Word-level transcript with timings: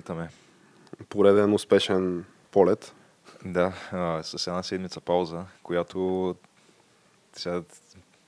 И 0.00 0.02
излитаме. 0.02 0.28
Пореден 1.08 1.54
успешен 1.54 2.24
полет. 2.50 2.94
Да, 3.44 3.72
а, 3.92 4.22
с 4.22 4.46
една 4.46 4.62
седмица 4.62 5.00
пауза, 5.00 5.44
която 5.62 6.34
сега 7.32 7.62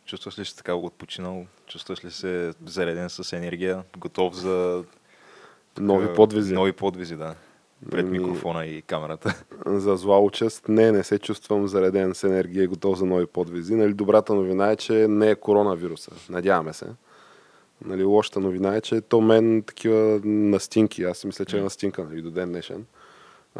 чувстваш 0.05 0.39
ли 0.39 0.45
се 0.45 0.57
така 0.57 0.75
отпочинал, 0.75 1.47
чувстваш 1.67 2.05
ли 2.05 2.11
се 2.11 2.53
зареден 2.67 3.11
с 3.11 3.33
енергия, 3.33 3.85
готов 3.99 4.35
за 4.35 4.85
Нови 5.79 6.15
подвизи. 6.15 6.55
Нови 6.55 6.73
подвизи, 6.73 7.17
да. 7.17 7.35
Пред 7.91 8.07
Ами- 8.07 8.19
микрофона 8.19 8.67
и 8.67 8.83
камерата. 8.83 9.43
За 9.67 9.97
зла 9.97 10.21
участ. 10.21 10.69
Не, 10.69 10.93
не 10.93 11.03
се 11.05 11.19
чувствам 11.19 11.69
зареден 11.69 12.15
с 12.15 12.25
енергия 12.25 12.65
и 12.65 12.67
готов 12.67 12.99
за 12.99 13.07
нови 13.07 13.27
подвизи. 13.27 13.75
Нали, 13.75 13.95
добрата 13.95 14.35
новина 14.35 14.71
е, 14.71 14.77
че 14.77 15.09
не 15.09 15.31
е 15.31 15.35
коронавируса. 15.35 16.11
Надяваме 16.31 16.73
се. 16.73 16.87
Нали, 17.85 18.05
лошата 18.05 18.41
новина 18.41 18.77
е, 18.77 18.81
че 18.81 19.01
то 19.01 19.21
мен 19.21 19.63
такива 19.67 20.21
настинки, 20.25 21.03
аз 21.03 21.19
си 21.19 21.27
мисля, 21.27 21.45
че 21.45 21.59
е 21.59 21.63
настинка 21.63 22.05
нали, 22.05 22.23
до 22.23 22.31
ден 22.31 22.49
днешен, 22.49 22.85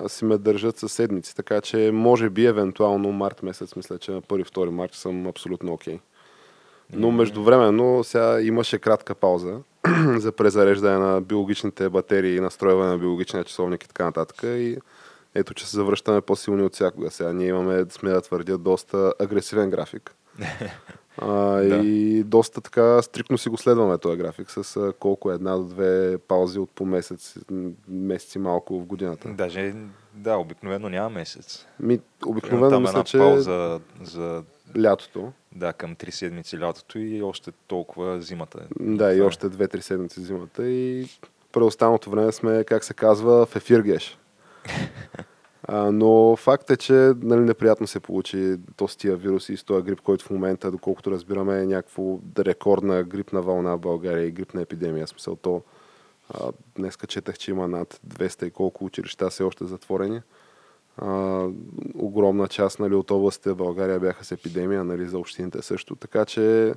си 0.07 0.25
ме 0.25 0.39
държат 0.39 0.79
със 0.79 0.93
седмици, 0.93 1.37
така 1.37 1.61
че 1.61 1.91
може 1.93 2.31
би 2.31 2.47
евентуално 2.47 3.13
март 3.13 3.43
месец, 3.43 3.77
мисля, 3.77 3.99
че 3.99 4.11
на 4.11 4.23
1-2 4.23 4.71
март 4.71 4.95
съм 4.95 5.27
абсолютно 5.27 5.73
окей. 5.73 5.99
Но 6.93 7.11
междувременно 7.11 8.05
сега 8.05 8.41
имаше 8.41 8.79
кратка 8.79 9.15
пауза 9.15 9.59
за 10.17 10.33
презареждане 10.33 10.99
на 10.99 11.21
биологичните 11.21 11.89
батерии, 11.89 12.41
настройване 12.41 12.91
на 12.91 12.99
биологичния 12.99 13.45
часовник 13.45 13.85
и 13.85 13.89
така 13.89 14.05
нататък. 14.05 14.43
И 14.43 14.77
ето, 15.35 15.55
че 15.55 15.69
се 15.69 15.77
завръщаме 15.77 16.21
по-силни 16.21 16.63
от 16.63 16.75
всякога. 16.75 17.11
Сега 17.11 17.33
ние 17.33 17.49
имаме, 17.49 17.85
сме 17.91 18.11
да 18.11 18.21
твърдя, 18.21 18.59
доста 18.59 19.13
агресивен 19.21 19.71
график. 19.71 20.15
А, 21.19 21.27
Да. 21.57 21.77
И 21.77 22.23
доста 22.25 22.61
така 22.61 23.03
стрикно 23.03 23.39
си 23.39 23.49
го 23.49 23.57
следваме 23.57 23.99
този 23.99 24.17
график 24.19 24.51
с 24.51 24.77
а, 24.77 24.93
колко 24.99 25.31
е 25.33 25.35
една 25.35 25.57
до 25.57 25.65
две 25.65 26.19
паузи 26.19 26.59
от 26.59 26.71
по 26.71 26.85
месец, 26.87 27.37
месеци 27.89 28.39
малко 28.39 28.81
в 28.81 28.85
годината. 28.87 29.29
Даже, 29.29 29.75
да, 30.15 30.37
обикновено 30.37 30.89
няма 30.89 31.11
месец. 31.11 31.67
Ми, 31.81 32.01
обикновено 32.27 32.71
там 32.71 32.83
мисля, 32.83 32.91
една 32.93 33.05
че 33.05 33.19
пауза 33.19 33.81
за, 34.03 34.43
лятото. 34.81 35.33
да, 35.55 35.73
към 35.73 35.95
три 35.95 36.13
седмици 36.13 36.61
лятото 36.61 36.99
и 36.99 37.23
още 37.23 37.53
толкова 37.67 38.21
зимата. 38.21 38.59
Да, 38.81 38.93
и 39.13 39.17
Това 39.17 39.25
е. 39.25 39.29
още 39.29 39.49
две-три 39.49 39.83
седмици 39.83 40.21
зимата. 40.21 40.69
И 40.69 41.07
преостаналото 41.53 42.11
време 42.11 42.33
сме, 42.33 42.65
как 42.65 42.85
се 42.85 42.95
казва, 42.95 43.47
в 43.47 43.57
ефир 43.57 43.81
геш. 43.81 44.19
А, 45.69 45.93
но 45.93 46.37
факт 46.37 46.71
е, 46.71 46.77
че 46.77 46.93
нали, 47.23 47.41
неприятно 47.41 47.87
се 47.87 48.01
получи 48.01 48.57
то 48.77 48.89
с 48.89 48.97
тия 48.97 49.17
вируси 49.17 49.53
и 49.53 49.57
с 49.57 49.65
този 49.65 49.85
грип, 49.85 50.01
който 50.01 50.25
в 50.25 50.31
момента, 50.31 50.71
доколкото 50.71 51.11
разбираме, 51.11 51.61
е 51.61 51.67
някакво 51.67 52.19
рекордна 52.39 53.03
грипна 53.03 53.43
вълна 53.43 53.77
в 53.77 53.81
България 53.81 54.27
и 54.27 54.31
грипна 54.31 54.63
епидемия. 54.63 55.07
Смисъл 55.07 55.37
то, 55.37 55.63
а, 56.35 56.53
днеска 56.77 57.07
четах, 57.07 57.39
че 57.39 57.51
има 57.51 57.69
над 57.69 58.01
200 58.09 58.45
и 58.47 58.51
колко 58.51 58.85
училища 58.85 59.31
все 59.31 59.43
още 59.43 59.65
затворени. 59.65 60.21
А, 60.97 61.47
огромна 61.95 62.49
част 62.49 62.81
нали, 62.81 62.95
от 62.95 63.11
областите 63.11 63.51
в 63.51 63.57
България 63.57 64.01
бяха 64.01 64.25
с 64.25 64.33
епидемия, 64.33 64.85
нали, 64.85 65.07
за 65.07 65.19
общините 65.19 65.63
също. 65.63 65.97
Така 65.97 66.25
че 66.25 66.75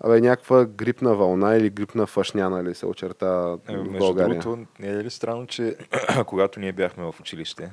Абе, 0.00 0.20
някаква 0.20 0.64
грипна 0.64 1.14
вълна 1.14 1.56
или 1.56 1.70
грипна 1.70 2.06
фашня, 2.06 2.50
нали, 2.50 2.74
се 2.74 2.86
очерта 2.86 3.58
Е, 3.68 3.76
в 3.76 3.82
Между 3.84 3.98
България. 3.98 4.38
другото, 4.38 4.66
не 4.78 4.88
е 4.88 5.04
ли 5.04 5.10
странно, 5.10 5.46
че 5.46 5.76
когато 6.26 6.60
ние 6.60 6.72
бяхме 6.72 7.04
в 7.04 7.14
училище, 7.20 7.70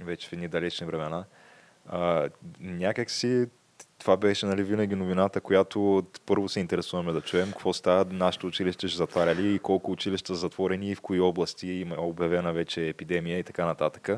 вече 0.00 0.28
в 0.28 0.32
едни 0.32 0.48
далечни 0.48 0.86
времена, 0.86 1.24
а, 1.86 2.28
някак 2.60 3.10
си 3.10 3.46
това 3.98 4.16
беше 4.16 4.46
нали, 4.46 4.62
винаги 4.62 4.94
новината, 4.94 5.40
която 5.40 6.06
първо 6.26 6.48
се 6.48 6.60
интересуваме 6.60 7.12
да 7.12 7.20
чуем 7.20 7.50
какво 7.50 7.72
става, 7.72 8.04
нашето 8.10 8.46
училище 8.46 8.88
ще 8.88 8.96
затваря 8.96 9.40
и 9.40 9.58
колко 9.58 9.92
училища 9.92 10.34
са 10.34 10.40
затворени 10.40 10.90
и 10.90 10.94
в 10.94 11.00
кои 11.00 11.20
области 11.20 11.68
има 11.68 11.96
обявена 11.98 12.52
вече 12.52 12.88
епидемия 12.88 13.38
и 13.38 13.42
така 13.42 13.66
нататък. 13.66 14.10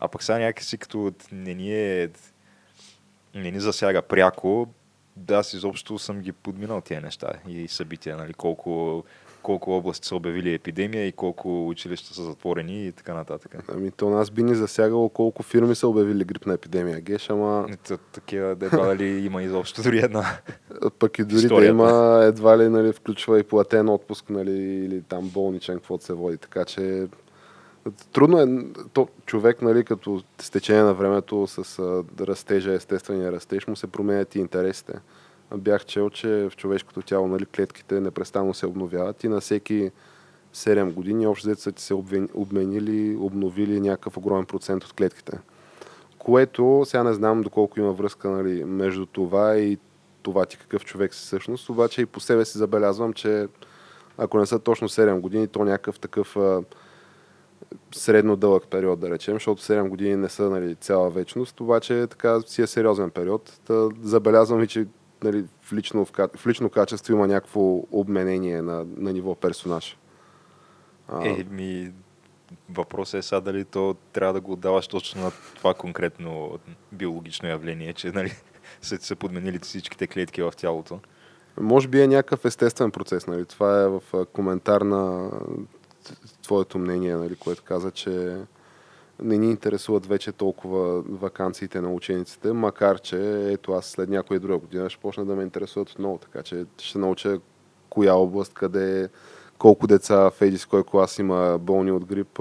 А 0.00 0.08
пък 0.08 0.22
сега 0.22 0.38
някакси 0.38 0.78
като 0.78 1.12
не 1.32 1.54
ни, 1.54 1.74
е, 1.74 2.10
не 3.34 3.50
ни 3.50 3.60
засяга 3.60 4.02
пряко, 4.02 4.68
да, 5.16 5.34
аз 5.34 5.52
изобщо 5.52 5.98
съм 5.98 6.20
ги 6.20 6.32
подминал 6.32 6.80
тия 6.80 7.00
неща 7.00 7.32
и 7.48 7.68
събития, 7.68 8.16
нали, 8.16 8.34
колко, 8.34 9.04
колко 9.42 9.70
области 9.70 10.08
са 10.08 10.16
обявили 10.16 10.54
епидемия 10.54 11.06
и 11.06 11.12
колко 11.12 11.68
училища 11.68 12.14
са 12.14 12.22
затворени 12.22 12.86
и 12.86 12.92
така 12.92 13.14
нататък. 13.14 13.56
Ами 13.74 13.90
то 13.90 14.10
нас 14.10 14.30
би 14.30 14.42
ни 14.42 14.54
засягало 14.54 15.08
колко 15.08 15.42
фирми 15.42 15.74
са 15.74 15.88
обявили 15.88 16.24
грипна 16.24 16.54
епидемия. 16.54 17.00
Геш, 17.00 17.30
ама 17.30 17.66
Т- 17.88 17.96
Такива, 17.96 18.50
едва 18.50 18.86
дали 18.86 19.26
има 19.26 19.42
изобщо 19.42 19.82
дори 19.82 19.98
една. 19.98 20.24
пък 20.98 21.18
и 21.18 21.24
дори 21.24 21.48
да 21.48 21.64
има, 21.64 22.20
едва 22.22 22.58
ли 22.58 22.68
нали, 22.68 22.92
включва 22.92 23.38
и 23.38 23.42
платен 23.42 23.88
отпуск, 23.88 24.30
нали, 24.30 24.84
или 24.84 25.02
там 25.02 25.28
болничен, 25.28 25.74
каквото 25.74 26.04
се 26.04 26.12
води. 26.12 26.36
Така 26.36 26.64
че 26.64 27.06
трудно 28.12 28.40
е, 28.40 28.46
то, 28.92 29.08
човек, 29.26 29.62
нали, 29.62 29.84
като 29.84 30.22
с 30.38 30.50
течение 30.50 30.82
на 30.82 30.94
времето, 30.94 31.46
с 31.46 31.78
растежа, 32.20 32.72
естествения 32.72 33.32
растеж, 33.32 33.66
му 33.66 33.76
се 33.76 33.86
променят 33.86 34.34
и 34.34 34.38
интересите. 34.38 34.92
Бях 35.56 35.84
чел, 35.84 36.10
че 36.10 36.28
в 36.28 36.56
човешкото 36.56 37.02
тяло 37.02 37.28
нали, 37.28 37.46
клетките 37.46 38.00
непрестанно 38.00 38.54
се 38.54 38.66
обновяват 38.66 39.24
и 39.24 39.28
на 39.28 39.40
всеки 39.40 39.90
7 40.54 40.92
години 40.92 41.26
общо 41.26 41.48
взето 41.48 41.62
са 41.62 41.72
ти 41.72 41.82
се 41.82 41.94
обменили, 42.34 43.16
обновили 43.16 43.80
някакъв 43.80 44.16
огромен 44.16 44.46
процент 44.46 44.84
от 44.84 44.92
клетките. 44.92 45.38
Което, 46.18 46.82
сега 46.86 47.02
не 47.02 47.12
знам 47.12 47.42
доколко 47.42 47.80
има 47.80 47.92
връзка 47.92 48.30
нали, 48.30 48.64
между 48.64 49.06
това 49.06 49.56
и 49.56 49.78
това 50.22 50.46
ти 50.46 50.58
какъв 50.58 50.84
човек 50.84 51.14
си 51.14 51.20
всъщност, 51.20 51.68
обаче 51.68 52.02
и 52.02 52.06
по 52.06 52.20
себе 52.20 52.44
си 52.44 52.58
забелязвам, 52.58 53.12
че 53.12 53.48
ако 54.18 54.38
не 54.38 54.46
са 54.46 54.58
точно 54.58 54.88
7 54.88 55.20
години, 55.20 55.48
то 55.48 55.64
някакъв 55.64 56.00
такъв 56.00 56.36
а, 56.36 56.62
средно 57.94 58.36
дълъг 58.36 58.66
период, 58.70 59.00
да 59.00 59.10
речем, 59.10 59.34
защото 59.34 59.62
7 59.62 59.88
години 59.88 60.16
не 60.16 60.28
са 60.28 60.50
нали, 60.50 60.74
цяла 60.74 61.10
вечност, 61.10 61.60
обаче 61.60 62.06
така 62.06 62.40
си 62.40 62.62
е 62.62 62.66
сериозен 62.66 63.10
период. 63.10 63.60
Та, 63.64 63.88
забелязвам 64.02 64.62
и, 64.62 64.66
че 64.66 64.86
нали, 65.24 65.44
в, 65.62 65.72
лично, 65.72 66.04
в, 66.04 66.12
в 66.36 66.46
лично 66.46 66.70
качество 66.70 67.12
има 67.12 67.26
някакво 67.26 67.60
обменение 67.90 68.62
на, 68.62 68.86
на 68.96 69.12
ниво 69.12 69.34
персонаж. 69.34 69.96
А, 71.08 71.28
Е, 71.28 71.44
ми, 71.50 71.92
въпросът 72.70 73.18
е 73.18 73.22
сега 73.22 73.40
дали 73.40 73.64
то 73.64 73.96
трябва 74.12 74.34
да 74.34 74.40
го 74.40 74.52
отдаваш 74.52 74.88
точно 74.88 75.22
на 75.22 75.30
това 75.56 75.74
конкретно 75.74 76.58
биологично 76.92 77.48
явление, 77.48 77.92
че 77.92 78.10
нали, 78.10 78.32
са 78.82 78.98
се 78.98 79.14
подменили 79.14 79.58
всичките 79.58 80.06
клетки 80.06 80.42
в 80.42 80.52
тялото. 80.56 81.00
Може 81.60 81.88
би 81.88 82.02
е 82.02 82.06
някакъв 82.06 82.44
естествен 82.44 82.90
процес. 82.90 83.26
Нали? 83.26 83.44
Това 83.44 83.82
е 83.82 83.88
в 83.88 84.02
коментар 84.32 84.80
на 84.80 85.30
твоето 86.42 86.78
мнение, 86.78 87.16
нали, 87.16 87.36
което 87.36 87.62
каза, 87.62 87.90
че 87.90 88.36
не 89.22 89.38
ни 89.38 89.50
интересуват 89.50 90.06
вече 90.06 90.32
толкова 90.32 91.02
вакансиите 91.02 91.80
на 91.80 91.92
учениците, 91.92 92.52
макар 92.52 93.00
че 93.00 93.50
ето 93.52 93.72
аз 93.72 93.86
след 93.86 94.08
някоя 94.08 94.40
друга 94.40 94.58
година 94.58 94.90
ще 94.90 95.00
почна 95.00 95.24
да 95.24 95.36
ме 95.36 95.42
интересуват 95.42 95.90
отново, 95.90 96.18
така 96.18 96.42
че 96.42 96.64
ще 96.78 96.98
науча 96.98 97.38
коя 97.90 98.14
област, 98.14 98.54
къде, 98.54 99.08
колко 99.58 99.86
деца 99.86 100.30
в 100.30 100.42
еди 100.42 100.58
с 100.58 100.66
кой 100.66 100.84
клас 100.84 101.18
има 101.18 101.58
болни 101.58 101.92
от 101.92 102.04
грип, 102.04 102.38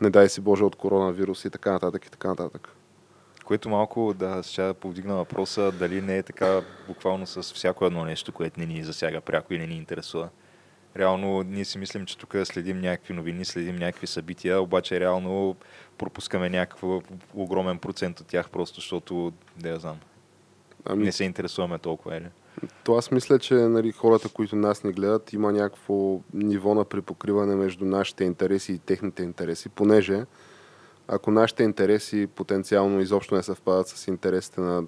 не 0.00 0.10
дай 0.10 0.28
си 0.28 0.40
Боже 0.40 0.64
от 0.64 0.76
коронавирус 0.76 1.44
и 1.44 1.50
така 1.50 1.72
нататък 1.72 2.06
и 2.06 2.10
така 2.10 2.28
нататък. 2.28 2.68
Което 3.44 3.68
малко 3.68 4.14
да 4.14 4.42
ще 4.42 4.72
повдигна 4.72 5.16
въпроса 5.16 5.72
дали 5.72 6.00
не 6.00 6.18
е 6.18 6.22
така 6.22 6.60
буквално 6.88 7.26
с 7.26 7.42
всяко 7.42 7.86
едно 7.86 8.04
нещо, 8.04 8.32
което 8.32 8.60
не 8.60 8.66
ни 8.66 8.84
засяга 8.84 9.20
пряко 9.20 9.54
и 9.54 9.58
не 9.58 9.66
ни 9.66 9.76
интересува. 9.76 10.28
Реално 10.96 11.42
ние 11.42 11.64
си 11.64 11.78
мислим, 11.78 12.06
че 12.06 12.18
тук 12.18 12.36
следим 12.44 12.80
някакви 12.80 13.14
новини, 13.14 13.44
следим 13.44 13.76
някакви 13.76 14.06
събития, 14.06 14.60
обаче 14.60 15.00
реално 15.00 15.56
пропускаме 15.98 16.48
някакъв 16.48 17.02
огромен 17.34 17.78
процент 17.78 18.20
от 18.20 18.26
тях, 18.26 18.50
просто 18.50 18.80
защото, 18.80 19.32
да 19.56 19.68
я 19.68 19.78
знам, 19.78 19.98
Ами, 20.84 21.04
не 21.04 21.12
се 21.12 21.24
интересуваме 21.24 21.78
толкова, 21.78 22.16
е 22.16 22.20
ли? 22.20 22.28
То 22.84 22.94
аз 22.94 23.10
мисля, 23.10 23.38
че 23.38 23.54
нали, 23.54 23.92
хората, 23.92 24.28
които 24.28 24.56
нас 24.56 24.84
ни 24.84 24.92
гледат, 24.92 25.32
има 25.32 25.52
някакво 25.52 26.20
ниво 26.34 26.74
на 26.74 26.84
припокриване 26.84 27.54
между 27.54 27.84
нашите 27.84 28.24
интереси 28.24 28.72
и 28.72 28.78
техните 28.78 29.22
интереси, 29.22 29.68
понеже 29.68 30.24
ако 31.08 31.30
нашите 31.30 31.62
интереси 31.62 32.28
потенциално 32.34 33.00
изобщо 33.00 33.34
не 33.34 33.42
съвпадат 33.42 33.88
с 33.88 34.08
интересите 34.08 34.60
на 34.60 34.84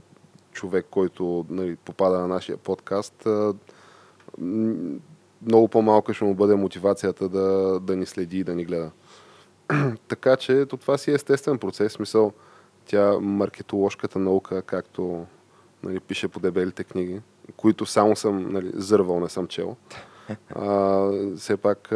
човек, 0.52 0.86
който 0.90 1.46
нали, 1.50 1.76
попада 1.76 2.18
на 2.18 2.28
нашия 2.28 2.56
подкаст, 2.56 3.26
много 5.46 5.68
по-малка 5.68 6.14
ще 6.14 6.24
му 6.24 6.34
бъде 6.34 6.54
мотивацията 6.54 7.28
да, 7.28 7.80
да 7.80 7.96
ни 7.96 8.06
следи 8.06 8.38
и 8.38 8.44
да 8.44 8.54
ни 8.54 8.64
гледа. 8.64 8.90
така 10.08 10.36
че 10.36 10.66
това 10.66 10.98
си 10.98 11.10
е 11.10 11.14
естествен 11.14 11.58
процес. 11.58 11.92
Смисъл, 11.92 12.32
тя 12.86 13.18
маркетоложката 13.20 14.18
наука, 14.18 14.62
както 14.62 15.26
нали, 15.82 16.00
пише 16.00 16.28
по 16.28 16.40
дебелите 16.40 16.84
книги, 16.84 17.20
които 17.56 17.86
само 17.86 18.16
съм 18.16 18.52
нали, 18.52 18.70
зървал, 18.74 19.20
не 19.20 19.28
съм 19.28 19.46
чел. 19.46 19.76
А, 20.54 21.10
все 21.36 21.56
пак 21.56 21.92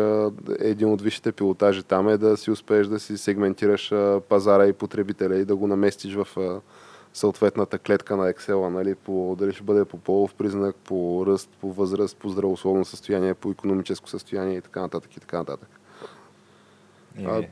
един 0.58 0.92
от 0.92 1.02
висшите 1.02 1.32
пилотажи 1.32 1.82
там 1.82 2.08
е 2.08 2.16
да 2.16 2.36
си 2.36 2.50
успееш 2.50 2.86
да 2.86 3.00
си 3.00 3.18
сегментираш 3.18 3.92
пазара 4.28 4.66
и 4.66 4.72
потребителя 4.72 5.36
и 5.36 5.44
да 5.44 5.56
го 5.56 5.66
наместиш 5.66 6.14
в 6.14 6.38
съответната 7.12 7.78
клетка 7.78 8.16
на 8.16 8.32
Excel, 8.32 8.68
нали, 8.68 8.94
по, 8.94 9.36
дали 9.38 9.52
ще 9.52 9.62
бъде 9.62 9.84
по 9.84 9.98
полов 9.98 10.34
признак, 10.34 10.76
по 10.76 11.24
ръст, 11.26 11.50
по 11.60 11.72
възраст, 11.72 12.16
по 12.16 12.28
здравословно 12.28 12.84
състояние, 12.84 13.34
по 13.34 13.50
економическо 13.50 14.08
състояние 14.08 14.56
и 14.56 14.60
така 14.60 14.80
нататък 14.80 15.16
и 15.16 15.20
така 15.20 15.38
нататък. 15.38 15.68
А, 17.26 17.42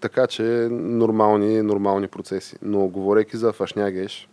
така 0.00 0.26
че 0.26 0.42
нормални, 0.70 1.62
нормални 1.62 2.08
процеси. 2.08 2.56
Но 2.62 2.88
говорейки 2.88 3.36
за 3.36 3.52
фашнягеш 3.52 4.28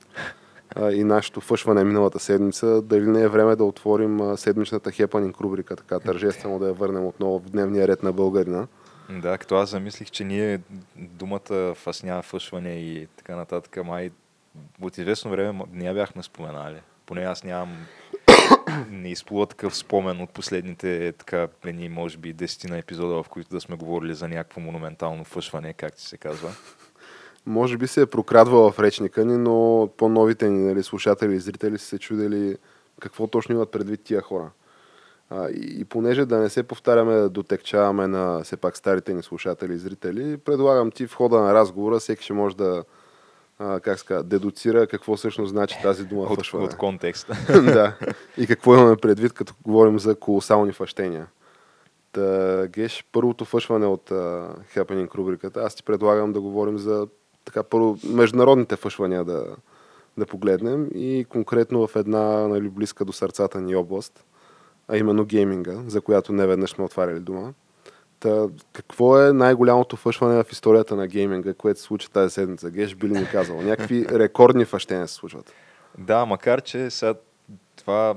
а, 0.75 0.91
и 0.91 1.03
нашето 1.03 1.41
фъшване 1.41 1.83
миналата 1.83 2.19
седмица, 2.19 2.81
дали 2.81 3.07
не 3.07 3.21
е 3.21 3.27
време 3.27 3.55
да 3.55 3.63
отворим 3.63 4.21
а, 4.21 4.37
седмичната 4.37 4.91
хепанинг 4.91 5.41
рубрика, 5.41 5.75
така 5.75 5.99
тържествено 5.99 6.59
да 6.59 6.67
я 6.67 6.73
върнем 6.73 7.05
отново 7.05 7.39
в 7.39 7.49
дневния 7.49 7.87
ред 7.87 8.03
на 8.03 8.11
българина. 8.11 8.67
Да, 9.09 9.37
като 9.37 9.55
аз 9.55 9.69
замислих, 9.69 10.11
че 10.11 10.23
ние 10.23 10.61
думата 10.95 11.73
фасня, 11.75 12.21
фъшване 12.21 12.79
и 12.79 13.07
така 13.17 13.35
нататък, 13.35 13.85
май 13.85 14.11
от 14.81 14.97
известно 14.97 15.31
време 15.31 15.63
не 15.71 15.85
я 15.85 15.93
бяхме 15.93 16.23
споменали. 16.23 16.81
Поне 17.05 17.21
аз 17.21 17.43
нямам 17.43 17.85
не 18.89 19.11
изплува 19.11 19.45
такъв 19.45 19.77
спомен 19.77 20.21
от 20.21 20.29
последните 20.29 21.13
така, 21.17 21.47
едни, 21.65 21.89
може 21.89 22.17
би, 22.17 22.33
десетина 22.33 22.77
епизода, 22.77 23.23
в 23.23 23.29
които 23.29 23.49
да 23.49 23.61
сме 23.61 23.75
говорили 23.75 24.15
за 24.15 24.27
някакво 24.27 24.61
монументално 24.61 25.23
фъшване, 25.23 25.73
как 25.73 25.95
ти 25.95 26.03
се 26.03 26.17
казва. 26.17 26.49
Може 27.45 27.77
би 27.77 27.87
се 27.87 28.01
е 28.01 28.05
прокрадвала 28.05 28.71
в 28.71 28.79
речника 28.79 29.25
ни, 29.25 29.37
но 29.37 29.89
по-новите 29.97 30.49
ни 30.49 30.65
нали, 30.65 30.83
слушатели 30.83 31.35
и 31.35 31.39
зрители 31.39 31.77
са 31.77 31.85
се 31.85 31.99
чудели 31.99 32.57
какво 32.99 33.27
точно 33.27 33.55
имат 33.55 33.71
предвид 33.71 34.03
тия 34.03 34.21
хора. 34.21 34.51
А, 35.29 35.49
и, 35.49 35.79
и 35.79 35.85
понеже 35.85 36.25
да 36.25 36.37
не 36.37 36.49
се 36.49 36.63
повтаряме, 36.63 37.13
да 37.13 37.29
дотекчаваме 37.29 38.07
на 38.07 38.43
все 38.43 38.57
пак 38.57 38.77
старите 38.77 39.13
ни 39.13 39.23
слушатели 39.23 39.73
и 39.73 39.77
зрители, 39.77 40.37
предлагам 40.37 40.91
ти 40.91 41.07
в 41.07 41.13
хода 41.13 41.41
на 41.41 41.53
разговора, 41.53 41.99
всеки 41.99 42.23
ще 42.23 42.33
може 42.33 42.57
да 42.57 42.83
а, 43.59 43.79
как 43.79 43.99
ска, 43.99 44.23
дедуцира 44.23 44.87
какво 44.87 45.15
всъщност 45.15 45.49
значи 45.49 45.75
тази 45.81 46.05
дума 46.05 46.21
от, 46.21 46.37
фъшване. 46.37 46.65
От 46.65 46.77
контекста. 46.77 47.37
да. 47.61 47.97
И 48.37 48.47
какво 48.47 48.75
имаме 48.75 48.95
предвид, 48.95 49.33
като 49.33 49.53
говорим 49.63 49.99
за 49.99 50.15
колосални 50.15 50.71
фъщения. 50.71 51.27
Та, 52.11 52.67
Геш, 52.67 53.05
първото 53.11 53.45
фъшване 53.45 53.85
от 53.85 54.09
uh, 54.09 54.49
Happening 54.75 55.15
рубриката, 55.15 55.61
аз 55.61 55.75
ти 55.75 55.83
предлагам 55.83 56.33
да 56.33 56.41
говорим 56.41 56.77
за 56.77 57.07
така 57.45 57.63
първо 57.63 57.97
международните 58.09 58.75
фъшвания 58.75 59.23
да, 59.23 59.45
да 60.17 60.25
погледнем 60.25 60.87
и 60.95 61.25
конкретно 61.29 61.87
в 61.87 61.95
една 61.95 62.47
нали, 62.47 62.69
близка 62.69 63.05
до 63.05 63.13
сърцата 63.13 63.61
ни 63.61 63.75
област, 63.75 64.25
а 64.87 64.97
именно 64.97 65.25
гейминга, 65.25 65.83
за 65.87 66.01
която 66.01 66.33
не 66.33 66.47
веднъж 66.47 66.69
сме 66.69 66.83
отваряли 66.83 67.19
дума. 67.19 67.53
Та, 68.25 68.47
какво 68.73 69.21
е 69.21 69.33
най-голямото 69.33 69.95
фъшване 69.95 70.43
в 70.43 70.51
историята 70.51 70.95
на 70.95 71.07
гейминга, 71.07 71.53
което 71.53 71.79
се 71.79 71.85
случи 71.85 72.11
тази 72.11 72.33
седмица? 72.33 72.71
Геш 72.71 72.95
би 72.95 73.09
ли 73.09 73.13
ни 73.19 73.27
казал? 73.31 73.61
Някакви 73.61 74.05
рекордни 74.11 74.65
фъщения 74.65 75.07
се 75.07 75.13
случват. 75.13 75.53
Да, 75.97 76.25
макар 76.25 76.61
че 76.61 76.89
сега 76.89 77.13
това 77.75 78.15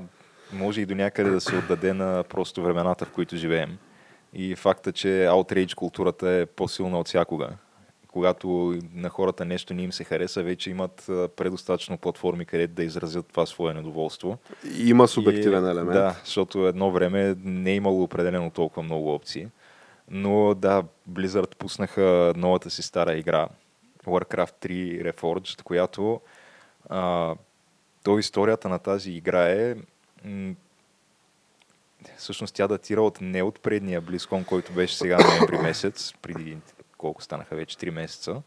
може 0.53 0.81
и 0.81 0.85
до 0.85 0.95
някъде 0.95 1.29
да 1.29 1.41
се 1.41 1.55
отдаде 1.55 1.93
на 1.93 2.23
просто 2.29 2.63
времената, 2.63 3.05
в 3.05 3.11
които 3.11 3.35
живеем. 3.35 3.77
И 4.33 4.55
факта, 4.55 4.91
че 4.91 5.07
outrage 5.07 5.75
културата 5.75 6.29
е 6.29 6.45
по-силна 6.45 6.99
от 6.99 7.07
всякога. 7.07 7.49
Когато 8.07 8.77
на 8.93 9.09
хората 9.09 9.45
нещо 9.45 9.73
не 9.73 9.81
им 9.83 9.91
се 9.91 10.03
хареса, 10.03 10.43
вече 10.43 10.69
имат 10.69 11.03
предостатъчно 11.35 11.97
платформи, 11.97 12.45
където 12.45 12.73
да 12.73 12.83
изразят 12.83 13.27
това 13.27 13.45
свое 13.45 13.73
недоволство. 13.73 14.37
Има 14.77 15.07
субективен 15.07 15.65
и, 15.65 15.69
елемент. 15.69 15.93
Да, 15.93 16.15
защото 16.25 16.67
едно 16.67 16.91
време 16.91 17.35
не 17.43 17.71
е 17.71 17.75
имало 17.75 18.03
определено 18.03 18.49
толкова 18.49 18.83
много 18.83 19.13
опции. 19.13 19.47
Но 20.09 20.53
да, 20.53 20.83
Blizzard 21.09 21.55
пуснаха 21.55 22.33
новата 22.35 22.69
си 22.69 22.81
стара 22.81 23.17
игра, 23.17 23.47
Warcraft 24.05 24.67
3 24.67 25.11
Reforged, 25.13 25.61
която 25.61 26.21
а, 26.89 27.35
то 28.03 28.19
историята 28.19 28.69
на 28.69 28.79
тази 28.79 29.11
игра 29.11 29.49
е 29.49 29.75
м- 30.25 30.55
всъщност 32.17 32.55
тя 32.55 32.67
датира 32.67 33.01
от 33.01 33.21
не 33.21 33.43
от 33.43 33.59
предния 33.59 34.01
BlizzCon, 34.01 34.45
който 34.45 34.73
беше 34.73 34.97
сега 34.97 35.17
ноември 35.17 35.57
месец, 35.57 36.13
преди 36.21 36.57
колко 36.97 37.21
станаха 37.21 37.55
вече 37.55 37.77
3 37.77 37.89
месеца, 37.89 38.41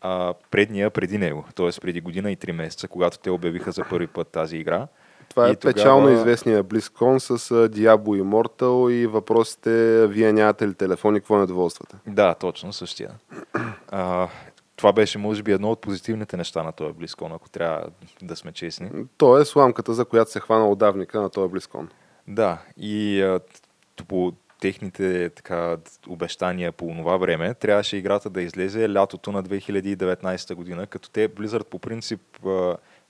а 0.00 0.34
предния 0.50 0.90
преди 0.90 1.18
него, 1.18 1.44
т.е. 1.54 1.80
преди 1.80 2.00
година 2.00 2.32
и 2.32 2.36
3 2.36 2.52
месеца, 2.52 2.88
когато 2.88 3.18
те 3.18 3.30
обявиха 3.30 3.72
за 3.72 3.84
първи 3.90 4.06
път 4.06 4.28
тази 4.28 4.56
игра. 4.56 4.86
Това 5.28 5.48
е 5.48 5.52
и 5.52 5.56
печално 5.56 6.06
тогава... 6.06 6.20
известния 6.20 6.64
BlizzCon 6.64 7.18
с 7.18 7.50
Diablo 7.68 8.22
Immortal 8.22 8.90
и 8.90 9.06
въпросите, 9.06 10.06
вие 10.06 10.32
нямате 10.32 10.68
ли 10.68 10.74
телефон 10.74 11.16
и 11.16 11.20
какво 11.20 11.38
недоволствате? 11.38 11.96
Да, 12.06 12.34
точно, 12.34 12.72
същия. 12.72 13.10
А, 13.88 14.28
това 14.76 14.92
беше, 14.92 15.18
може 15.18 15.42
би, 15.42 15.52
едно 15.52 15.70
от 15.70 15.80
позитивните 15.80 16.36
неща 16.36 16.62
на 16.62 16.72
този 16.72 16.92
BlizzCon, 16.92 17.34
ако 17.34 17.48
трябва 17.48 17.86
да 18.22 18.36
сме 18.36 18.52
честни. 18.52 18.90
То 19.16 19.38
е 19.38 19.44
сламката, 19.44 19.94
за 19.94 20.04
която 20.04 20.30
се 20.30 20.40
хвана 20.40 20.68
отдавника 20.68 21.20
на 21.20 21.30
този 21.30 21.52
BlizzCon. 21.52 21.86
Да, 22.28 22.58
и 22.76 23.22
а, 23.22 23.40
по 24.08 24.32
техните 24.60 25.30
така, 25.30 25.76
обещания 26.08 26.72
по 26.72 26.94
това 26.98 27.16
време, 27.16 27.54
трябваше 27.54 27.96
играта 27.96 28.30
да 28.30 28.42
излезе 28.42 28.92
лятото 28.92 29.32
на 29.32 29.42
2019 29.42 30.54
година, 30.54 30.86
като 30.86 31.10
те 31.10 31.28
Blizzard 31.28 31.64
по 31.64 31.78
принцип 31.78 32.20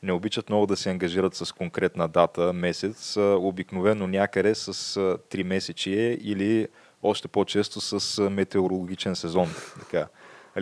не 0.03 0.13
обичат 0.13 0.49
много 0.49 0.67
да 0.67 0.77
се 0.77 0.91
ангажират 0.91 1.35
с 1.35 1.53
конкретна 1.53 2.09
дата, 2.09 2.53
месец, 2.53 3.17
обикновено 3.17 4.07
някъде 4.07 4.55
с 4.55 4.73
3 4.73 5.43
месечие 5.43 6.19
или 6.21 6.69
още 7.03 7.29
по-често 7.29 7.81
с 7.81 8.23
метеорологичен 8.31 9.17
сезон. 9.17 9.49
Така, 9.81 10.09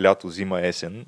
лято, 0.01 0.29
зима, 0.29 0.61
есен. 0.61 1.05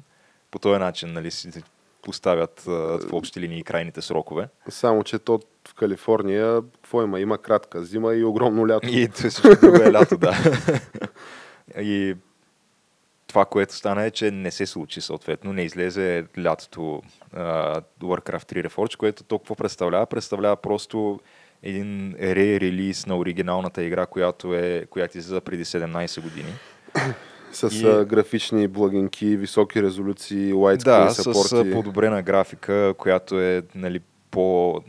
По 0.52 0.60
този 0.60 0.80
начин 0.80 1.14
нали, 1.14 1.32
си 1.32 1.64
поставят 2.02 2.62
в 2.62 3.00
общи 3.12 3.40
линии 3.40 3.64
крайните 3.64 4.02
срокове. 4.02 4.48
Само, 4.70 5.04
че 5.04 5.20
то 5.20 5.40
в 5.68 5.74
Калифорния, 5.74 6.62
какво 6.74 7.04
има? 7.04 7.20
Има 7.20 7.38
кратка 7.38 7.84
зима 7.84 8.14
и 8.14 8.24
огромно 8.24 8.68
лято. 8.68 8.88
И 8.90 9.08
всичко 9.14 9.48
друго 9.62 9.76
е 9.76 9.92
лято, 9.92 10.18
да. 10.18 10.38
и 11.82 12.16
това, 13.30 13.46
което 13.46 13.76
стана 13.76 14.06
е, 14.06 14.12
че 14.12 14.32
не 14.32 14.52
се 14.52 14.66
случи 14.66 15.02
съответно. 15.02 15.54
Не 15.54 15.62
излезе 15.62 16.26
лятото 16.44 17.02
uh, 17.36 17.84
Warcraft 18.02 18.54
3 18.54 18.68
Reforged, 18.68 18.98
което 18.98 19.24
толкова 19.24 19.56
представлява. 19.56 20.06
Представлява 20.06 20.56
просто 20.56 21.20
един 21.64 22.16
ре-релиз 22.20 23.06
на 23.06 23.18
оригиналната 23.18 23.84
игра, 23.84 24.06
която, 24.06 24.54
е, 24.54 24.86
която 24.90 25.18
излиза 25.18 25.42
преди 25.42 25.66
17 25.66 26.22
години. 26.22 26.54
С 27.52 27.72
и... 27.72 28.06
графични 28.06 28.68
благинки, 28.68 29.38
високи 29.38 29.84
резолюции, 29.84 30.54
widescreen 30.54 30.84
да, 30.84 31.10
с 31.10 31.72
подобрена 31.74 32.22
графика, 32.22 32.94
която 32.98 33.42
е 33.42 33.64
нали, 33.76 34.00
по, 34.32 34.80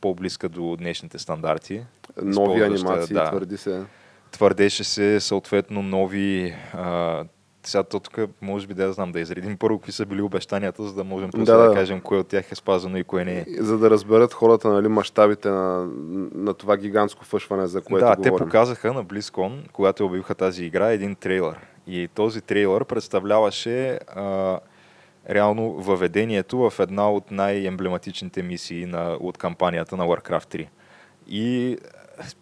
по-близка 0.00 0.48
до 0.48 0.76
днешните 0.76 1.18
стандарти. 1.18 1.82
Нови 2.22 2.62
анимации, 2.62 3.14
да, 3.14 3.30
твърди 3.30 3.56
се. 3.56 3.82
Твърдеше 4.30 4.84
се 4.84 5.20
съответно 5.20 5.82
нови 5.82 6.54
а, 6.72 7.24
сега 7.62 7.82
то 7.82 8.00
тук 8.00 8.18
може 8.40 8.66
би 8.66 8.74
да 8.74 8.84
я 8.84 8.92
знам 8.92 9.12
да 9.12 9.20
изредим 9.20 9.56
първо 9.56 9.78
какви 9.78 9.92
са 9.92 10.06
били 10.06 10.22
обещанията, 10.22 10.82
за 10.82 10.94
да 10.94 11.04
можем 11.04 11.30
после 11.30 11.44
да, 11.44 11.58
да, 11.58 11.68
да 11.68 11.74
кажем 11.74 12.00
кое 12.00 12.18
от 12.18 12.28
тях 12.28 12.52
е 12.52 12.54
спазано 12.54 12.96
и 12.96 13.04
кое 13.04 13.24
не 13.24 13.38
е. 13.38 13.44
За 13.58 13.78
да 13.78 13.90
разберат 13.90 14.32
хората 14.32 14.68
нали, 14.68 14.88
мащабите 14.88 15.48
на, 15.48 15.88
на 16.34 16.54
това 16.54 16.76
гигантско 16.76 17.24
фъшване, 17.24 17.66
за 17.66 17.80
което 17.80 18.06
Да, 18.06 18.16
говорим. 18.16 18.38
те 18.38 18.44
показаха 18.44 18.92
на 18.92 19.04
BlizzCon, 19.04 19.70
когато 19.72 20.06
обявиха 20.06 20.34
тази 20.34 20.64
игра, 20.64 20.90
един 20.90 21.14
трейлър. 21.14 21.58
И 21.86 22.08
този 22.14 22.40
трейлър 22.40 22.84
представляваше 22.84 23.98
а, 24.08 24.58
реално 25.30 25.72
въведението 25.72 26.70
в 26.70 26.80
една 26.80 27.10
от 27.10 27.30
най-емблематичните 27.30 28.42
мисии 28.42 28.86
на, 28.86 29.16
от 29.20 29.38
кампанията 29.38 29.96
на 29.96 30.04
Warcraft 30.04 30.54
3. 30.54 30.66
И 31.28 31.78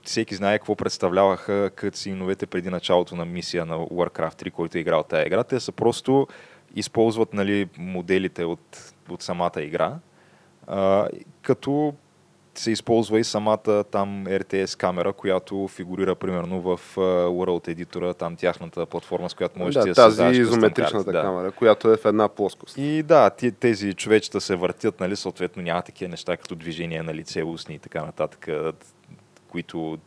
всеки 0.03 0.35
знае 0.35 0.59
какво 0.59 0.77
представляваха 0.77 1.71
синовете 1.93 2.47
преди 2.47 2.71
началото 2.71 3.17
на 3.17 3.25
мисия 3.25 3.67
на 3.67 3.79
Warcraft 3.79 4.43
3, 4.43 4.51
който 4.51 4.79
е 4.79 4.81
играл 4.81 5.03
тази 5.03 5.27
игра. 5.27 5.45
Те 5.45 5.61
са 5.61 5.73
просто 5.73 6.27
използват 6.75 7.35
нали, 7.35 7.69
моделите 7.79 8.45
от, 8.45 8.93
от 9.09 9.23
самата 9.23 9.63
игра, 9.63 9.95
а, 10.67 11.09
като 11.43 11.95
се 12.59 12.71
използва 12.71 13.21
и 13.21 13.25
самата 13.25 13.85
там 13.91 14.25
RTS 14.27 14.79
камера, 14.79 15.13
която 15.13 15.69
фигурира 15.69 16.15
примерно 16.15 16.61
в 16.61 16.81
World 16.97 17.75
Editor, 17.75 18.19
там 18.19 18.37
тяхната 18.37 18.87
платформа, 18.87 19.31
с 19.31 19.35
която 19.35 19.59
можеш 19.59 19.75
да, 19.75 19.85
да, 19.85 19.95
тази 19.95 20.41
изометричната 20.41 21.13
да. 21.13 21.23
камера, 21.23 21.53
която 21.53 21.93
е 21.93 21.97
в 21.97 22.05
една 22.05 22.29
плоскост. 22.29 22.79
И 22.79 23.03
да, 23.03 23.31
тези 23.61 23.95
човечета 23.95 24.41
се 24.41 24.57
въртят, 24.57 25.01
нали, 25.01 25.17
съответно 25.17 25.63
няма 25.63 25.83
такива 25.83 26.09
неща 26.09 26.37
като 26.37 26.55
движение 26.55 27.03
на 27.03 27.15
лице, 27.15 27.43
устни 27.45 27.75
и 27.75 27.79
така 27.79 28.05
нататък, 28.05 28.49
които 29.49 29.99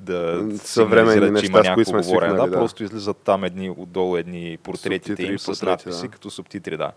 да 0.00 0.48
съвременни 0.58 1.30
неща, 1.30 1.46
има 1.46 1.64
с 1.64 1.74
които 1.74 1.90
сме 1.90 2.02
говорене. 2.02 2.34
Да, 2.34 2.46
да, 2.46 2.52
просто 2.52 2.84
излизат 2.84 3.16
там 3.16 3.44
едни 3.44 3.70
отдолу 3.70 4.16
едни 4.16 4.58
портретите 4.62 5.22
им 5.22 5.38
с 5.38 5.62
надписи, 5.62 6.02
да. 6.02 6.08
като 6.08 6.30
субтитри, 6.30 6.76
да. 6.76 6.92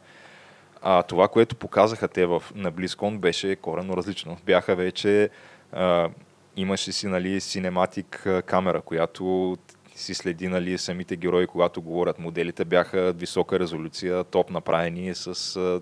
А 0.82 1.04
това, 1.04 1.28
което 1.28 1.56
показаха 1.56 2.08
те 2.08 2.26
в, 2.26 2.44
на 2.56 2.72
Близкон, 2.72 3.20
беше 3.20 3.56
коренно 3.56 3.98
различно. 3.98 4.38
Бяха 4.46 4.76
вече, 4.76 5.30
а, 5.72 6.10
имаше 6.56 6.92
си, 6.92 7.08
нали, 7.08 7.42
синематик 7.42 8.28
камера, 8.46 8.82
която 8.82 9.58
си 9.96 10.14
следи, 10.14 10.48
нали, 10.48 10.78
самите 10.78 11.16
герои, 11.16 11.48
когато 11.48 11.82
говорят. 11.82 12.20
Моделите 12.20 12.66
бяха 12.66 13.14
висока 13.14 13.60
резолюция, 13.60 14.24
топ 14.24 14.50
направени 14.50 15.16
с 15.16 15.56
а, 15.56 15.82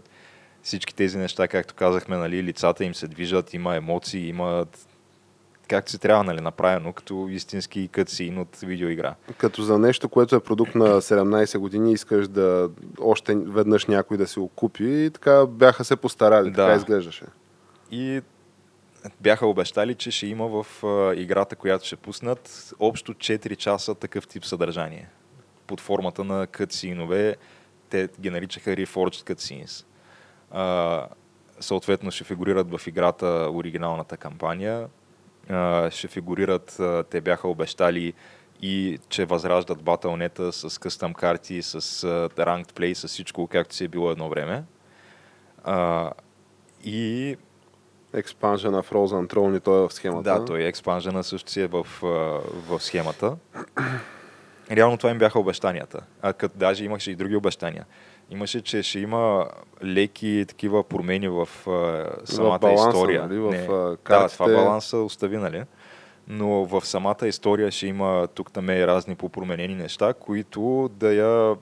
всички 0.63 0.95
тези 0.95 1.17
неща, 1.17 1.47
както 1.47 1.73
казахме, 1.73 2.17
нали, 2.17 2.43
лицата 2.43 2.85
им 2.85 2.95
се 2.95 3.07
движат, 3.07 3.53
има 3.53 3.75
емоции, 3.75 4.27
има 4.27 4.65
както 5.67 5.91
си 5.91 5.99
трябва 5.99 6.23
нали, 6.23 6.41
направено, 6.41 6.93
като 6.93 7.27
истински 7.29 7.87
кътсин 7.87 8.39
от 8.39 8.57
видеоигра. 8.63 9.15
Като 9.37 9.61
за 9.61 9.79
нещо, 9.79 10.09
което 10.09 10.35
е 10.35 10.39
продукт 10.39 10.75
на 10.75 11.01
17 11.01 11.57
години, 11.57 11.93
искаш 11.93 12.27
да 12.27 12.69
още 12.99 13.35
веднъж 13.35 13.85
някой 13.85 14.17
да 14.17 14.27
си 14.27 14.39
го 14.39 14.47
купи 14.47 15.05
и 15.05 15.09
така 15.09 15.45
бяха 15.45 15.85
се 15.85 15.95
постарали, 15.95 16.51
да. 16.51 16.55
така 16.55 16.75
изглеждаше. 16.75 17.25
И 17.91 18.21
бяха 19.21 19.47
обещали, 19.47 19.95
че 19.95 20.11
ще 20.11 20.27
има 20.27 20.47
в 20.47 20.83
а, 20.83 21.15
играта, 21.15 21.55
която 21.55 21.85
ще 21.85 21.95
пуснат, 21.95 22.73
общо 22.79 23.13
4 23.13 23.55
часа 23.55 23.95
такъв 23.95 24.27
тип 24.27 24.45
съдържание. 24.45 25.09
Под 25.67 25.81
формата 25.81 26.23
на 26.23 26.47
кътсинове, 26.47 27.35
те 27.89 28.09
ги 28.19 28.29
наричаха 28.29 28.69
Reforged 28.69 29.33
Cutscenes. 29.33 29.85
А, 30.51 31.07
съответно 31.59 32.11
ще 32.11 32.23
фигурират 32.23 32.77
в 32.77 32.87
играта 32.87 33.49
оригиналната 33.53 34.17
кампания, 34.17 34.87
ще 35.89 36.07
фигурират, 36.07 36.79
те 37.09 37.21
бяха 37.21 37.47
обещали 37.47 38.13
и 38.61 38.99
че 39.09 39.25
възраждат 39.25 39.83
батълнета 39.83 40.51
с 40.53 40.79
къстъм 40.79 41.13
карти, 41.13 41.61
с 41.61 41.81
ranked 42.27 42.71
play, 42.71 42.93
с 42.93 43.07
всичко, 43.07 43.47
както 43.47 43.75
си 43.75 43.83
е 43.83 43.87
било 43.87 44.11
едно 44.11 44.29
време. 44.29 44.63
и 46.83 47.37
Експанжа 48.13 48.71
на 48.71 48.83
Frozen 48.83 49.33
Throne 49.33 49.57
и 49.57 49.59
той 49.59 49.83
е 49.83 49.87
в 49.87 49.93
схемата. 49.93 50.39
Да, 50.39 50.45
той 50.45 50.61
е 50.61 50.67
експанжена 50.67 51.23
също 51.23 51.51
си 51.51 51.61
е 51.61 51.67
в, 51.67 51.87
в 52.67 52.79
схемата. 52.79 53.37
Реално 54.71 54.97
това 54.97 55.09
им 55.09 55.17
бяха 55.17 55.39
обещанията. 55.39 56.01
А 56.21 56.33
като 56.33 56.57
даже 56.57 56.85
имаше 56.85 57.11
и 57.11 57.15
други 57.15 57.35
обещания 57.35 57.85
имаше, 58.31 58.61
че 58.61 58.83
ще 58.83 58.99
има 58.99 59.49
леки 59.83 60.45
такива 60.47 60.83
промени 60.83 61.27
в 61.27 61.49
uh, 61.65 62.25
самата 62.25 62.57
в 62.57 62.59
баланса, 62.59 62.87
история. 62.87 63.27
Нали? 63.27 63.39
В, 63.39 63.51
Не, 63.51 63.67
картите... 64.03 64.43
Да, 64.43 64.47
това 64.47 64.63
баланса 64.63 64.97
остави, 64.97 65.37
нали? 65.37 65.63
Но 66.27 66.65
в 66.65 66.85
самата 66.85 67.27
история 67.27 67.71
ще 67.71 67.87
има 67.87 68.27
тук 68.35 68.51
там 68.51 68.69
и 68.69 68.87
разни 68.87 69.15
попроменени 69.15 69.75
неща, 69.75 70.13
които 70.13 70.89
да 70.93 71.13
я 71.13 71.55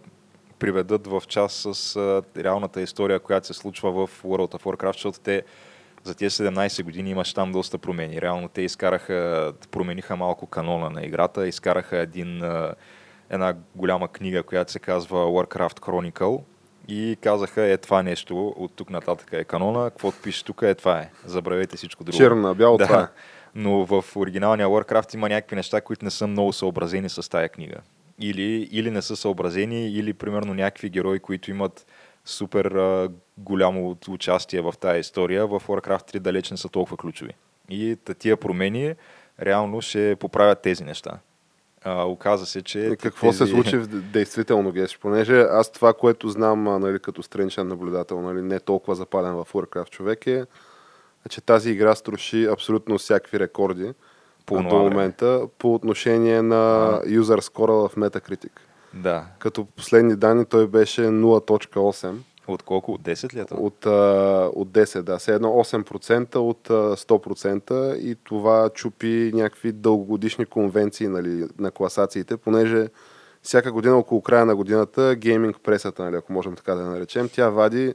приведат 0.60 1.08
в 1.08 1.24
час 1.28 1.54
с 1.54 1.74
uh, 1.74 2.44
реалната 2.44 2.82
история, 2.82 3.20
която 3.20 3.48
се 3.48 3.54
случва 3.54 3.92
в 3.92 4.24
World 4.24 4.54
of 4.54 4.64
Warcraft, 4.64 4.94
защото 4.94 5.20
те 5.20 5.44
за 6.04 6.16
тези 6.16 6.44
17 6.44 6.84
години 6.84 7.10
имаш 7.10 7.34
там 7.34 7.52
доста 7.52 7.78
промени. 7.78 8.22
Реално 8.22 8.48
те 8.48 8.62
изкараха, 8.62 9.54
промениха 9.72 10.16
малко 10.16 10.48
канона 10.48 10.90
на 10.90 11.06
играта, 11.06 11.48
изкараха 11.48 11.98
един, 11.98 12.40
uh, 12.40 12.74
една 13.30 13.56
голяма 13.76 14.08
книга, 14.08 14.44
която 14.44 14.72
се 14.72 14.80
казва 14.80 15.18
Warcraft 15.18 15.80
Chronicle, 15.80 16.44
и 16.90 17.18
казаха, 17.22 17.62
е 17.62 17.78
това 17.78 18.04
нещо, 18.04 18.48
от 18.48 18.74
тук 18.76 18.90
нататък 18.90 19.30
е 19.32 19.44
канона, 19.44 19.90
каквото 19.90 20.18
пише 20.24 20.46
тук 20.46 20.62
е 20.62 20.76
това 20.76 21.00
е. 21.00 21.10
Забравете 21.26 21.78
всичко 21.78 22.04
друго. 22.04 22.18
Черна, 22.18 22.56
бяло 22.56 22.78
да. 22.78 22.86
това 22.86 23.02
е. 23.02 23.08
Но 23.56 23.86
в 23.86 24.06
оригиналния 24.16 24.68
Warcraft 24.68 25.16
има 25.16 25.30
някакви 25.30 25.56
неща, 25.56 25.82
които 25.82 26.06
не 26.06 26.12
са 26.12 26.28
много 26.28 26.54
съобразени 26.54 27.10
с 27.10 27.30
тая 27.30 27.50
книга. 27.50 27.78
Или, 28.20 28.70
или 28.72 28.92
не 28.92 29.02
са 29.02 29.16
съобразени, 29.16 29.90
или 29.90 30.14
примерно 30.14 30.54
някакви 30.54 30.90
герои, 30.90 31.20
които 31.20 31.52
имат 31.52 31.86
супер 32.26 32.66
а, 32.66 33.10
голямо 33.38 33.98
участие 34.10 34.62
в 34.62 34.74
тая 34.80 35.00
история, 35.00 35.48
в 35.48 35.60
Warcraft 35.60 36.16
3 36.16 36.20
далеч 36.20 36.52
не 36.52 36.58
са 36.58 36.70
толкова 36.70 36.98
ключови. 36.98 37.32
И 37.70 37.98
тия 38.20 38.38
промени 38.38 38.94
реално 39.42 39.82
ще 39.82 40.16
поправят 40.16 40.62
тези 40.62 40.84
неща 40.84 41.20
а, 41.84 42.04
оказа 42.04 42.46
се, 42.46 42.62
че... 42.62 42.80
И 42.80 42.98
какво 42.98 43.28
тези... 43.28 43.38
се 43.38 43.48
случи 43.48 43.78
в 43.78 43.88
действително 43.88 44.72
геш? 44.72 45.00
Понеже 45.00 45.40
аз 45.40 45.72
това, 45.72 45.94
което 45.94 46.30
знам 46.30 46.64
нали, 46.64 47.00
като 47.00 47.24
страничен 47.24 47.68
наблюдател, 47.68 48.22
нали, 48.22 48.42
не 48.42 48.60
толкова 48.60 48.96
запален 48.96 49.34
в 49.34 49.54
Warcraft 49.54 49.90
човек 49.90 50.28
е, 50.28 50.46
че 51.30 51.42
тази 51.42 51.72
игра 51.72 51.96
струши 51.96 52.46
абсолютно 52.46 52.98
всякакви 52.98 53.40
рекорди 53.40 53.94
по 54.46 54.64
до 54.64 54.78
момента 54.78 55.42
по 55.58 55.74
отношение 55.74 56.42
на 56.42 56.56
а. 56.56 57.02
user 57.06 57.42
score 57.42 57.88
в 57.90 57.96
Metacritic. 57.96 58.52
Да. 58.94 59.26
Като 59.40 59.66
последни 59.66 60.16
данни 60.16 60.46
той 60.46 60.68
беше 60.68 61.02
0.8 61.02 62.16
от 62.54 62.64
колко? 62.64 62.92
От 62.92 63.02
10 63.02 63.34
ли 63.34 63.40
е 63.40 63.46
От, 63.52 63.86
а, 63.86 64.50
от 64.56 64.70
10, 64.70 65.02
да. 65.02 65.18
Все 65.18 65.34
едно 65.34 65.50
8% 65.50 66.36
от 66.36 66.70
а, 66.70 66.74
100% 66.74 67.96
и 67.96 68.16
това 68.16 68.70
чупи 68.70 69.32
някакви 69.34 69.72
дългогодишни 69.72 70.46
конвенции 70.46 71.08
нали, 71.08 71.48
на 71.60 71.72
класациите, 71.72 72.38
понеже 72.38 72.88
всяка 73.42 73.72
година, 73.72 73.98
около 73.98 74.22
края 74.22 74.46
на 74.46 74.56
годината, 74.56 75.16
гейминг 75.16 75.58
пресата, 75.64 76.04
нали, 76.04 76.16
ако 76.16 76.34
можем 76.34 76.56
така 76.56 76.76
да 76.76 76.82
я 76.82 76.88
наречем, 76.88 77.30
тя 77.34 77.50
вади 77.50 77.94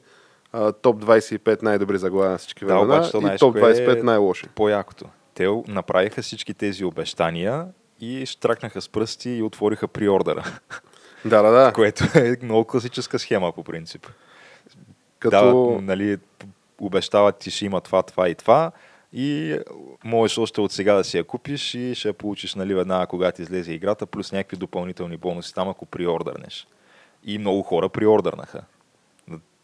а, 0.53 0.73
топ 0.73 1.05
25 1.05 1.63
най-добри 1.63 1.99
заглавия 1.99 2.31
на 2.31 2.39
всички 2.39 2.65
да, 2.65 2.79
времена 2.79 3.09
и 3.35 3.39
топ 3.39 3.57
25 3.57 4.01
е 4.01 4.03
най-лоши. 4.03 4.47
По-якото. 4.55 5.05
Те 5.35 5.63
направиха 5.69 6.23
всички 6.23 6.55
тези 6.55 6.85
обещания 6.85 7.67
и 8.01 8.27
штракнаха 8.27 8.81
с 8.81 8.89
пръсти 8.89 9.31
и 9.31 9.43
отвориха 9.43 9.89
приордера. 9.89 10.45
Да, 11.25 11.43
да, 11.43 11.51
да. 11.51 11.73
Което 11.75 12.05
е 12.15 12.37
много 12.43 12.65
класическа 12.65 13.19
схема 13.19 13.53
по 13.53 13.65
принцип. 13.65 14.07
Като... 15.31 15.77
Да, 15.77 15.83
нали, 15.83 16.19
обещават 16.81 17.37
ти 17.37 17.51
ще 17.51 17.65
има 17.65 17.81
това, 17.81 18.03
това 18.03 18.29
и 18.29 18.35
това 18.35 18.73
и 19.13 19.59
можеш 20.05 20.39
още 20.39 20.61
от 20.61 20.73
сега 20.73 20.95
да 20.95 21.05
си 21.05 21.17
я 21.19 21.25
купиш 21.25 21.75
и 21.75 21.95
ще 21.95 22.09
я 22.09 22.15
получиш 22.15 22.55
нали, 22.55 22.75
веднага, 22.75 23.07
когато 23.07 23.43
излезе 23.43 23.73
играта, 23.73 24.07
плюс 24.07 24.33
някакви 24.33 24.57
допълнителни 24.57 25.17
бонуси 25.17 25.55
там, 25.55 25.69
ако 25.69 25.87
приордърнеш. 25.87 26.67
И 27.25 27.39
много 27.39 27.63
хора 27.63 27.89
приордърнаха. 27.89 28.63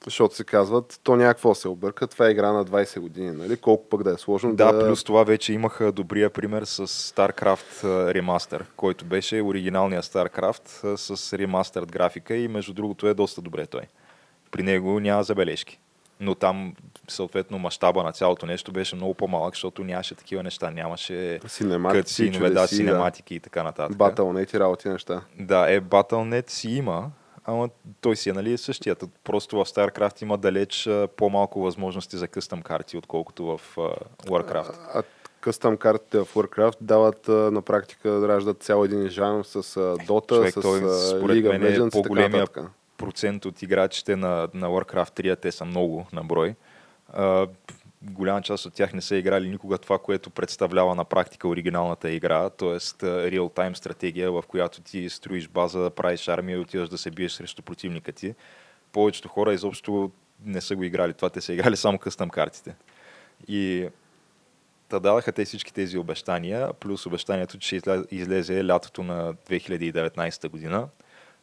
Защото 0.05 0.35
се 0.35 0.45
казват, 0.45 1.00
то 1.05 1.17
някакво 1.17 1.55
се 1.55 1.69
обърка, 1.69 2.07
това 2.07 2.26
е 2.26 2.31
игра 2.31 2.52
на 2.52 2.64
20 2.64 3.00
години, 3.00 3.31
нали? 3.31 3.57
Колко 3.57 3.88
пък 3.88 4.02
да 4.02 4.11
е 4.11 4.17
сложно. 4.17 4.55
Да, 4.55 4.73
да, 4.73 4.87
плюс 4.87 5.05
това 5.05 5.25
вече 5.25 5.52
имаха 5.52 5.93
добрия 5.93 6.31
пример 6.31 6.64
с 6.64 6.87
StarCraft 6.87 7.85
Remaster, 7.85 8.62
който 8.76 9.05
беше 9.05 9.43
оригиналният 9.43 10.05
StarCraft 10.05 10.97
с 10.97 11.38
ремастърд 11.38 11.93
графика 11.93 12.37
и 12.37 12.49
между 12.49 12.73
другото 12.73 13.07
е 13.09 13.14
доста 13.14 13.43
добре 13.43 13.67
той 13.67 13.83
при 14.50 14.62
него 14.62 15.00
няма 15.00 15.23
забележки. 15.23 15.80
Но 16.21 16.35
там, 16.35 16.75
съответно, 17.09 17.59
мащаба 17.59 18.02
на 18.02 18.12
цялото 18.12 18.47
нещо 18.47 18.73
беше 18.73 18.97
много 18.97 19.14
по-малък, 19.14 19.54
защото 19.54 19.85
нямаше 19.85 20.14
такива 20.14 20.42
неща. 20.42 20.71
Нямаше 20.71 21.40
кътсинове, 21.92 22.50
да, 22.50 22.66
синематики 22.66 23.35
да. 23.35 23.37
и 23.37 23.40
така 23.40 23.62
нататък. 23.62 23.97
Battle.net 23.97 24.57
и 24.57 24.61
работи 24.61 24.88
неща. 24.88 25.23
Да, 25.38 25.73
е, 25.73 25.80
Battle.net 25.80 26.50
си 26.50 26.71
има, 26.71 27.11
ама 27.45 27.69
той 28.00 28.16
си 28.16 28.30
е, 28.30 28.33
нали, 28.33 28.59
същият. 28.59 29.04
Просто 29.25 29.57
в 29.57 29.64
StarCraft 29.64 30.23
има 30.23 30.38
далеч 30.38 30.88
по-малко 31.16 31.61
възможности 31.61 32.16
за 32.16 32.28
къстъм 32.28 32.62
карти, 32.62 32.97
отколкото 32.97 33.45
в 33.45 33.61
uh, 33.76 33.97
Warcraft. 34.26 34.75
А, 34.95 34.99
а 34.99 35.02
къстъм 35.40 35.76
картите 35.76 36.19
в 36.19 36.35
Warcraft 36.35 36.76
дават 36.80 37.28
на 37.28 37.62
практика 37.62 38.11
да 38.11 38.28
раждат 38.28 38.62
цял 38.62 38.85
един 38.85 39.09
жанр 39.09 39.45
с 39.45 39.62
Dota, 39.83 40.35
Човек, 40.35 40.54
с 40.54 40.61
той, 40.61 40.80
League 40.80 41.59
of 41.59 41.78
Legends 41.78 41.87
е 41.87 41.90
по-големия 41.90 42.47
процент 43.00 43.45
от 43.45 43.62
играчите 43.62 44.16
на, 44.16 44.49
на 44.54 44.69
Warcraft 44.69 45.21
3, 45.21 45.40
те 45.40 45.52
са 45.52 45.64
много 45.64 46.07
на 46.12 46.25
брой. 46.25 46.54
А, 47.12 47.47
голяма 48.02 48.42
част 48.42 48.66
от 48.66 48.75
тях 48.75 48.92
не 48.92 49.00
са 49.00 49.16
играли 49.16 49.49
никога 49.49 49.78
това, 49.78 49.99
което 49.99 50.30
представлява 50.30 50.95
на 50.95 51.04
практика 51.04 51.49
оригиналната 51.49 52.11
игра, 52.11 52.50
т.е. 52.50 52.78
реал-тайм 53.07 53.75
стратегия, 53.75 54.33
в 54.33 54.45
която 54.49 54.80
ти 54.80 55.11
строиш 55.11 55.49
база, 55.49 55.90
правиш 55.97 56.28
армия 56.28 56.57
и 56.57 56.61
отиваш 56.61 56.88
да 56.88 56.99
се 56.99 57.11
биеш 57.11 57.33
срещу 57.33 57.62
противника 57.62 58.12
ти. 58.12 58.35
Повечето 58.92 59.28
хора 59.28 59.54
изобщо 59.54 60.11
не 60.45 60.61
са 60.61 60.76
го 60.76 60.85
играли 60.85 61.14
това, 61.14 61.30
те 61.30 61.40
са 61.40 61.52
играли 61.52 61.76
само 61.76 61.99
къстъм 61.99 62.30
картите. 62.30 62.75
И 63.49 63.88
та 64.88 64.99
дадаха 64.99 65.33
те 65.33 65.45
всички 65.45 65.75
тези 65.75 65.99
обещания, 65.99 66.73
плюс 66.73 67.07
обещанието, 67.07 67.59
че 67.59 67.78
ще 67.78 68.02
излезе 68.11 68.66
лятото 68.66 69.02
на 69.02 69.35
2019 69.35 70.49
година 70.49 70.88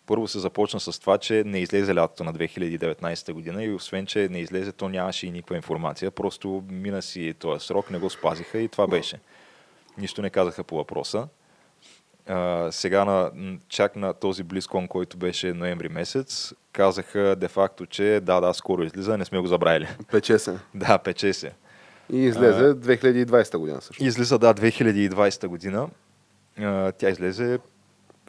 първо 0.08 0.28
се 0.28 0.40
започна 0.40 0.80
с 0.80 1.00
това, 1.00 1.18
че 1.18 1.44
не 1.46 1.60
излезе 1.60 1.96
лятото 1.96 2.24
на 2.24 2.34
2019 2.34 3.32
година 3.34 3.64
и 3.64 3.74
освен, 3.74 4.06
че 4.06 4.28
не 4.32 4.40
излезе, 4.40 4.72
то 4.72 4.90
нямаше 4.90 5.28
и 5.28 5.32
никаква 5.32 5.56
информация. 5.56 6.12
Просто 6.12 6.64
мина 6.70 7.02
си 7.02 7.34
този 7.40 7.66
срок, 7.66 7.92
не 7.92 8.00
го 8.00 8.10
спазиха 8.10 8.58
и 8.58 8.68
това 8.68 8.88
беше. 8.88 9.20
Нищо 9.98 10.22
не 10.22 10.30
казаха 10.30 10.64
по 10.64 10.76
въпроса. 10.76 11.28
А, 12.28 12.72
сега 12.72 13.06
на, 13.06 13.32
чак 13.70 13.96
на 13.96 14.14
този 14.14 14.44
близкон, 14.44 14.88
който 14.88 15.18
беше 15.18 15.54
ноември 15.54 15.90
месец, 15.90 16.54
казаха 16.72 17.36
де-факто, 17.36 17.86
че 17.86 18.20
да, 18.24 18.42
да, 18.42 18.54
скоро 18.54 18.84
излиза, 18.84 19.18
не 19.18 19.26
сме 19.26 19.40
го 19.40 19.48
забравили. 19.48 19.88
Пече 20.12 20.40
се. 20.40 20.60
да, 20.76 20.98
пече 20.98 21.34
се. 21.34 21.52
И 22.14 22.18
излезе 22.18 22.64
а, 22.64 22.76
2020 22.76 23.58
година 23.58 23.82
също. 23.82 24.04
Излиза, 24.04 24.40
да, 24.40 24.54
2020 24.54 25.48
година. 25.48 25.90
А, 26.60 26.92
тя 26.92 27.10
излезе 27.10 27.60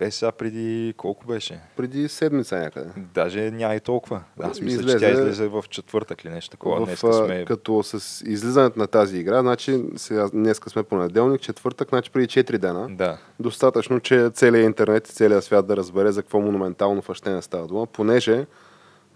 е 0.00 0.10
сега 0.10 0.32
преди 0.32 0.94
колко 0.96 1.26
беше? 1.26 1.60
Преди 1.76 2.08
седмица 2.08 2.58
някъде. 2.58 2.90
Даже 3.14 3.50
няма 3.50 3.74
и 3.74 3.80
толкова. 3.80 4.22
Аз 4.40 4.60
мисля, 4.60 4.80
излезе, 4.80 4.98
че 4.98 5.04
тя 5.04 5.10
излезе 5.12 5.48
в 5.48 5.64
четвъртък 5.70 6.24
или 6.24 6.32
нещо 6.32 6.50
такова. 6.50 6.80
В, 6.80 6.84
Днеска 6.84 7.12
сме... 7.12 7.44
Като 7.44 7.82
с 7.82 8.22
излизането 8.26 8.78
на 8.78 8.86
тази 8.86 9.18
игра, 9.18 9.40
значи 9.40 9.82
сега 9.96 10.28
днеска 10.28 10.70
сме 10.70 10.82
понеделник, 10.82 11.40
четвъртък, 11.40 11.88
значи 11.88 12.10
преди 12.10 12.26
4 12.26 12.58
дена. 12.58 12.88
Да. 12.90 13.18
Достатъчно, 13.40 14.00
че 14.00 14.30
целият 14.30 14.66
интернет 14.66 15.08
и 15.08 15.12
целият 15.12 15.44
свят 15.44 15.66
да 15.66 15.76
разбере 15.76 16.12
за 16.12 16.22
какво 16.22 16.40
монументално 16.40 17.02
фащение 17.02 17.42
става 17.42 17.66
дума, 17.66 17.86
понеже 17.86 18.46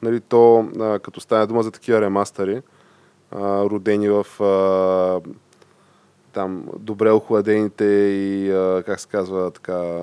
нали, 0.02 0.20
то, 0.20 0.68
а, 0.80 0.98
като 0.98 1.20
стане 1.20 1.46
дума 1.46 1.62
за 1.62 1.70
такива 1.70 2.00
ремастъри, 2.00 2.62
а, 3.30 3.64
родени 3.64 4.08
в 4.08 4.42
а, 4.42 5.30
там 6.32 6.68
добре 6.78 7.10
охладените 7.10 7.84
и, 7.84 8.50
а, 8.52 8.82
как 8.86 9.00
се 9.00 9.08
казва, 9.08 9.50
така, 9.50 10.02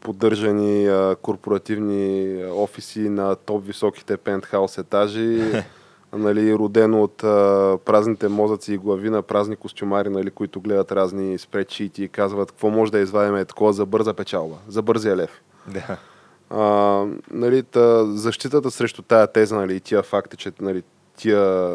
поддържани 0.00 0.86
а, 0.86 1.16
корпоративни 1.22 2.36
офиси 2.54 3.08
на 3.08 3.36
топ 3.36 3.66
високите 3.66 4.16
пентхаус 4.16 4.78
етажи, 4.78 5.42
нали, 6.12 6.54
родено 6.54 7.02
от 7.02 7.24
а, 7.24 7.78
празните 7.84 8.28
мозъци 8.28 8.72
и 8.72 8.78
глави 8.78 9.10
на 9.10 9.22
празни 9.22 9.56
костюмари, 9.56 10.08
нали, 10.08 10.30
които 10.30 10.60
гледат 10.60 10.92
разни 10.92 11.38
спредшити 11.38 12.04
и 12.04 12.08
казват 12.08 12.50
какво 12.50 12.70
може 12.70 12.92
да 12.92 12.98
извадим 12.98 13.36
е 13.36 13.44
такова 13.44 13.72
за 13.72 13.86
бърза 13.86 14.14
печалба, 14.14 14.56
за 14.68 14.82
бързия 14.82 15.16
лев. 15.16 15.42
Да. 15.66 15.96
А, 16.50 17.04
нали, 17.30 17.62
та, 17.62 18.04
защитата 18.04 18.70
срещу 18.70 19.02
тая 19.02 19.26
теза 19.26 19.56
нали, 19.56 19.76
и 19.76 19.80
тия 19.80 20.02
факти, 20.02 20.36
че 20.36 20.52
нали, 20.60 20.82
тия 21.16 21.74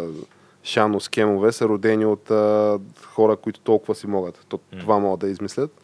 шано 0.64 1.00
скемове 1.00 1.52
са 1.52 1.66
родени 1.66 2.06
от 2.06 2.32
а, 2.32 2.80
хора, 3.06 3.36
които 3.36 3.60
толкова 3.60 3.96
си 3.96 4.08
могат. 4.08 4.46
То, 4.50 4.58
mm. 4.58 4.80
Това 4.80 5.00
могат 5.00 5.20
да 5.20 5.28
измислят 5.28 5.83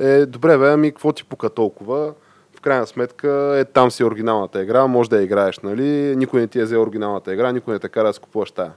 е 0.00 0.26
добре, 0.26 0.58
бе, 0.58 0.72
ами 0.72 0.90
какво 0.90 1.12
ти 1.12 1.24
пука 1.24 1.50
толкова? 1.50 2.14
В 2.56 2.60
крайна 2.60 2.86
сметка 2.86 3.56
е 3.58 3.64
там 3.64 3.90
си 3.90 4.04
оригиналната 4.04 4.62
игра, 4.62 4.86
може 4.86 5.10
да 5.10 5.16
я 5.16 5.22
играеш, 5.22 5.58
нали? 5.58 6.16
Никой 6.16 6.40
не 6.40 6.46
ти 6.46 6.60
е 6.60 6.64
взел 6.64 6.82
оригиналната 6.82 7.34
игра, 7.34 7.52
никой 7.52 7.74
не 7.74 7.80
те 7.80 7.88
кара 7.88 8.06
да 8.06 8.12
скупуваш 8.12 8.50
тая. 8.50 8.72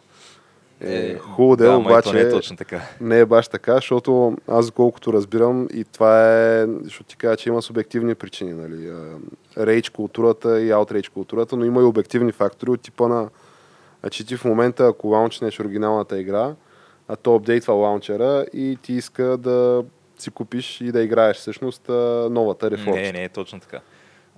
Е, 0.82 0.96
е 0.96 1.18
хубаво 1.18 1.56
да, 1.56 1.78
обаче 1.78 2.14
не 2.14 2.20
е 2.20 2.30
точно 2.30 2.58
така. 2.58 2.82
Не 3.02 3.20
е 3.20 3.26
баш 3.26 3.48
така, 3.48 3.76
защото 3.76 4.38
аз 4.48 4.72
колкото 4.72 5.14
разбирам 5.14 5.68
и 5.74 5.84
това 5.84 6.34
е, 6.34 6.68
защото 6.84 7.10
ти 7.10 7.18
кажа, 7.18 7.38
че 7.38 7.50
има 7.50 7.62
субективни 7.62 8.16
причини, 8.16 8.54
нали? 8.54 8.92
Рейдж 9.58 9.90
културата 9.90 10.62
и 10.62 10.72
аутрейдж 10.72 11.10
културата, 11.10 11.58
но 11.58 11.66
има 11.66 11.82
и 11.82 11.84
обективни 11.84 12.32
фактори 12.32 12.72
от 12.72 12.82
типа 12.82 13.08
на, 13.08 13.30
че 14.12 14.26
ти 14.26 14.38
в 14.38 14.46
момента, 14.46 14.88
ако 14.88 15.08
лаунчнеш 15.08 15.60
оригиналната 15.60 16.20
игра, 16.20 16.56
а 17.08 17.16
то 17.16 17.36
апдейтва 17.36 17.74
лаунчера 17.74 18.46
и 18.54 18.78
ти 18.82 18.94
иска 18.94 19.24
да 19.24 19.84
си 20.24 20.32
купиш 20.32 20.82
и 20.82 20.92
да 20.92 21.02
играеш 21.02 21.38
всъщност 21.38 21.90
новата 22.30 22.72
реформа. 22.72 22.96
Не, 22.96 23.12
не 23.12 23.24
е 23.24 23.30
точно 23.30 23.60
така. 23.60 23.80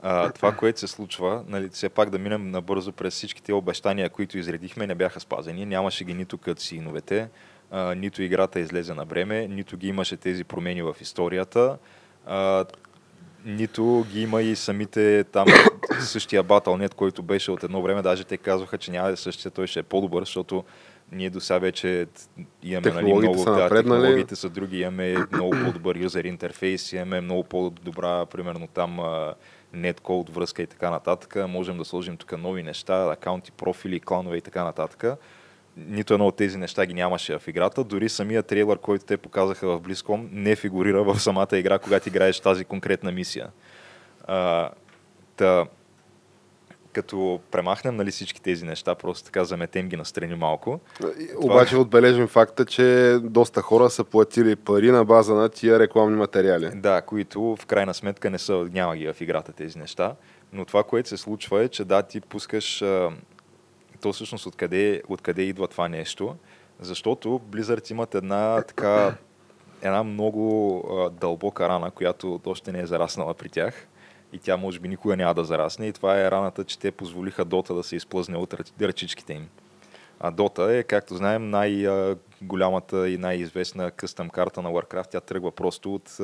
А, 0.02 0.32
това, 0.32 0.52
което 0.52 0.80
се 0.80 0.88
случва, 0.88 1.44
нали, 1.48 1.70
все 1.70 1.90
пак 1.90 2.10
да 2.10 2.20
минем 2.20 2.52
набързо 2.52 2.92
през 2.92 3.14
всичките 3.14 3.54
обещания, 3.54 4.10
които 4.10 4.38
изредихме, 4.38 4.88
не 4.88 4.96
бяха 4.96 5.20
спазени. 5.20 5.66
Нямаше 5.66 6.04
ги 6.04 6.14
нито 6.14 6.38
като 6.38 6.62
синовете, 6.62 7.30
а, 7.72 7.96
нито 7.96 8.22
играта 8.22 8.60
излезе 8.60 8.94
на 8.94 9.06
време, 9.06 9.48
нито 9.48 9.78
ги 9.78 9.88
имаше 9.88 10.18
тези 10.18 10.44
промени 10.44 10.82
в 10.82 10.96
историята, 11.02 11.78
а, 12.26 12.66
нито 13.46 14.06
ги 14.12 14.22
има 14.22 14.42
и 14.42 14.56
самите 14.56 15.24
там 15.24 15.48
същия 16.00 16.44
Battle.net, 16.44 16.94
който 16.94 17.24
беше 17.24 17.52
от 17.52 17.64
едно 17.64 17.82
време. 17.82 18.02
Даже 18.02 18.24
те 18.24 18.38
казваха, 18.38 18.78
че 18.78 18.92
няма 18.92 19.08
да 19.08 19.14
е 19.14 19.18
същия, 19.18 19.52
той 19.52 19.68
ще 19.68 19.80
е 19.80 19.84
по-добър, 19.84 20.22
защото 20.22 20.64
ние 21.12 21.30
до 21.30 21.40
сега 21.40 21.60
вече 21.60 22.08
имаме 22.64 22.92
нали, 22.92 23.14
много, 23.14 23.38
са 23.38 23.52
да, 23.52 23.70
технологиите 23.70 24.36
са 24.36 24.50
други, 24.50 24.80
имаме 24.80 25.16
много 25.34 25.56
по-добър 25.66 25.96
юзер 25.96 26.24
интерфейс, 26.24 26.94
имаме 26.94 27.22
много 27.22 27.44
по-добра, 27.44 28.26
примерно 28.26 28.68
там 28.68 29.00
netcode 29.76 30.30
връзка 30.30 30.62
и 30.62 30.68
така 30.68 30.90
нататък. 30.90 31.36
Можем 31.50 31.78
да 31.78 31.86
сложим 31.86 32.18
тук 32.18 32.38
нови 32.38 32.64
неща, 32.64 33.12
акаунти, 33.12 33.52
профили, 33.52 34.00
кланове 34.00 34.38
и 34.38 34.42
така 34.42 34.64
нататък. 34.64 35.20
Нито 35.78 36.14
едно 36.14 36.28
от 36.28 36.36
тези 36.36 36.58
неща 36.58 36.86
ги 36.86 36.94
нямаше 36.94 37.40
в 37.40 37.48
играта. 37.48 37.84
Дори 37.84 38.10
самия 38.10 38.44
трейлър, 38.44 38.78
който 38.78 39.06
те 39.06 39.18
показаха 39.18 39.68
в 39.68 39.80
Близком, 39.82 40.30
не 40.32 40.56
фигурира 40.56 41.04
в 41.04 41.20
самата 41.20 41.48
игра, 41.58 41.80
когато 41.80 42.10
играеш 42.10 42.40
тази 42.40 42.66
конкретна 42.66 43.12
мисия. 43.12 43.48
А, 44.28 44.70
та, 45.36 45.66
като 46.96 47.40
премахнем 47.52 47.96
нали, 47.96 48.12
всички 48.12 48.42
тези 48.42 48.66
неща, 48.66 48.96
просто 48.96 49.26
така 49.26 49.44
заметем 49.44 49.88
ги 49.88 49.98
настрани 49.98 50.36
малко. 50.36 50.80
Обаче 51.38 51.70
това... 51.70 51.82
отбележим 51.82 52.28
факта, 52.28 52.66
че 52.66 53.18
доста 53.24 53.62
хора 53.62 53.90
са 53.90 54.04
платили 54.04 54.56
пари 54.56 54.92
на 54.92 55.06
база 55.06 55.34
на 55.34 55.50
тия 55.50 55.80
рекламни 55.80 56.18
материали. 56.18 56.72
Да, 56.76 57.02
които 57.02 57.56
в 57.56 57.66
крайна 57.66 57.94
сметка 57.94 58.30
не 58.30 58.38
са, 58.38 58.68
няма 58.72 58.98
ги 58.98 59.14
в 59.14 59.22
играта 59.22 59.52
тези 59.52 59.80
неща. 59.80 60.16
Но 60.54 60.66
това, 60.66 60.84
което 60.84 61.10
се 61.10 61.18
случва 61.18 61.64
е, 61.64 61.68
че 61.70 61.86
да, 61.86 62.02
ти 62.02 62.22
пускаш 62.22 62.82
а, 62.82 63.12
то 64.02 64.14
всъщност 64.14 64.46
откъде, 64.46 65.02
откъде 65.08 65.42
идва 65.42 65.68
това 65.68 65.88
нещо. 65.88 66.36
Защото 66.80 67.42
Blizzard 67.52 67.92
имат 67.92 68.16
една 68.16 68.62
така 68.62 69.16
една 69.82 70.04
много 70.04 70.84
а, 70.92 71.10
дълбока 71.10 71.70
рана, 71.70 71.92
която 71.92 72.42
още 72.46 72.72
не 72.72 72.80
е 72.80 72.86
зараснала 72.86 73.34
при 73.34 73.50
тях 73.50 73.88
и 74.36 74.40
тя 74.40 74.58
може 74.58 74.80
би 74.80 74.88
никога 74.88 75.18
няма 75.18 75.34
да 75.34 75.44
зарасне. 75.44 75.88
И 75.88 75.94
това 75.94 76.22
е 76.22 76.32
раната, 76.32 76.64
че 76.64 76.80
те 76.80 76.92
позволиха 76.92 77.46
Дота 77.46 77.74
да 77.74 77.84
се 77.84 77.96
изплъзне 77.96 78.38
от 78.38 78.54
ръчичките 78.82 79.34
им. 79.34 79.50
А 80.20 80.32
Дота 80.32 80.76
е, 80.76 80.84
както 80.84 81.16
знаем, 81.16 81.50
най-голямата 81.50 83.10
и 83.10 83.18
най-известна 83.18 83.92
къстъм 83.92 84.30
карта 84.30 84.62
на 84.62 84.70
Warcraft. 84.70 85.10
Тя 85.12 85.22
тръгва 85.22 85.52
просто 85.52 85.96
от 85.96 86.18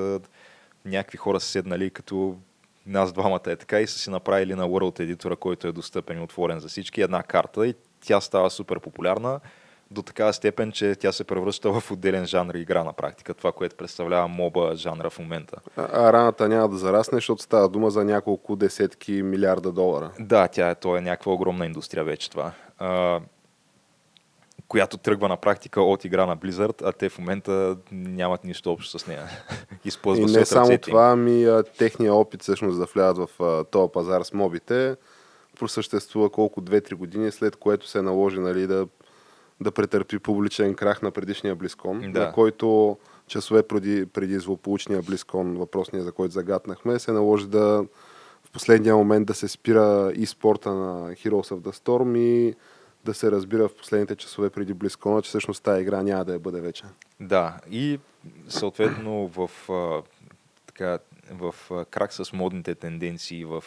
някакви 0.86 1.18
хора 1.18 1.40
са 1.40 1.48
седнали 1.48 1.90
като 1.90 2.38
нас 2.86 3.14
двамата 3.14 3.42
е 3.48 3.56
така 3.56 3.80
и 3.80 3.88
са 3.88 4.00
си 4.00 4.10
направили 4.10 4.56
на 4.56 4.68
World 4.68 5.16
Editor, 5.16 5.36
който 5.36 5.68
е 5.68 5.72
достъпен 5.72 6.18
и 6.18 6.24
отворен 6.24 6.60
за 6.60 6.68
всички, 6.68 7.02
една 7.02 7.24
карта 7.24 7.68
и 7.68 7.74
тя 8.02 8.22
става 8.22 8.50
супер 8.50 8.80
популярна 8.80 9.40
до 9.92 10.02
такава 10.02 10.34
степен, 10.34 10.72
че 10.72 10.96
тя 10.96 11.12
се 11.12 11.24
превръща 11.24 11.72
в 11.72 11.92
отделен 11.92 12.26
жанр 12.26 12.54
игра 12.54 12.84
на 12.84 12.94
практика. 12.94 13.34
Това, 13.34 13.52
което 13.52 13.76
представлява 13.76 14.28
моба 14.28 14.76
жанра 14.76 15.10
в 15.10 15.20
момента. 15.20 15.58
А, 15.78 15.88
а 15.94 16.14
раната 16.14 16.50
няма 16.50 16.70
да 16.70 16.78
зарасне, 16.78 17.18
защото 17.18 17.42
става 17.42 17.70
дума 17.70 17.92
за 17.92 18.04
няколко 18.04 18.56
десетки 18.56 19.12
милиарда 19.12 19.72
долара. 19.72 20.12
Да, 20.20 20.48
тя 20.48 20.70
е, 20.70 20.76
то 20.76 20.98
е 20.98 21.02
някаква 21.02 21.34
огромна 21.34 21.66
индустрия 21.66 22.04
вече 22.04 22.30
това. 22.30 22.52
А, 22.80 23.20
която 24.68 24.98
тръгва 24.98 25.28
на 25.28 25.38
практика 25.38 25.82
от 25.82 26.06
игра 26.06 26.26
на 26.26 26.38
Blizzard, 26.38 26.82
а 26.86 26.92
те 26.92 27.10
в 27.10 27.20
момента 27.20 27.78
нямат 27.92 28.44
нищо 28.44 28.72
общо 28.72 29.00
с 29.00 29.08
нея. 29.08 29.30
Използва 29.86 30.30
и 30.30 30.34
не 30.34 30.46
само 30.46 30.78
това, 30.78 31.16
ми 31.16 31.62
техния 31.78 32.14
опит 32.14 32.42
всъщност 32.42 32.80
да 32.80 32.86
влязат 32.86 33.30
в 33.30 33.66
този 33.72 33.92
пазар 33.92 34.22
с 34.22 34.34
мобите 34.34 34.96
просъществува 35.62 36.30
колко 36.30 36.62
2-3 36.62 36.96
години, 36.96 37.32
след 37.32 37.56
което 37.56 37.88
се 37.88 38.02
наложи 38.02 38.40
нали, 38.40 38.68
да 38.68 38.88
да 39.62 39.72
претърпи 39.72 40.20
публичен 40.20 40.76
крах 40.76 41.02
на 41.02 41.12
предишния 41.12 41.56
Близкон, 41.56 42.12
да. 42.12 42.20
на 42.20 42.32
който 42.32 42.98
часове 43.28 43.64
преди, 43.64 44.06
преди 44.06 44.40
злополучния 44.40 45.02
Близкон, 45.02 45.58
въпросния, 45.58 46.04
за 46.04 46.12
който 46.12 46.34
загатнахме, 46.34 47.00
се 47.00 47.12
наложи 47.12 47.48
да 47.48 47.86
в 48.44 48.52
последния 48.52 48.96
момент 48.96 49.28
да 49.28 49.34
се 49.34 49.48
спира 49.48 50.12
и 50.16 50.26
спорта 50.26 50.74
на 50.74 51.14
Heroes 51.14 51.56
of 51.56 51.60
the 51.60 51.72
Storm 51.72 52.18
и 52.18 52.56
да 53.06 53.14
се 53.14 53.32
разбира 53.32 53.68
в 53.68 53.76
последните 53.76 54.16
часове 54.16 54.50
преди 54.50 54.74
Близкона, 54.74 55.22
че 55.22 55.30
всъщност 55.30 55.64
тази 55.64 55.82
игра 55.82 56.04
няма 56.04 56.26
да 56.26 56.34
я 56.34 56.40
бъде 56.40 56.62
вече. 56.62 56.84
Да, 57.20 57.58
и 57.72 58.00
съответно 58.48 59.28
в, 59.28 59.50
така, 60.66 61.00
в 61.32 61.56
крак 61.90 62.14
с 62.14 62.34
модните 62.34 62.76
тенденции, 62.76 63.46
в 63.46 63.64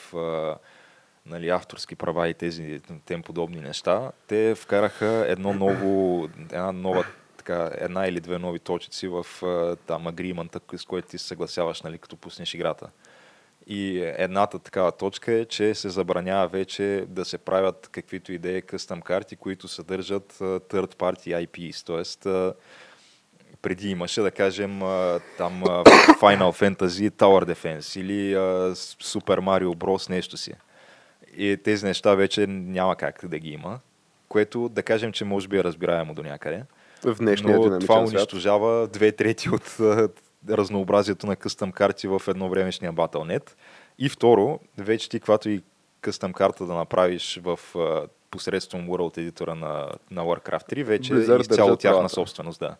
нали, 1.26 1.48
авторски 1.48 1.96
права 1.96 2.28
и 2.28 2.34
тези 2.34 2.80
тем 3.06 3.22
подобни 3.22 3.60
неща, 3.60 4.12
те 4.26 4.54
вкараха 4.54 5.24
едно 5.28 5.52
ново, 5.54 6.28
една 6.38 6.72
нова 6.72 7.04
така, 7.36 7.70
една 7.78 8.06
или 8.06 8.20
две 8.20 8.38
нови 8.38 8.58
точици 8.58 9.08
в 9.08 9.26
там 9.86 10.06
агримента, 10.06 10.60
с 10.76 10.84
който 10.84 11.08
ти 11.08 11.18
съгласяваш, 11.18 11.82
нали, 11.82 11.98
като 11.98 12.16
пуснеш 12.16 12.54
играта. 12.54 12.90
И 13.66 13.98
едната 14.16 14.58
такава 14.58 14.92
точка 14.92 15.32
е, 15.32 15.44
че 15.44 15.74
се 15.74 15.88
забранява 15.88 16.48
вече 16.48 17.04
да 17.08 17.24
се 17.24 17.38
правят 17.38 17.88
каквито 17.92 18.32
идеи 18.32 18.62
къстъм 18.62 19.00
карти, 19.00 19.36
които 19.36 19.68
съдържат 19.68 20.32
third 20.38 20.94
party 20.94 21.46
IPs, 21.46 21.86
т.е. 21.86 22.52
преди 23.62 23.90
имаше, 23.90 24.20
да 24.20 24.30
кажем, 24.30 24.78
там 25.38 25.62
Final 26.20 26.52
Fantasy 26.52 27.10
Tower 27.10 27.54
Defense 27.54 28.00
или 28.00 28.34
Super 28.74 29.40
Mario 29.40 29.74
Bros. 29.74 30.10
нещо 30.10 30.36
си. 30.36 30.52
И 31.36 31.56
тези 31.64 31.86
неща 31.86 32.14
вече 32.14 32.46
няма 32.46 32.96
как 32.96 33.26
да 33.28 33.38
ги 33.38 33.50
има, 33.50 33.80
което 34.28 34.68
да 34.68 34.82
кажем, 34.82 35.12
че 35.12 35.24
може 35.24 35.48
би 35.48 35.58
е 35.58 35.64
разбираемо 35.64 36.14
до 36.14 36.22
някъде. 36.22 36.62
В 37.04 37.16
днешния 37.18 37.58
Но 37.58 37.78
това 37.78 38.00
унищожава 38.00 38.88
две 38.88 39.12
трети 39.12 39.50
от 39.50 39.76
разнообразието 40.48 41.26
на 41.26 41.36
къстъм 41.36 41.72
карти 41.72 42.08
в 42.08 42.22
едновремешния 42.28 42.92
Battle.net. 42.92 43.50
И 43.98 44.08
второ, 44.08 44.60
вече 44.78 45.08
ти, 45.10 45.20
когато 45.20 45.48
и 45.48 45.62
къстъм 46.00 46.32
карта 46.32 46.66
да 46.66 46.74
направиш 46.74 47.40
в 47.42 47.58
посредством 48.30 48.88
World 48.88 49.18
едитора 49.18 49.54
на, 49.54 49.88
на 50.10 50.22
Warcraft 50.22 50.72
3, 50.72 50.84
вече 50.84 51.12
Blizzard 51.12 51.38
е 51.38 51.40
изцяло 51.40 51.76
тяхна 51.76 52.08
собственост. 52.08 52.60
Да. 52.60 52.76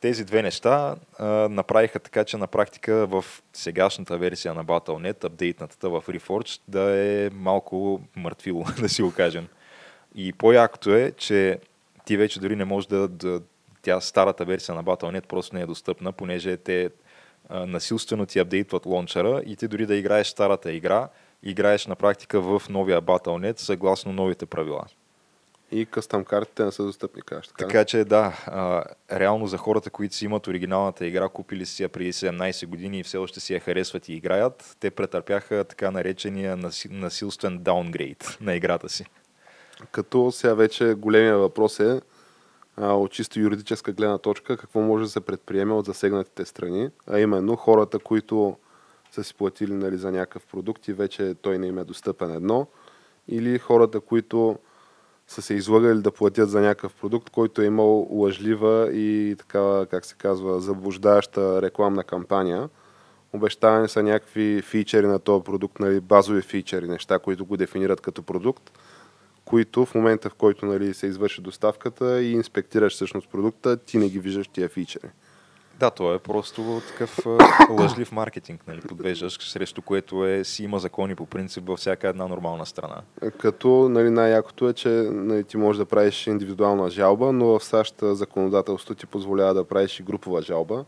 Тези 0.00 0.24
две 0.24 0.42
неща 0.42 0.96
а, 1.18 1.26
направиха 1.48 1.98
така, 1.98 2.24
че 2.24 2.36
на 2.36 2.46
практика 2.46 3.06
в 3.06 3.24
сегашната 3.52 4.18
версия 4.18 4.54
на 4.54 4.64
Battle.net, 4.64 5.24
апдейтната 5.24 5.90
в 5.90 6.02
Reforged, 6.08 6.60
да 6.68 6.96
е 6.96 7.30
малко 7.30 8.00
мъртвило, 8.16 8.64
да 8.80 8.88
си 8.88 9.02
го 9.02 9.12
кажем. 9.12 9.48
И 10.14 10.32
по-якото 10.32 10.94
е, 10.94 11.12
че 11.16 11.58
ти 12.04 12.16
вече 12.16 12.40
дори 12.40 12.56
не 12.56 12.64
можеш 12.64 12.86
да, 12.86 13.08
да 13.08 13.40
тя 13.82 14.00
старата 14.00 14.44
версия 14.44 14.74
на 14.74 14.84
Battle.net 14.84 15.26
просто 15.26 15.56
не 15.56 15.62
е 15.62 15.66
достъпна, 15.66 16.12
понеже 16.12 16.56
те 16.56 16.90
а, 17.48 17.66
насилствено 17.66 18.26
ти 18.26 18.38
апдейтват 18.38 18.86
лончера 18.86 19.42
и 19.46 19.56
ти 19.56 19.68
дори 19.68 19.86
да 19.86 19.94
играеш 19.94 20.26
старата 20.26 20.72
игра, 20.72 21.08
играеш 21.42 21.86
на 21.86 21.96
практика 21.96 22.40
в 22.40 22.62
новия 22.68 23.02
Battle.net 23.02 23.58
съгласно 23.58 24.12
новите 24.12 24.46
правила. 24.46 24.84
И 25.70 25.86
къстъм 25.86 26.24
картите 26.24 26.64
не 26.64 26.72
са 26.72 26.84
достъпни, 26.84 27.22
кажеш 27.22 27.48
така. 27.48 27.66
Така 27.66 27.84
че 27.84 28.04
да, 28.04 28.44
а, 28.46 28.84
реално 29.12 29.46
за 29.46 29.56
хората, 29.56 29.90
които 29.90 30.14
си 30.14 30.24
имат 30.24 30.46
оригиналната 30.46 31.06
игра, 31.06 31.28
купили 31.28 31.66
си 31.66 31.82
я 31.82 31.88
преди 31.88 32.12
17 32.12 32.66
години 32.66 32.98
и 32.98 33.02
все 33.02 33.18
още 33.18 33.40
си 33.40 33.54
я 33.54 33.60
харесват 33.60 34.08
и 34.08 34.14
играят, 34.14 34.76
те 34.80 34.90
претърпяха 34.90 35.64
така 35.64 35.90
наречения 35.90 36.56
наси- 36.56 36.90
насилствен 36.90 37.58
даунгрейд 37.58 38.38
на 38.40 38.54
играта 38.54 38.88
си. 38.88 39.04
Като 39.92 40.32
сега 40.32 40.54
вече 40.54 40.94
големия 40.94 41.38
въпрос 41.38 41.80
е 41.80 42.00
а, 42.76 42.92
от 42.92 43.12
чисто 43.12 43.40
юридическа 43.40 43.92
гледна 43.92 44.18
точка, 44.18 44.56
какво 44.56 44.80
може 44.80 45.04
да 45.04 45.10
се 45.10 45.20
предприеме 45.20 45.72
от 45.72 45.86
засегнатите 45.86 46.44
страни, 46.44 46.90
а 47.06 47.18
именно 47.18 47.56
хората, 47.56 47.98
които 47.98 48.56
са 49.10 49.24
си 49.24 49.34
платили 49.34 49.72
нали, 49.72 49.96
за 49.96 50.12
някакъв 50.12 50.46
продукт 50.46 50.88
и 50.88 50.92
вече 50.92 51.34
той 51.42 51.58
не 51.58 51.66
им 51.66 51.78
е 51.78 51.84
достъпен 51.84 52.30
едно, 52.30 52.66
или 53.28 53.58
хората, 53.58 54.00
които 54.00 54.58
са 55.28 55.42
се 55.42 55.54
излагали 55.54 56.00
да 56.00 56.10
платят 56.10 56.50
за 56.50 56.60
някакъв 56.60 56.94
продукт, 56.94 57.30
който 57.30 57.62
е 57.62 57.66
имал 57.66 58.08
лъжлива 58.10 58.90
и 58.92 59.36
такава, 59.38 59.86
как 59.86 60.04
се 60.04 60.14
казва, 60.14 60.60
заблуждаеща 60.60 61.62
рекламна 61.62 62.04
кампания. 62.04 62.68
Обещавани 63.32 63.88
са 63.88 64.02
някакви 64.02 64.62
фичери 64.62 65.06
на 65.06 65.18
този 65.18 65.44
продукт, 65.44 65.80
нали, 65.80 66.00
базови 66.00 66.42
фичери, 66.42 66.88
неща, 66.88 67.18
които 67.18 67.44
го 67.44 67.56
дефинират 67.56 68.00
като 68.00 68.22
продукт 68.22 68.70
които 69.48 69.86
в 69.86 69.94
момента, 69.94 70.30
в 70.30 70.34
който 70.34 70.66
нали, 70.66 70.94
се 70.94 71.06
извърши 71.06 71.40
доставката 71.40 72.22
и 72.22 72.32
инспектираш 72.32 72.92
всъщност 72.94 73.28
продукта, 73.28 73.76
ти 73.76 73.98
не 73.98 74.08
ги 74.08 74.18
виждаш 74.18 74.48
тия 74.48 74.68
фичери. 74.68 75.08
Да, 75.78 75.90
то 75.90 76.14
е 76.14 76.18
просто 76.18 76.82
такъв 76.88 77.26
лъжлив 77.70 78.12
маркетинг, 78.12 78.60
нали, 78.66 78.80
подвеждаш, 78.80 79.50
срещу 79.50 79.82
което 79.82 80.26
е, 80.26 80.44
си 80.44 80.64
има 80.64 80.78
закони 80.78 81.14
по 81.14 81.26
принцип 81.26 81.66
във 81.66 81.78
всяка 81.78 82.08
една 82.08 82.28
нормална 82.28 82.66
страна. 82.66 83.00
Като 83.38 83.88
нали, 83.88 84.10
най-якото 84.10 84.68
е, 84.68 84.72
че 84.72 84.88
нали, 85.12 85.44
ти 85.44 85.56
можеш 85.56 85.78
да 85.78 85.86
правиш 85.86 86.26
индивидуална 86.26 86.90
жалба, 86.90 87.32
но 87.32 87.46
в 87.46 87.64
САЩ 87.64 87.94
законодателство 88.02 88.94
ти 88.94 89.06
позволява 89.06 89.54
да 89.54 89.64
правиш 89.64 90.00
и 90.00 90.02
групова 90.02 90.42
жалба. 90.42 90.84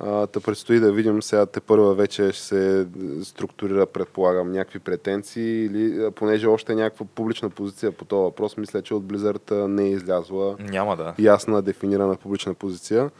А, 0.00 0.26
та 0.26 0.40
предстои 0.40 0.80
да 0.80 0.92
видим 0.92 1.22
сега 1.22 1.46
те 1.46 1.60
първа 1.60 1.94
вече 1.94 2.32
ще 2.32 2.42
се 2.42 2.86
структурира, 3.22 3.86
предполагам, 3.86 4.52
някакви 4.52 4.78
претенции 4.78 5.64
или 5.64 6.10
понеже 6.10 6.46
още 6.46 6.72
е 6.72 6.76
някаква 6.76 7.06
публична 7.14 7.50
позиция 7.50 7.92
по 7.92 8.04
този 8.04 8.22
въпрос, 8.22 8.56
мисля, 8.56 8.82
че 8.82 8.94
от 8.94 9.04
Blizzard 9.04 9.66
не 9.66 9.82
е 9.82 9.90
излязла 9.90 10.56
Няма 10.58 10.96
да. 10.96 11.14
ясна, 11.18 11.62
дефинирана 11.62 12.16
публична 12.16 12.54
позиция. 12.54 13.10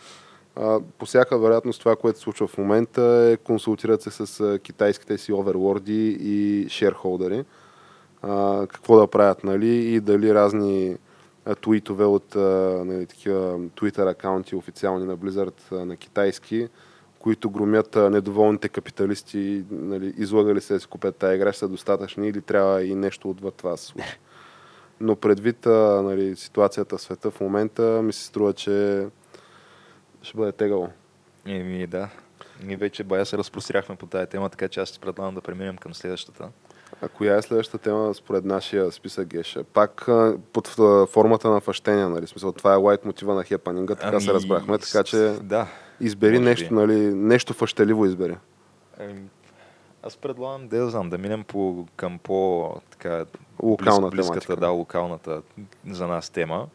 А, 0.57 0.81
по 0.99 1.07
всяка 1.07 1.39
вероятност 1.39 1.81
това, 1.81 1.97
което 1.97 2.19
се 2.19 2.23
случва 2.23 2.47
в 2.47 2.59
момента 2.59 3.03
е 3.03 3.37
консултират 3.37 4.03
се 4.03 4.11
с 4.11 4.59
китайските 4.59 5.19
си 5.19 5.33
оверлорди 5.33 6.19
и 6.21 6.69
шерхолдери. 6.69 7.45
А, 8.23 8.67
какво 8.67 8.97
да 9.01 9.07
правят, 9.07 9.45
нали? 9.45 9.95
И 9.95 10.01
дали 10.01 10.35
разни 10.35 10.97
твитове 11.63 12.05
от 12.05 12.35
нали, 12.87 13.07
такива 13.07 13.59
Twitter 13.59 14.11
акаунти 14.11 14.57
официални 14.57 15.07
на 15.07 15.17
Blizzard 15.17 15.85
на 15.85 15.97
китайски, 15.97 16.69
които 17.19 17.51
громят 17.51 17.97
недоволните 17.97 18.69
капиталисти, 18.69 19.65
нали, 19.71 20.15
излагали 20.17 20.61
се 20.61 20.75
да 20.75 20.81
си 20.81 20.87
купят 20.87 21.17
тази 21.17 21.35
игра, 21.37 21.53
ще 21.53 21.59
са 21.59 21.69
достатъчни 21.69 22.29
или 22.29 22.41
трябва 22.41 22.85
и 22.85 22.95
нещо 22.95 23.31
отвъд 23.31 23.55
това 23.55 23.71
да 23.71 23.77
се 23.77 23.87
случи. 23.87 24.19
Но 25.01 25.17
предвид 25.17 25.67
нали, 25.67 26.37
ситуацията 26.37 26.97
в 26.97 27.03
света 27.03 27.31
в 27.31 27.41
момента, 27.41 27.83
ми 28.03 28.13
се 28.13 28.25
струва, 28.25 28.53
че 28.53 29.07
ще 30.25 30.37
бъде 30.37 30.53
тегаво. 30.53 30.89
Еми, 31.47 31.87
да. 31.87 32.09
Ние 32.63 32.77
вече 32.77 33.05
бая 33.05 33.27
се 33.27 33.39
разпростряхме 33.39 33.97
по 33.97 34.07
тази 34.07 34.27
тема, 34.27 34.49
така 34.49 34.69
че 34.69 34.81
аз 34.81 34.93
ти 34.93 35.01
предлагам 35.01 35.35
да 35.35 35.41
преминем 35.41 35.77
към 35.77 35.95
следващата. 35.95 36.49
А 37.03 37.09
коя 37.09 37.37
е 37.37 37.43
следващата 37.43 37.79
тема 37.79 38.15
според 38.15 38.45
нашия 38.45 38.93
списък 38.93 39.29
Геша? 39.29 39.65
Пак 39.65 40.07
под 40.53 40.67
формата 41.11 41.51
на 41.51 41.61
фащения, 41.61 42.09
нали? 42.09 42.27
Смисъл, 42.27 42.53
това 42.53 42.73
е 42.73 42.77
лайт 42.77 43.05
мотива 43.05 43.35
на 43.35 43.45
хепанинга, 43.45 43.95
така 43.95 44.21
се 44.21 44.33
разбрахме, 44.33 44.79
така 44.79 45.05
че 45.05 45.17
Да. 45.43 45.67
избери 46.01 46.39
нещо, 46.39 46.75
нали, 46.75 47.15
нещо 47.15 47.53
фащеливо 47.55 48.07
избери. 48.07 48.37
Еми, 48.99 49.23
Аз 50.03 50.17
предлагам 50.17 50.69
да 50.69 50.77
я 50.77 50.89
знам, 50.91 51.11
да 51.11 51.19
минем 51.19 51.45
по, 51.45 51.87
към 51.97 52.19
по 52.19 52.71
така, 52.91 53.25
Локална 53.63 54.09
близ, 54.09 54.17
близката, 54.17 54.47
тематика. 54.47 54.67
да, 54.67 54.69
локалната 54.71 55.43
за 55.91 56.07
нас 56.07 56.31
тема 56.31 56.67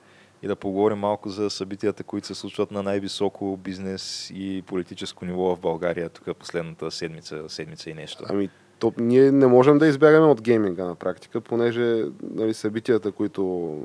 и 0.43 0.47
да 0.47 0.56
поговорим 0.56 0.97
малко 0.97 1.30
за 1.30 1.49
събитията, 1.49 2.04
които 2.04 2.28
се 2.28 2.36
случват 2.36 2.71
на 2.71 2.84
най-високо 2.84 3.58
бизнес 3.58 4.32
и 4.34 4.63
политическо 4.67 5.25
ниво 5.25 5.56
в 5.56 5.60
България 5.60 6.10
тук 6.10 6.38
последната 6.38 6.91
седмица, 6.91 7.43
седмица 7.47 7.89
и 7.89 7.93
нещо. 7.93 8.23
Ами, 8.30 8.49
то, 8.80 8.93
ние 8.97 9.32
не 9.32 9.47
можем 9.47 9.78
да 9.78 9.88
избягаме 9.88 10.28
от 10.28 10.41
гейминга 10.41 10.86
на 10.86 10.95
практика, 10.95 11.41
понеже 11.41 12.04
нали, 12.34 12.54
събитията, 12.54 13.12
които 13.12 13.75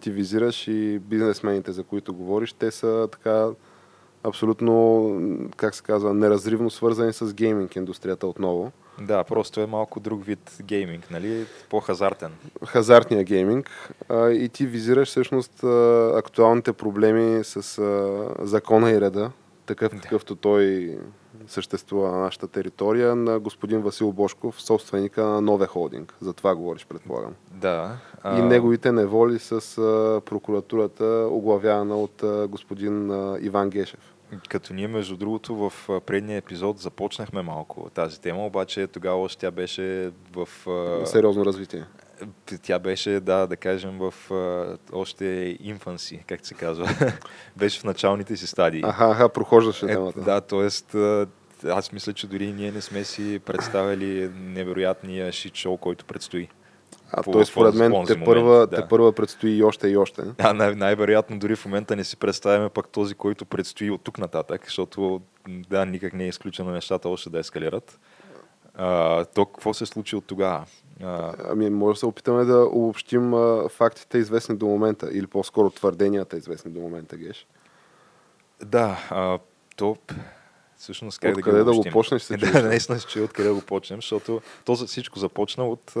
ти 0.00 0.10
визираш 0.10 0.68
и 0.68 0.98
бизнесмените, 0.98 1.72
за 1.72 1.84
които 1.84 2.14
говориш, 2.14 2.52
те 2.52 2.70
са 2.70 3.08
така 3.12 3.48
абсолютно, 4.22 5.50
как 5.56 5.74
се 5.74 5.82
казва, 5.82 6.14
неразривно 6.14 6.70
свързани 6.70 7.12
с 7.12 7.34
гейминг 7.34 7.76
индустрията 7.76 8.26
отново. 8.26 8.72
Да, 9.00 9.24
просто 9.24 9.60
е 9.60 9.66
малко 9.66 10.00
друг 10.00 10.24
вид 10.24 10.56
гейминг, 10.62 11.10
нали? 11.10 11.46
По-хазартен. 11.70 12.32
хазартния 12.66 13.24
гейминг 13.24 13.70
а, 14.08 14.30
и 14.30 14.48
ти 14.48 14.66
визираш 14.66 15.08
всъщност 15.08 15.64
а, 15.64 16.12
актуалните 16.16 16.72
проблеми 16.72 17.44
с 17.44 17.78
а, 17.78 18.46
закона 18.46 18.90
и 18.90 19.00
реда, 19.00 19.30
такъв 19.66 19.92
какъвто 20.02 20.36
той 20.36 20.96
съществува 21.48 22.10
на 22.10 22.18
нашата 22.18 22.48
територия, 22.48 23.16
на 23.16 23.40
господин 23.40 23.80
Васил 23.80 24.12
Бошков, 24.12 24.62
собственика 24.62 25.24
на 25.24 25.40
Нове 25.40 25.66
Холдинг. 25.66 26.14
За 26.20 26.32
това 26.32 26.54
говориш, 26.54 26.86
предполагам. 26.86 27.34
Да. 27.50 27.96
И 28.26 28.42
неговите 28.42 28.92
неволи 28.92 29.38
с 29.38 29.78
а, 29.78 30.20
прокуратурата, 30.24 31.28
оглавявана 31.30 31.96
от 31.96 32.22
а, 32.22 32.48
господин 32.48 33.10
а, 33.10 33.38
Иван 33.40 33.70
Гешев. 33.70 34.13
Като 34.48 34.74
ние, 34.74 34.88
между 34.88 35.16
другото, 35.16 35.54
в 35.54 35.72
предния 36.06 36.36
епизод 36.36 36.78
започнахме 36.78 37.42
малко 37.42 37.90
тази 37.94 38.20
тема, 38.20 38.46
обаче 38.46 38.86
тогава 38.86 39.16
още 39.16 39.40
тя 39.40 39.50
беше 39.50 40.10
в... 40.36 40.48
Сериозно 41.06 41.44
развитие. 41.44 41.84
Тя 42.62 42.78
беше, 42.78 43.20
да, 43.20 43.46
да 43.46 43.56
кажем, 43.56 43.98
в 43.98 44.14
още 44.92 45.56
инфанси, 45.60 46.24
как 46.26 46.46
се 46.46 46.54
казва. 46.54 46.88
беше 47.56 47.80
в 47.80 47.84
началните 47.84 48.36
си 48.36 48.46
стадии. 48.46 48.82
Аха, 48.84 49.04
аха, 49.10 49.28
прохождаше 49.28 49.84
Е, 49.86 49.88
темата. 49.88 50.20
да, 50.20 50.40
т.е. 50.40 50.96
аз 51.68 51.92
мисля, 51.92 52.12
че 52.12 52.26
дори 52.26 52.52
ние 52.52 52.72
не 52.72 52.80
сме 52.80 53.04
си 53.04 53.40
представили 53.44 54.30
невероятния 54.34 55.32
шит 55.32 55.54
шоу, 55.54 55.76
който 55.76 56.04
предстои. 56.04 56.48
А 57.16 57.22
по- 57.22 57.32
той 57.32 57.46
според 57.46 57.74
мен 57.74 58.04
те 58.06 58.24
първа, 58.24 58.66
да. 58.66 58.76
те 58.76 58.88
първа 58.88 59.12
предстои 59.12 59.50
и 59.50 59.62
още 59.62 59.88
и 59.88 59.96
още. 59.96 60.22
А, 60.38 60.52
най- 60.52 60.74
най-вероятно 60.74 61.38
дори 61.38 61.56
в 61.56 61.64
момента 61.64 61.96
не 61.96 62.04
си 62.04 62.16
представяме 62.16 62.68
пък 62.68 62.88
този, 62.88 63.14
който 63.14 63.44
предстои 63.44 63.90
от 63.90 64.00
тук 64.02 64.18
нататък, 64.18 64.62
защото 64.64 65.20
да, 65.48 65.86
никак 65.86 66.12
не 66.12 66.24
е 66.24 66.28
изключено 66.28 66.70
нещата 66.70 67.08
още 67.08 67.30
да 67.30 67.38
ескалират. 67.38 67.98
А, 68.74 69.24
то 69.24 69.46
какво 69.46 69.74
се 69.74 69.86
случи 69.86 70.16
от 70.16 70.24
тогава? 70.24 70.64
А, 71.02 71.32
Ами, 71.50 71.70
може 71.70 71.94
да 71.96 71.98
се 71.98 72.06
опитаме 72.06 72.44
да 72.44 72.58
обобщим 72.58 73.34
а, 73.34 73.68
фактите 73.68 74.18
известни 74.18 74.56
до 74.56 74.66
момента, 74.66 75.08
или 75.12 75.26
по-скоро 75.26 75.70
твърденията 75.70 76.36
известни 76.36 76.70
до 76.70 76.80
момента, 76.80 77.16
Геш. 77.16 77.46
да, 78.64 78.98
а, 79.10 79.38
то 79.76 79.96
всъщност 80.76 81.18
как 81.18 81.36
Откъде 81.36 81.58
да, 81.58 81.64
да 81.64 81.72
го 81.72 81.84
почнеш, 81.92 82.22
се? 82.22 82.36
Да, 82.52 82.62
наистина 82.62 83.00
чуя 83.00 83.24
откъде 83.24 83.48
да 83.48 83.54
го 83.54 83.60
почнем, 83.60 83.98
защото 83.98 84.40
то 84.64 84.74
за 84.74 84.86
всичко 84.86 85.18
започна 85.18 85.64
от 85.64 85.94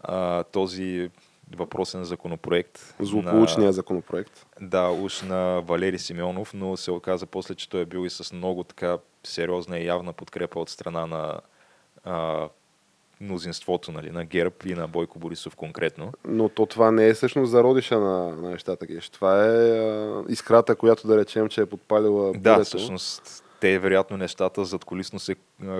а, 0.00 0.44
този 0.44 1.10
въпросен 1.56 2.04
законопроект. 2.04 2.94
Злополучния 3.00 3.66
на, 3.66 3.72
законопроект. 3.72 4.46
Да, 4.60 4.90
уж 4.90 5.22
на 5.22 5.60
Валери 5.60 5.98
Симеонов, 5.98 6.54
но 6.54 6.76
се 6.76 6.90
оказа 6.90 7.26
после, 7.26 7.54
че 7.54 7.68
той 7.68 7.80
е 7.80 7.84
бил 7.84 8.06
и 8.06 8.10
с 8.10 8.32
много 8.32 8.64
така 8.64 8.98
сериозна 9.24 9.78
и 9.78 9.86
явна 9.86 10.12
подкрепа 10.12 10.60
от 10.60 10.68
страна 10.68 11.06
на 11.06 11.40
а, 12.04 12.48
мнозинството 13.20 13.92
нали, 13.92 14.10
на 14.10 14.24
ГЕРБ 14.24 14.54
и 14.64 14.74
на 14.74 14.88
Бойко 14.88 15.18
Борисов 15.18 15.56
конкретно. 15.56 16.12
Но 16.24 16.48
то 16.48 16.66
това 16.66 16.90
не 16.90 17.08
е 17.08 17.14
всъщност 17.14 17.50
зародиша 17.50 18.00
на, 18.00 18.36
на 18.36 18.50
нещата, 18.50 18.86
Геш. 18.86 19.08
Това 19.08 19.44
е 19.44 19.78
а, 19.78 20.24
искрата, 20.28 20.76
която 20.76 21.06
да 21.06 21.16
речем, 21.16 21.48
че 21.48 21.60
е 21.60 21.66
подпалила 21.66 22.32
Да, 22.32 22.54
бурето. 22.54 22.64
всъщност 22.64 23.44
те 23.60 23.78
вероятно 23.78 24.16
нещата 24.16 24.64
зад 24.64 24.84
колисно 24.84 25.18
се 25.18 25.36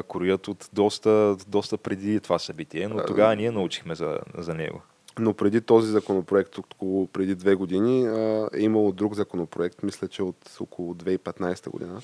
кроят 0.08 0.48
от 0.48 0.68
доста, 0.72 1.36
доста 1.48 1.78
преди 1.78 2.20
това 2.20 2.38
събитие, 2.38 2.88
но 2.88 3.04
тогава 3.06 3.36
ние 3.36 3.50
научихме 3.50 3.94
за, 3.94 4.18
за 4.38 4.54
него. 4.54 4.82
Но 5.18 5.34
преди 5.34 5.60
този 5.60 5.90
законопроект, 5.90 6.58
около 6.58 7.06
преди 7.06 7.34
две 7.34 7.54
години, 7.54 8.06
е 8.54 8.60
имало 8.60 8.92
друг 8.92 9.14
законопроект, 9.14 9.82
мисля, 9.82 10.08
че 10.08 10.22
от 10.22 10.56
около 10.60 10.94
2015 10.94 11.70
година, 11.70 12.00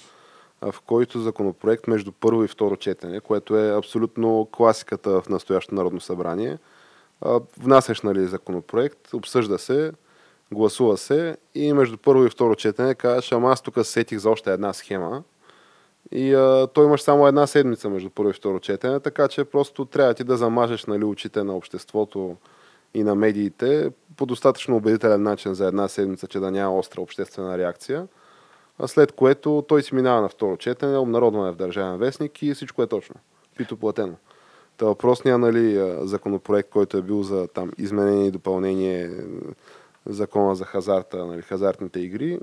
в 0.62 0.74
който 0.86 1.20
законопроект 1.20 1.86
между 1.86 2.12
първо 2.12 2.44
и 2.44 2.48
второ 2.48 2.76
четене, 2.76 3.20
което 3.20 3.56
е 3.56 3.76
абсолютно 3.76 4.48
класиката 4.52 5.20
в 5.20 5.28
настоящото 5.28 5.74
Народно 5.74 6.00
събрание. 6.00 6.58
Внасяш 7.58 8.02
нали, 8.02 8.26
законопроект, 8.26 9.14
обсъжда 9.14 9.58
се, 9.58 9.92
гласува 10.52 10.96
се 10.96 11.36
и 11.54 11.72
между 11.72 11.96
първо 11.96 12.24
и 12.24 12.30
второ 12.30 12.54
четене 12.54 12.94
казваш, 12.94 13.32
ама 13.32 13.52
аз 13.52 13.62
тук 13.62 13.86
сетих 13.86 14.18
за 14.18 14.30
още 14.30 14.52
една 14.52 14.72
схема, 14.72 15.22
и 16.12 16.34
а, 16.34 16.66
той 16.66 16.84
имаш 16.84 17.02
само 17.02 17.26
една 17.26 17.46
седмица 17.46 17.88
между 17.90 18.10
първо 18.10 18.30
и 18.30 18.32
второ 18.32 18.60
четене, 18.60 19.00
така 19.00 19.28
че 19.28 19.44
просто 19.44 19.84
трябва 19.84 20.14
ти 20.14 20.24
да 20.24 20.36
замажеш 20.36 20.84
нали, 20.84 21.04
очите 21.04 21.44
на 21.44 21.56
обществото 21.56 22.36
и 22.94 23.04
на 23.04 23.14
медиите 23.14 23.90
по 24.16 24.26
достатъчно 24.26 24.76
убедителен 24.76 25.22
начин 25.22 25.54
за 25.54 25.66
една 25.66 25.88
седмица, 25.88 26.26
че 26.26 26.38
да 26.38 26.50
няма 26.50 26.78
остра 26.78 27.00
обществена 27.00 27.58
реакция. 27.58 28.08
А 28.78 28.88
след 28.88 29.12
което 29.12 29.64
той 29.68 29.82
си 29.82 29.94
минава 29.94 30.22
на 30.22 30.28
второ 30.28 30.56
четене, 30.56 30.98
обнародване 30.98 31.52
в 31.52 31.56
Държавен 31.56 31.98
вестник 31.98 32.42
и 32.42 32.54
всичко 32.54 32.82
е 32.82 32.86
точно. 32.86 33.14
Пито 33.56 33.76
платено. 33.76 34.14
Та 34.76 34.86
въпросният 34.86 35.40
нали, 35.40 35.94
законопроект, 36.02 36.70
който 36.70 36.96
е 36.96 37.02
бил 37.02 37.22
за 37.22 37.48
там 37.48 37.72
изменение 37.78 38.26
и 38.26 38.30
допълнение 38.30 39.10
закона 40.06 40.54
за 40.54 40.64
хазарта, 40.64 41.26
нали, 41.26 41.42
хазартните 41.42 42.00
игри, 42.00 42.40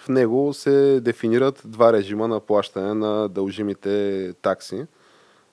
в 0.00 0.08
него 0.08 0.54
се 0.54 1.00
дефинират 1.00 1.62
два 1.64 1.92
режима 1.92 2.28
на 2.28 2.40
плащане 2.40 2.94
на 2.94 3.28
дължимите 3.28 4.32
такси. 4.42 4.86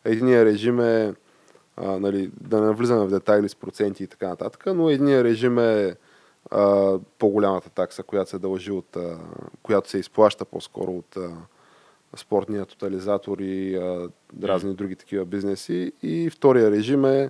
Единият 0.05 0.45
режим 0.45 0.79
е, 0.79 1.13
а, 1.77 1.99
нали, 1.99 2.31
да 2.41 2.61
не 2.61 2.73
влизаме 2.73 3.05
в 3.05 3.09
детайли 3.09 3.49
с 3.49 3.55
проценти 3.55 4.03
и 4.03 4.07
така 4.07 4.27
нататък, 4.27 4.63
но 4.65 4.89
единият 4.89 5.25
режим 5.25 5.59
е 5.59 5.95
а, 6.51 6.97
по-голямата 7.19 7.69
такса, 7.69 8.03
която 8.03 8.29
се 8.29 8.39
дължи 8.39 8.71
от, 8.71 8.97
а, 8.97 9.17
която 9.63 9.89
се 9.89 9.97
изплаща 9.97 10.45
по-скоро 10.45 10.91
от 10.91 11.17
а, 11.17 11.29
спортния 12.15 12.65
тотализатор 12.65 13.37
и 13.39 13.75
а, 13.75 14.09
разни 14.43 14.73
други 14.73 14.95
такива 14.95 15.25
бизнеси. 15.25 15.91
И 16.03 16.29
втория 16.29 16.71
режим 16.71 17.05
е 17.05 17.29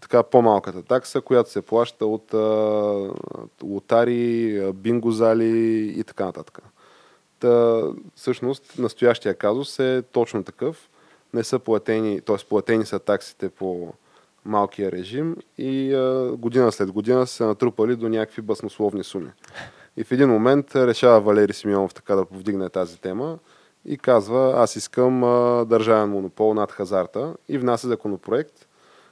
така 0.00 0.22
по-малката 0.22 0.82
такса, 0.82 1.20
която 1.20 1.50
се 1.50 1.62
плаща 1.62 2.06
от 2.06 2.34
а, 2.34 2.38
лотари, 3.62 4.72
бинго 4.74 5.10
зали 5.10 5.94
и 5.98 6.04
така 6.04 6.24
нататък. 6.24 6.58
Та, 7.40 7.82
всъщност, 8.14 8.78
настоящия 8.78 9.34
казус 9.34 9.78
е 9.78 10.02
точно 10.12 10.44
такъв. 10.44 10.90
Не 11.34 11.44
са 11.44 11.58
платени, 11.58 12.20
т.е. 12.20 12.36
платени 12.48 12.86
са 12.86 12.98
таксите 12.98 13.48
по 13.48 13.92
малкия 14.44 14.92
режим 14.92 15.36
и 15.58 15.94
а, 15.94 16.32
година 16.36 16.72
след 16.72 16.92
година 16.92 17.26
са 17.26 17.46
натрупали 17.46 17.96
до 17.96 18.08
някакви 18.08 18.42
баснословни 18.42 19.04
суми. 19.04 19.30
И 19.96 20.04
в 20.04 20.12
един 20.12 20.28
момент 20.28 20.76
решава 20.76 21.20
Валери 21.20 21.52
Симеонов 21.52 21.94
така 21.94 22.14
да 22.14 22.24
повдигне 22.24 22.68
тази 22.68 23.00
тема 23.00 23.38
и 23.84 23.98
казва, 23.98 24.52
аз 24.56 24.76
искам 24.76 25.24
а, 25.24 25.64
държавен 25.64 26.10
монопол 26.10 26.54
над 26.54 26.72
хазарта 26.72 27.34
и 27.48 27.58
внася 27.58 27.88
законопроект, 27.88 28.67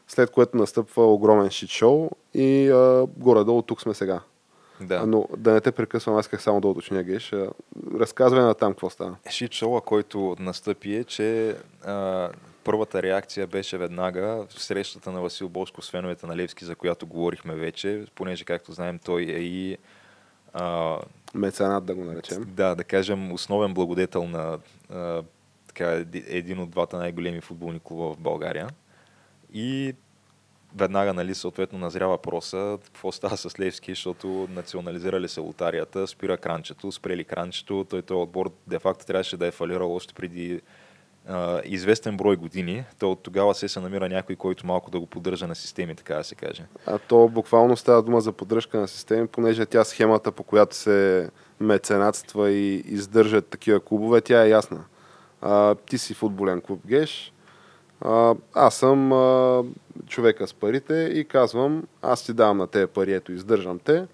след 0.08 0.30
което 0.30 0.56
настъпва 0.56 1.12
огромен 1.12 1.50
шит-шоу 1.50 2.10
и 2.34 2.70
а, 2.70 3.06
горе-долу 3.16 3.62
тук 3.62 3.82
сме 3.82 3.94
сега. 3.94 4.20
Да. 4.80 5.06
Но 5.06 5.28
да 5.36 5.52
не 5.52 5.60
те 5.60 5.72
прекъсвам, 5.72 6.16
аз 6.16 6.24
исках 6.24 6.42
само 6.42 6.60
да 6.60 6.68
уточня, 6.68 7.02
Геш. 7.02 7.34
Разказвай 7.94 8.42
на 8.42 8.54
там 8.54 8.72
какво 8.72 8.90
стана. 8.90 9.16
Шит-шоуа, 9.28 9.84
който 9.84 10.36
настъпи 10.38 10.94
е, 10.94 11.04
че 11.04 11.56
а, 11.84 12.28
първата 12.64 13.02
реакция 13.02 13.46
беше 13.46 13.78
веднага 13.78 14.46
срещата 14.50 15.12
на 15.12 15.20
Васил 15.20 15.48
Боско 15.48 15.82
с 15.82 15.90
феновете 15.90 16.26
на 16.26 16.36
Левски, 16.36 16.64
за 16.64 16.76
която 16.76 17.06
говорихме 17.06 17.54
вече, 17.54 18.04
понеже, 18.14 18.44
както 18.44 18.72
знаем, 18.72 18.98
той 19.04 19.22
е 19.22 19.40
и 19.40 19.78
а, 20.52 20.98
меценат, 21.34 21.84
да 21.84 21.94
го 21.94 22.04
наречем. 22.04 22.44
Да, 22.48 22.74
да 22.74 22.84
кажем, 22.84 23.32
основен 23.32 23.74
благодетел 23.74 24.28
на 24.28 24.58
а, 24.90 25.22
така, 25.68 26.04
един 26.14 26.60
от 26.60 26.70
двата 26.70 26.96
най-големи 26.96 27.40
футболни 27.40 27.80
клуба 27.84 28.14
в 28.14 28.18
България. 28.18 28.68
И 29.54 29.94
веднага, 30.76 31.14
нали, 31.14 31.34
съответно 31.34 31.78
назрява 31.78 32.12
въпроса 32.12 32.78
какво 32.84 33.12
става 33.12 33.36
с 33.36 33.60
Левски, 33.60 33.92
защото 33.92 34.48
национализирали 34.50 35.28
се 35.28 35.40
лотарията, 35.40 36.06
спира 36.06 36.36
кранчето, 36.36 36.92
спрели 36.92 37.24
кранчето, 37.24 37.86
той 37.90 38.02
този 38.02 38.18
отбор 38.18 38.50
де-факто 38.66 39.06
трябваше 39.06 39.36
да 39.36 39.46
е 39.46 39.50
фалирал 39.50 39.94
още 39.94 40.14
преди 40.14 40.60
а, 41.28 41.60
известен 41.64 42.16
брой 42.16 42.36
години. 42.36 42.84
То 42.98 43.12
от 43.12 43.22
тогава 43.22 43.54
се 43.54 43.68
се 43.68 43.80
намира 43.80 44.08
някой, 44.08 44.36
който 44.36 44.66
малко 44.66 44.90
да 44.90 45.00
го 45.00 45.06
поддържа 45.06 45.46
на 45.46 45.54
системи, 45.54 45.94
така 45.94 46.14
да 46.14 46.24
се 46.24 46.34
каже. 46.34 46.66
А 46.86 46.98
то 46.98 47.28
буквално 47.28 47.76
става 47.76 48.02
дума 48.02 48.20
за 48.20 48.32
поддръжка 48.32 48.80
на 48.80 48.88
системи, 48.88 49.26
понеже 49.26 49.66
тя 49.66 49.84
схемата, 49.84 50.32
по 50.32 50.42
която 50.42 50.76
се 50.76 51.30
меценатства 51.60 52.50
и 52.50 52.74
издържат 52.74 53.46
такива 53.46 53.80
клубове, 53.80 54.20
тя 54.20 54.44
е 54.44 54.48
ясна. 54.48 54.84
А, 55.40 55.74
ти 55.74 55.98
си 55.98 56.14
футболен 56.14 56.60
клуб 56.60 56.80
Геш, 56.86 57.32
а, 58.00 58.34
аз 58.54 58.74
съм 58.74 59.12
а, 59.12 59.62
човека 60.06 60.46
с 60.46 60.54
парите 60.54 60.94
и 61.14 61.24
казвам, 61.24 61.84
аз 62.02 62.24
ти 62.24 62.32
давам 62.32 62.58
на 62.58 62.66
тези 62.66 62.86
пари, 62.86 63.12
ето 63.12 63.32
издържам 63.32 63.78
те, 63.78 64.06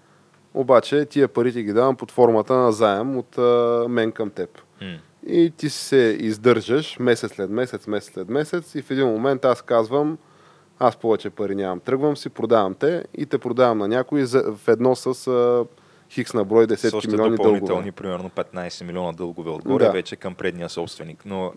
обаче 0.53 1.05
тия 1.05 1.27
пари 1.27 1.53
ти 1.53 1.63
ги 1.63 1.73
давам 1.73 1.95
под 1.95 2.11
формата 2.11 2.53
на 2.53 2.71
заем 2.71 3.17
от 3.17 3.37
а, 3.37 3.85
мен 3.89 4.11
към 4.11 4.29
теб. 4.29 4.61
Mm. 4.81 4.97
И 5.27 5.53
ти 5.57 5.69
се 5.69 6.17
издържаш 6.19 6.99
месец 6.99 7.31
след 7.33 7.49
месец, 7.49 7.87
месец 7.87 8.13
след 8.13 8.29
месец 8.29 8.75
и 8.75 8.81
в 8.81 8.91
един 8.91 9.07
момент 9.07 9.45
аз 9.45 9.61
казвам, 9.61 10.17
аз 10.79 10.97
повече 10.97 11.29
пари 11.29 11.55
нямам, 11.55 11.79
тръгвам 11.79 12.17
си, 12.17 12.29
продавам 12.29 12.73
те 12.73 13.03
и 13.17 13.25
те 13.25 13.37
продавам 13.37 13.77
на 13.77 13.87
някой 13.87 14.25
в 14.25 14.59
едно 14.67 14.95
с 14.95 15.27
а, 15.27 15.65
хикс 16.09 16.33
на 16.33 16.45
брой 16.45 16.67
десетки 16.67 17.07
милиони 17.07 17.37
дългове. 17.37 17.91
примерно 17.91 18.29
15 18.29 18.83
милиона 18.83 19.11
дългове 19.11 19.49
отгоре, 19.49 19.85
да. 19.85 19.91
вече 19.91 20.15
към 20.15 20.35
предния 20.35 20.69
собственик. 20.69 21.23
Но 21.25 21.53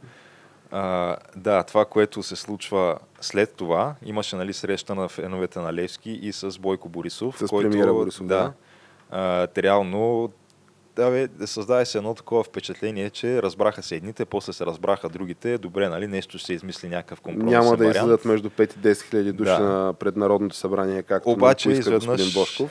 а, 0.71 1.17
да, 1.37 1.63
това, 1.63 1.85
което 1.85 2.23
се 2.23 2.37
случва 2.37 2.99
след 3.21 3.55
това, 3.55 3.95
имаше 4.05 4.37
нали, 4.37 4.53
среща 4.53 4.95
на 4.95 5.09
феновете 5.09 5.59
на 5.59 5.73
Левски 5.75 6.11
и 6.11 6.33
с 6.33 6.59
Бойко 6.59 6.89
Борисов. 6.89 7.39
С 7.39 7.47
който, 7.47 7.95
Борисов, 7.95 8.27
да. 8.27 8.37
да 8.37 8.53
а, 9.11 9.49
реално 9.59 10.33
да, 10.97 11.11
бе, 11.11 11.29
да 11.29 11.47
създаде 11.47 11.85
се 11.85 11.99
едно 11.99 12.15
такова 12.15 12.45
впечатление, 12.45 13.11
че 13.11 13.43
разбраха 13.43 13.83
се 13.83 13.97
едните, 13.97 14.25
после 14.25 14.53
се 14.53 14.67
разбраха 14.67 15.09
другите. 15.09 15.59
Добре, 15.59 15.89
нали, 15.89 16.07
нещо 16.07 16.39
ще 16.39 16.47
се 16.47 16.53
измисли 16.53 16.89
някакъв 16.89 17.21
компромис. 17.21 17.53
Няма 17.53 17.77
да 17.77 17.87
излизат 17.87 18.25
между 18.25 18.51
5 18.51 18.77
и 18.77 18.79
10 18.79 19.03
хиляди 19.03 19.33
души 19.33 19.51
да. 19.51 19.59
на 19.59 19.93
пред 19.95 20.17
Народното 20.17 20.57
събрание, 20.57 21.03
както 21.03 21.31
Обаче, 21.31 21.71
изведнъж, 21.71 22.07
господин 22.07 22.33
Бошков. 22.35 22.71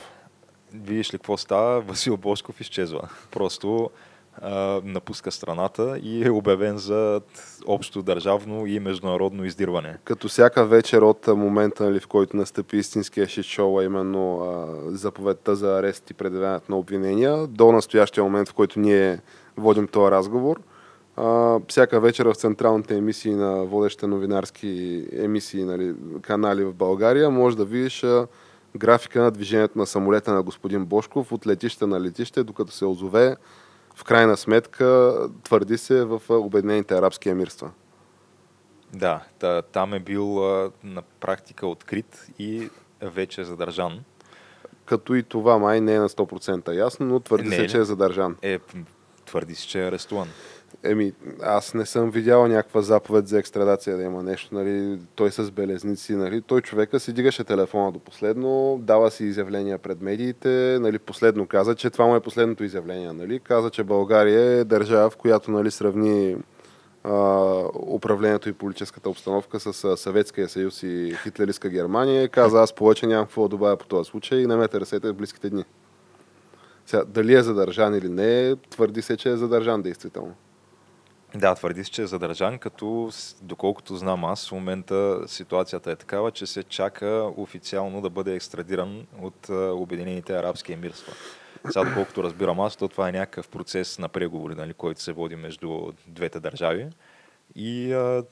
Видиш 0.74 1.14
ли 1.14 1.18
какво 1.18 1.36
става? 1.36 1.80
Васил 1.88 2.16
Бошков 2.16 2.60
изчезва. 2.60 3.08
Просто 3.30 3.90
напуска 4.84 5.30
страната 5.30 5.98
и 6.02 6.26
е 6.26 6.30
обявен 6.30 6.78
за 6.78 7.20
общо 7.66 8.02
държавно 8.02 8.66
и 8.66 8.80
международно 8.80 9.44
издирване. 9.44 9.98
Като 10.04 10.28
всяка 10.28 10.64
вечер 10.64 11.02
от 11.02 11.26
момента, 11.26 11.84
нали, 11.84 12.00
в 12.00 12.06
който 12.06 12.36
настъпи 12.36 12.76
истинския 12.76 13.28
шит 13.28 13.44
шоу, 13.44 13.78
а 13.78 13.84
именно 13.84 14.40
а, 14.40 14.66
заповедта 14.96 15.56
за 15.56 15.78
арест 15.78 16.10
и 16.10 16.14
предявяването 16.14 16.72
на 16.72 16.78
обвинения, 16.78 17.46
до 17.46 17.72
настоящия 17.72 18.24
момент, 18.24 18.48
в 18.48 18.54
който 18.54 18.80
ние 18.80 19.20
водим 19.56 19.88
този 19.88 20.10
разговор, 20.10 20.60
а, 21.16 21.58
всяка 21.68 22.00
вечер 22.00 22.26
в 22.26 22.34
централните 22.34 22.96
емисии 22.96 23.34
на 23.34 23.64
водещите 23.64 24.06
новинарски 24.06 25.04
емисии, 25.12 25.64
нали, 25.64 25.94
канали 26.22 26.64
в 26.64 26.74
България, 26.74 27.30
може 27.30 27.56
да 27.56 27.64
видиш 27.64 28.04
а, 28.04 28.26
графика 28.76 29.22
на 29.22 29.30
движението 29.30 29.78
на 29.78 29.86
самолета 29.86 30.32
на 30.32 30.42
господин 30.42 30.84
Бошков 30.84 31.32
от 31.32 31.46
летище 31.46 31.86
на 31.86 32.00
летище, 32.00 32.44
докато 32.44 32.72
се 32.72 32.84
озове 32.84 33.36
в 33.96 34.04
крайна 34.04 34.36
сметка 34.36 35.14
твърди 35.44 35.78
се 35.78 36.04
в 36.04 36.22
Обединените 36.28 36.94
арабски 36.94 37.28
емирства. 37.28 37.70
Да, 38.92 39.20
там 39.72 39.94
е 39.94 40.00
бил 40.00 40.26
на 40.84 41.02
практика 41.20 41.66
открит 41.66 42.26
и 42.38 42.70
вече 43.02 43.44
задържан. 43.44 44.00
Като 44.84 45.14
и 45.14 45.22
това 45.22 45.58
май 45.58 45.80
не 45.80 45.94
е 45.94 45.98
на 45.98 46.08
100% 46.08 46.72
ясно, 46.72 47.06
но 47.06 47.20
твърди 47.20 47.48
не, 47.48 47.56
се, 47.56 47.66
че 47.66 47.78
е 47.78 47.84
задържан. 47.84 48.36
Е, 48.42 48.58
твърди 49.26 49.54
се, 49.54 49.68
че 49.68 49.82
е 49.82 49.88
арестуван. 49.88 50.28
Еми, 50.82 51.12
аз 51.42 51.74
не 51.74 51.86
съм 51.86 52.10
видял 52.10 52.46
някаква 52.46 52.82
заповед 52.82 53.28
за 53.28 53.38
екстрадация 53.38 53.96
да 53.96 54.02
има 54.02 54.22
нещо, 54.22 54.54
нали, 54.54 54.98
той 55.14 55.30
с 55.30 55.50
белезници, 55.50 56.14
нали, 56.14 56.42
той 56.42 56.60
човека 56.60 57.00
си 57.00 57.12
дигаше 57.12 57.44
телефона 57.44 57.92
до 57.92 57.98
последно, 57.98 58.78
дава 58.82 59.10
си 59.10 59.24
изявления 59.24 59.78
пред 59.78 60.00
медиите, 60.02 60.78
нали, 60.80 60.98
последно 60.98 61.46
каза, 61.46 61.74
че 61.74 61.90
това 61.90 62.06
му 62.06 62.16
е 62.16 62.20
последното 62.20 62.64
изявление, 62.64 63.12
нали, 63.12 63.40
каза, 63.40 63.70
че 63.70 63.84
България 63.84 64.40
е 64.40 64.64
държава, 64.64 65.10
в 65.10 65.16
която, 65.16 65.50
нали, 65.50 65.70
сравни 65.70 66.36
а, 67.04 67.14
управлението 67.86 68.48
и 68.48 68.52
политическата 68.52 69.10
обстановка 69.10 69.60
с 69.60 69.84
а, 69.84 69.96
Съветския 69.96 70.48
съюз 70.48 70.82
и 70.82 71.16
хитлеристка 71.22 71.68
Германия. 71.68 72.28
Каза, 72.28 72.60
аз 72.62 72.72
повече 72.72 73.06
нямам 73.06 73.26
какво 73.26 73.42
да 73.42 73.48
добавя 73.48 73.76
по 73.76 73.86
този 73.86 74.10
случай. 74.10 74.38
И 74.38 74.46
намете 74.46 74.80
ръцете 74.80 75.08
в 75.08 75.14
близките 75.14 75.50
дни. 75.50 75.64
Сега, 76.86 77.04
дали 77.04 77.34
е 77.34 77.42
задържан 77.42 77.94
или 77.94 78.08
не, 78.08 78.56
твърди 78.70 79.02
се, 79.02 79.16
че 79.16 79.30
е 79.30 79.36
задържан 79.36 79.82
действително. 79.82 80.34
Да, 81.34 81.54
твърди 81.54 81.84
се, 81.84 81.90
че 81.90 82.02
е 82.02 82.06
задържан, 82.06 82.58
като 82.58 83.10
доколкото 83.42 83.96
знам 83.96 84.24
аз, 84.24 84.48
в 84.48 84.52
момента 84.52 85.20
ситуацията 85.26 85.90
е 85.90 85.96
такава, 85.96 86.30
че 86.30 86.46
се 86.46 86.62
чака 86.62 87.30
официално 87.36 88.00
да 88.00 88.10
бъде 88.10 88.34
екстрадиран 88.34 89.06
от 89.22 89.48
Обединените 89.50 90.32
арабски 90.36 90.72
емирства. 90.72 91.12
Сега, 91.70 91.84
доколкото 91.84 92.22
разбирам 92.22 92.60
аз, 92.60 92.76
то 92.76 92.88
това 92.88 93.08
е 93.08 93.12
някакъв 93.12 93.48
процес 93.48 93.98
на 93.98 94.08
преговори, 94.08 94.54
нали, 94.54 94.74
който 94.74 95.02
се 95.02 95.12
води 95.12 95.36
между 95.36 95.92
двете 96.06 96.40
държави. 96.40 96.86
И 97.54 97.92
а, 97.92 98.24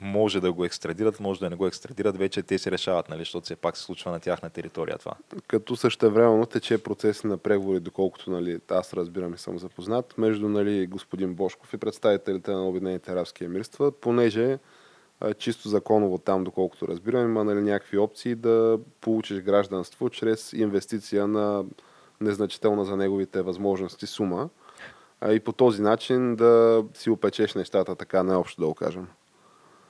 може 0.00 0.40
да 0.40 0.52
го 0.52 0.64
екстрадират, 0.64 1.20
може 1.20 1.40
да 1.40 1.50
не 1.50 1.56
го 1.56 1.66
екстрадират, 1.66 2.16
вече 2.16 2.42
те 2.42 2.58
се 2.58 2.70
решават, 2.70 3.08
нали, 3.08 3.20
защото 3.20 3.44
все 3.44 3.56
пак 3.56 3.76
се 3.76 3.82
случва 3.82 4.10
на 4.10 4.20
тяхна 4.20 4.50
територия 4.50 4.98
това. 4.98 5.12
Като 5.46 5.76
също 5.76 6.10
времено 6.10 6.46
тече 6.46 6.82
процес 6.82 7.24
на 7.24 7.38
преговори, 7.38 7.80
доколкото 7.80 8.30
нали, 8.30 8.60
аз 8.70 8.94
разбирам 8.94 9.34
и 9.34 9.38
съм 9.38 9.58
запознат, 9.58 10.14
между 10.18 10.48
нали, 10.48 10.86
господин 10.86 11.34
Бошков 11.34 11.74
и 11.74 11.76
представителите 11.76 12.50
на 12.50 12.68
Обединените 12.68 13.12
арабски 13.12 13.44
емирства, 13.44 13.92
понеже 13.92 14.58
чисто 15.38 15.68
законово 15.68 16.18
там, 16.18 16.44
доколкото 16.44 16.88
разбирам, 16.88 17.24
има 17.24 17.44
нали, 17.44 17.60
някакви 17.60 17.98
опции 17.98 18.34
да 18.34 18.78
получиш 19.00 19.40
гражданство 19.40 20.10
чрез 20.10 20.52
инвестиция 20.52 21.26
на 21.26 21.64
незначителна 22.20 22.84
за 22.84 22.96
неговите 22.96 23.42
възможности 23.42 24.06
сума 24.06 24.48
и 25.30 25.40
по 25.40 25.52
този 25.52 25.82
начин 25.82 26.36
да 26.36 26.84
си 26.94 27.10
опечеш 27.10 27.54
нещата 27.54 27.96
така 27.96 28.22
необщо 28.22 28.60
да 28.60 28.66
го 28.66 28.74
кажем. 28.74 29.06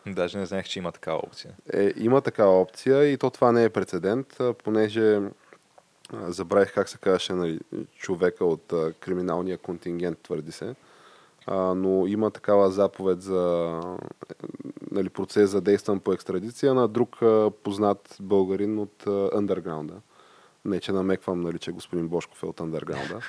Даже 0.06 0.38
не 0.38 0.46
знаех, 0.46 0.66
че 0.66 0.78
има 0.78 0.92
такава 0.92 1.18
опция. 1.18 1.54
Е, 1.72 1.92
има 1.96 2.20
такава 2.20 2.60
опция 2.60 3.04
и 3.04 3.18
то 3.18 3.30
това 3.30 3.52
не 3.52 3.64
е 3.64 3.70
прецедент, 3.70 4.38
понеже 4.64 5.20
забравих 6.12 6.74
как 6.74 6.88
се 6.88 6.98
казваше 6.98 7.32
нали, 7.32 7.60
човека 7.96 8.44
от 8.44 8.72
а, 8.72 8.92
криминалния 9.00 9.58
контингент, 9.58 10.18
твърди 10.18 10.52
се. 10.52 10.74
А, 11.46 11.74
но 11.74 12.06
има 12.06 12.30
такава 12.30 12.70
заповед 12.70 13.22
за 13.22 13.80
нали, 14.90 15.08
процес 15.08 15.50
за 15.50 15.60
действан 15.60 16.00
по 16.00 16.12
екстрадиция 16.12 16.74
на 16.74 16.88
друг 16.88 17.22
а, 17.22 17.50
познат 17.62 18.16
българин 18.20 18.78
от 18.78 19.06
андерграунда. 19.34 19.94
Не, 20.64 20.80
че 20.80 20.92
намеквам, 20.92 21.40
нали, 21.40 21.58
че 21.58 21.72
господин 21.72 22.08
Бошков 22.08 22.42
е 22.42 22.46
от 22.46 22.60
андерграунда. 22.60 23.20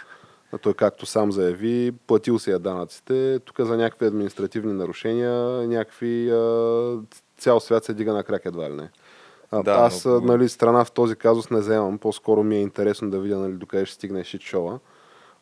А 0.54 0.58
той, 0.58 0.74
както 0.74 1.06
сам 1.06 1.32
заяви, 1.32 1.92
платил 2.08 2.40
си 2.40 2.52
я 2.52 2.60
данъците. 2.60 3.40
Тук 3.46 3.60
за 3.60 3.78
някакви 3.78 4.06
административни 4.06 4.74
нарушения, 4.74 5.34
някакви 5.68 6.32
а, 6.32 6.98
цял 7.38 7.60
свят 7.60 7.84
се 7.84 7.94
дига 7.94 8.14
на 8.14 8.24
крак 8.24 8.46
едва 8.46 8.70
ли 8.70 8.74
не. 8.74 8.90
А, 9.52 9.64
да, 9.64 9.72
аз, 9.72 10.06
но... 10.06 10.22
нали, 10.22 10.50
страна 10.50 10.86
в 10.86 10.92
този 10.92 11.16
казус 11.16 11.50
не 11.50 11.60
вземам. 11.60 11.98
По-скоро 11.98 12.44
ми 12.44 12.56
е 12.56 12.62
интересно 12.62 13.10
да 13.10 13.20
видя 13.20 13.38
нали, 13.38 13.54
докъде 13.54 13.86
ще 13.86 13.96
стигне 13.96 14.24
шит 14.24 14.42
шоу 14.42 14.80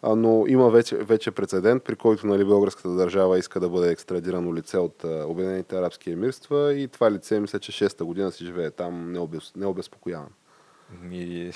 А, 0.02 0.16
но 0.16 0.46
има 0.48 0.70
вече, 0.70 0.96
вече 0.96 1.32
прецедент, 1.32 1.84
при 1.84 1.96
който 1.96 2.28
нали, 2.28 2.46
българската 2.46 2.90
държава 2.90 3.40
иска 3.40 3.60
да 3.60 3.70
бъде 3.70 3.92
екстрадирано 3.92 4.56
лице 4.56 4.78
от 4.78 5.04
а, 5.04 5.26
Обединените 5.28 5.78
арабски 5.78 6.12
емирства 6.12 6.74
и 6.74 6.88
това 6.88 7.12
лице, 7.12 7.40
мисля, 7.40 7.60
че 7.60 7.72
6-та 7.72 8.06
година 8.06 8.32
си 8.32 8.46
живее 8.46 8.72
там 8.72 9.14
необезпокояван. 9.56 10.30
И 11.12 11.52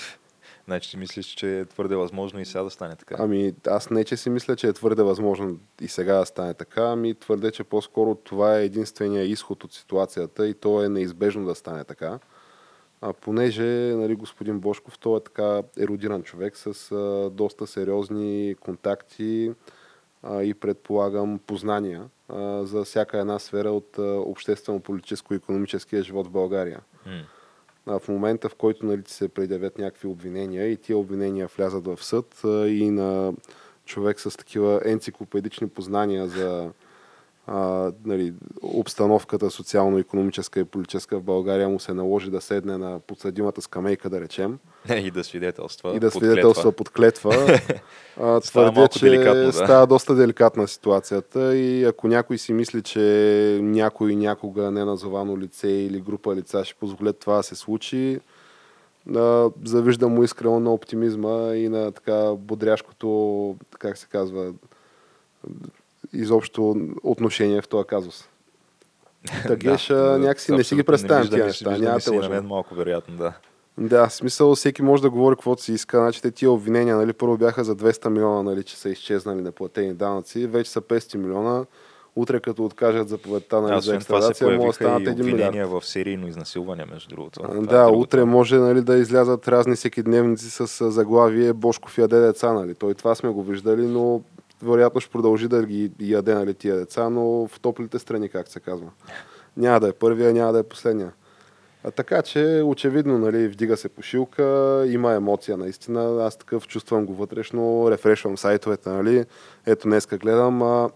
Значи 0.64 0.90
ти 0.90 0.96
мислиш, 0.96 1.26
че 1.26 1.58
е 1.58 1.64
твърде 1.64 1.96
възможно 1.96 2.40
и 2.40 2.44
сега 2.44 2.64
да 2.64 2.70
стане 2.70 2.96
така? 2.96 3.16
Ами 3.18 3.54
аз 3.66 3.90
не, 3.90 4.04
че 4.04 4.16
си 4.16 4.30
мисля, 4.30 4.56
че 4.56 4.68
е 4.68 4.72
твърде 4.72 5.02
възможно 5.02 5.58
и 5.80 5.88
сега 5.88 6.14
да 6.14 6.26
стане 6.26 6.54
така, 6.54 6.82
ами 6.82 7.14
твърде, 7.14 7.50
че 7.50 7.64
по-скоро 7.64 8.14
това 8.14 8.58
е 8.58 8.64
единствения 8.64 9.24
изход 9.24 9.64
от 9.64 9.72
ситуацията 9.72 10.48
и 10.48 10.54
то 10.54 10.84
е 10.84 10.88
неизбежно 10.88 11.46
да 11.46 11.54
стане 11.54 11.84
така. 11.84 12.18
А 13.00 13.12
понеже 13.12 13.94
нали, 13.96 14.14
господин 14.14 14.60
Бошков, 14.60 14.98
той 14.98 15.16
е 15.16 15.20
така 15.20 15.62
еродиран 15.78 16.22
човек 16.22 16.56
с 16.56 16.92
а, 16.92 17.30
доста 17.30 17.66
сериозни 17.66 18.54
контакти 18.60 19.52
а, 20.22 20.42
и 20.42 20.54
предполагам 20.54 21.40
познания 21.46 22.04
а, 22.28 22.64
за 22.64 22.84
всяка 22.84 23.18
една 23.18 23.38
сфера 23.38 23.70
от 23.70 23.98
а, 23.98 24.02
обществено-политическо-економическия 24.02 26.02
живот 26.02 26.26
в 26.26 26.30
България. 26.30 26.80
Mm 27.08 27.24
в 27.86 28.02
момента, 28.08 28.48
в 28.48 28.54
който 28.54 28.86
нали, 28.86 29.02
се 29.06 29.28
предявят 29.28 29.78
някакви 29.78 30.08
обвинения 30.08 30.66
и 30.66 30.76
тия 30.76 30.98
обвинения 30.98 31.48
влязат 31.56 31.86
в 31.86 32.04
съд 32.04 32.40
и 32.68 32.90
на 32.90 33.32
човек 33.84 34.20
с 34.20 34.36
такива 34.36 34.80
енциклопедични 34.84 35.68
познания 35.68 36.28
за 36.28 36.70
а, 37.46 37.92
нали, 38.04 38.32
обстановката 38.62 39.50
социално-економическа 39.50 40.60
и 40.60 40.64
политическа 40.64 41.18
в 41.18 41.22
България 41.22 41.68
му 41.68 41.80
се 41.80 41.94
наложи 41.94 42.30
да 42.30 42.40
седне 42.40 42.78
на 42.78 43.00
подсъдимата 43.06 43.62
скамейка, 43.62 44.10
да 44.10 44.20
речем. 44.20 44.58
И 44.96 45.10
да 45.10 45.24
свидетелства. 45.24 45.96
И 45.96 46.00
да 46.00 46.10
свидетелства 46.10 46.72
под 46.72 46.90
клетва. 46.90 47.60
а, 48.20 48.40
твърдя, 48.40 48.88
че 48.88 49.18
да. 49.18 49.52
става 49.52 49.86
доста 49.86 50.14
деликатна 50.14 50.68
ситуацията 50.68 51.56
и 51.56 51.84
ако 51.84 52.08
някой 52.08 52.38
си 52.38 52.52
мисли, 52.52 52.82
че 52.82 53.58
някой 53.62 54.16
някога 54.16 54.70
неназовано 54.70 55.38
лице 55.38 55.68
или 55.68 56.00
група 56.00 56.34
лица 56.34 56.64
ще 56.64 56.74
позволят 56.74 57.18
това 57.18 57.36
да 57.36 57.42
се 57.42 57.54
случи, 57.54 58.20
да, 59.06 59.50
завиждам 59.64 60.12
му 60.12 60.24
искрено 60.24 60.60
на 60.60 60.72
оптимизма 60.72 61.54
и 61.54 61.68
на 61.68 61.92
така 61.92 62.34
бодряшкото, 62.38 63.56
как 63.78 63.98
се 63.98 64.06
казва, 64.06 64.52
изобщо 66.14 66.76
отношение 67.02 67.62
в 67.62 67.68
този 67.68 67.86
казус. 67.86 68.28
Тагеш 69.46 69.86
да, 69.86 70.18
някакси 70.18 70.52
не 70.52 70.64
си 70.64 70.74
ги 70.74 70.82
представям 70.82 71.28
тия 71.28 71.46
неща. 71.46 71.78
Няма 71.78 72.00
те 72.00 72.28
мен 72.28 72.46
малко 72.46 72.74
вероятно, 72.74 73.16
да. 73.16 73.32
Да, 73.78 74.08
смисъл 74.08 74.54
всеки 74.54 74.82
може 74.82 75.02
да 75.02 75.10
говори 75.10 75.36
каквото 75.36 75.62
си 75.62 75.72
иска. 75.72 75.98
Значи 75.98 76.22
те 76.22 76.30
тия 76.30 76.50
обвинения, 76.50 76.96
нали, 76.96 77.12
първо 77.12 77.36
бяха 77.36 77.64
за 77.64 77.76
200 77.76 78.08
милиона, 78.08 78.42
нали, 78.42 78.62
че 78.62 78.76
са 78.76 78.90
изчезнали 78.90 79.42
неплатени 79.42 79.94
данъци, 79.94 80.46
вече 80.46 80.70
са 80.70 80.80
500 80.80 81.16
милиона. 81.16 81.64
Утре 82.16 82.40
като 82.40 82.64
откажат 82.64 83.08
заповедта 83.08 83.60
нали, 83.60 83.82
за 83.82 83.94
екстрадация, 83.94 84.50
може 84.50 84.66
да 84.66 84.72
станат 84.72 85.02
1 85.02 85.22
милиард. 85.22 85.70
в 85.70 85.86
серийно 85.86 86.28
изнасилване, 86.28 86.84
между 86.84 87.08
другото. 87.08 87.40
А, 87.44 87.60
да, 87.60 87.82
е 87.82 87.86
утре 87.86 88.24
може 88.24 88.56
нали, 88.56 88.80
да 88.80 88.96
излязат 88.96 89.48
разни 89.48 89.76
всеки 89.76 90.02
дневници 90.02 90.50
с 90.50 90.90
заглавие 90.90 91.52
Бошков 91.52 91.98
яде 91.98 92.20
деца. 92.20 92.52
Нали. 92.52 92.74
Той 92.74 92.94
това 92.94 93.14
сме 93.14 93.30
го 93.30 93.42
виждали, 93.42 93.86
но 93.86 94.22
вероятно 94.64 95.00
ще 95.00 95.10
продължи 95.10 95.48
да 95.48 95.66
ги 95.66 95.90
яде 96.00 96.34
нали, 96.34 96.54
тия 96.54 96.76
деца, 96.76 97.10
но 97.10 97.46
в 97.46 97.60
топлите 97.60 97.98
страни, 97.98 98.28
как 98.28 98.48
се 98.48 98.60
казва. 98.60 98.90
Няма 99.56 99.80
да 99.80 99.88
е 99.88 99.92
първия, 99.92 100.32
няма 100.32 100.52
да 100.52 100.58
е 100.58 100.62
последния. 100.62 101.12
А, 101.84 101.90
така 101.90 102.22
че, 102.22 102.62
очевидно, 102.64 103.18
нали, 103.18 103.48
вдига 103.48 103.76
се 103.76 103.88
пошилка, 103.88 104.84
има 104.88 105.12
емоция 105.12 105.56
наистина. 105.56 106.24
Аз 106.26 106.36
такъв 106.36 106.68
чувствам 106.68 107.06
го 107.06 107.14
вътрешно, 107.14 107.90
рефрешвам 107.90 108.38
сайтовете, 108.38 108.88
нали. 108.88 109.24
Ето 109.66 109.88
днеска 109.88 110.18
гледам 110.18 110.62
а, 110.62 110.90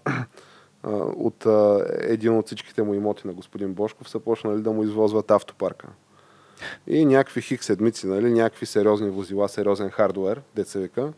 а, 0.83 0.91
от 1.17 1.47
а, 1.47 1.87
един 2.01 2.39
от 2.39 2.47
всичките 2.47 2.83
му 2.83 2.95
имоти 2.95 3.27
на 3.27 3.33
господин 3.33 3.75
Бошков 3.75 4.09
са 4.09 4.21
почнали 4.21 4.63
да 4.63 4.73
му 4.73 4.83
извозват 4.85 5.31
автопарка. 5.31 5.89
И 6.87 7.05
някакви 7.05 7.43
хик 7.43 7.65
седмици, 7.65 8.07
нали, 8.07 8.33
някакви 8.33 8.67
сериозни 8.67 9.11
возила, 9.11 9.49
сериозен 9.49 9.91
хардуер, 9.91 10.43
деца 10.55 10.79
вика 10.79 11.13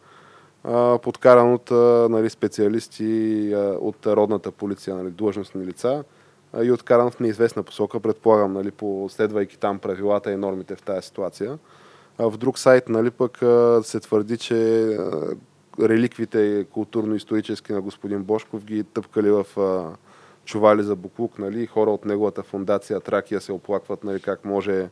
подкаран 1.02 1.52
от 1.54 1.70
нали, 2.10 2.30
специалисти 2.30 3.52
от 3.80 4.06
родната 4.06 4.50
полиция, 4.50 4.96
нали, 4.96 5.10
длъжностни 5.10 5.66
лица 5.66 6.04
и 6.62 6.72
откаран 6.72 7.10
в 7.10 7.20
неизвестна 7.20 7.62
посока, 7.62 8.00
предполагам, 8.00 8.52
нали, 8.52 8.70
последвайки 8.70 9.58
там 9.58 9.78
правилата 9.78 10.32
и 10.32 10.36
нормите 10.36 10.76
в 10.76 10.82
тази 10.82 11.06
ситуация. 11.06 11.58
В 12.18 12.36
друг 12.38 12.58
сайт 12.58 12.88
нали, 12.88 13.10
пък 13.10 13.38
се 13.82 14.00
твърди, 14.00 14.38
че 14.38 14.98
реликвите 15.80 16.66
културно-исторически 16.74 17.72
на 17.72 17.80
господин 17.80 18.22
Бошков 18.22 18.64
ги 18.64 18.84
тъпкали 18.84 19.30
в 19.30 19.46
чували 20.44 20.82
за 20.82 20.96
буклук, 20.96 21.38
нали, 21.38 21.66
хора 21.66 21.90
от 21.90 22.04
неговата 22.04 22.42
фундация 22.42 23.00
Тракия 23.00 23.40
се 23.40 23.52
оплакват, 23.52 24.04
нали, 24.04 24.20
как 24.20 24.44
може 24.44 24.88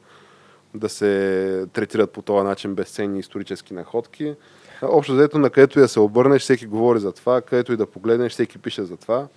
да 0.75 0.89
се 0.89 1.67
третират 1.73 2.11
по 2.11 2.23
този 2.23 2.45
начин 2.45 2.75
безценни 2.75 3.19
исторически 3.19 3.75
находки. 3.75 4.35
Общо 4.83 5.13
взето, 5.13 5.39
на 5.39 5.51
където 5.51 5.79
и 5.79 5.83
да 5.83 5.89
се 5.89 6.01
обърнеш, 6.01 6.43
всеки 6.43 6.67
говори 6.67 6.99
за 6.99 7.13
това, 7.13 7.41
където 7.41 7.73
и 7.73 7.77
да 7.77 7.87
погледнеш, 7.87 8.33
всеки 8.33 8.59
пише 8.59 8.85
за 8.85 8.97
това. 8.97 9.29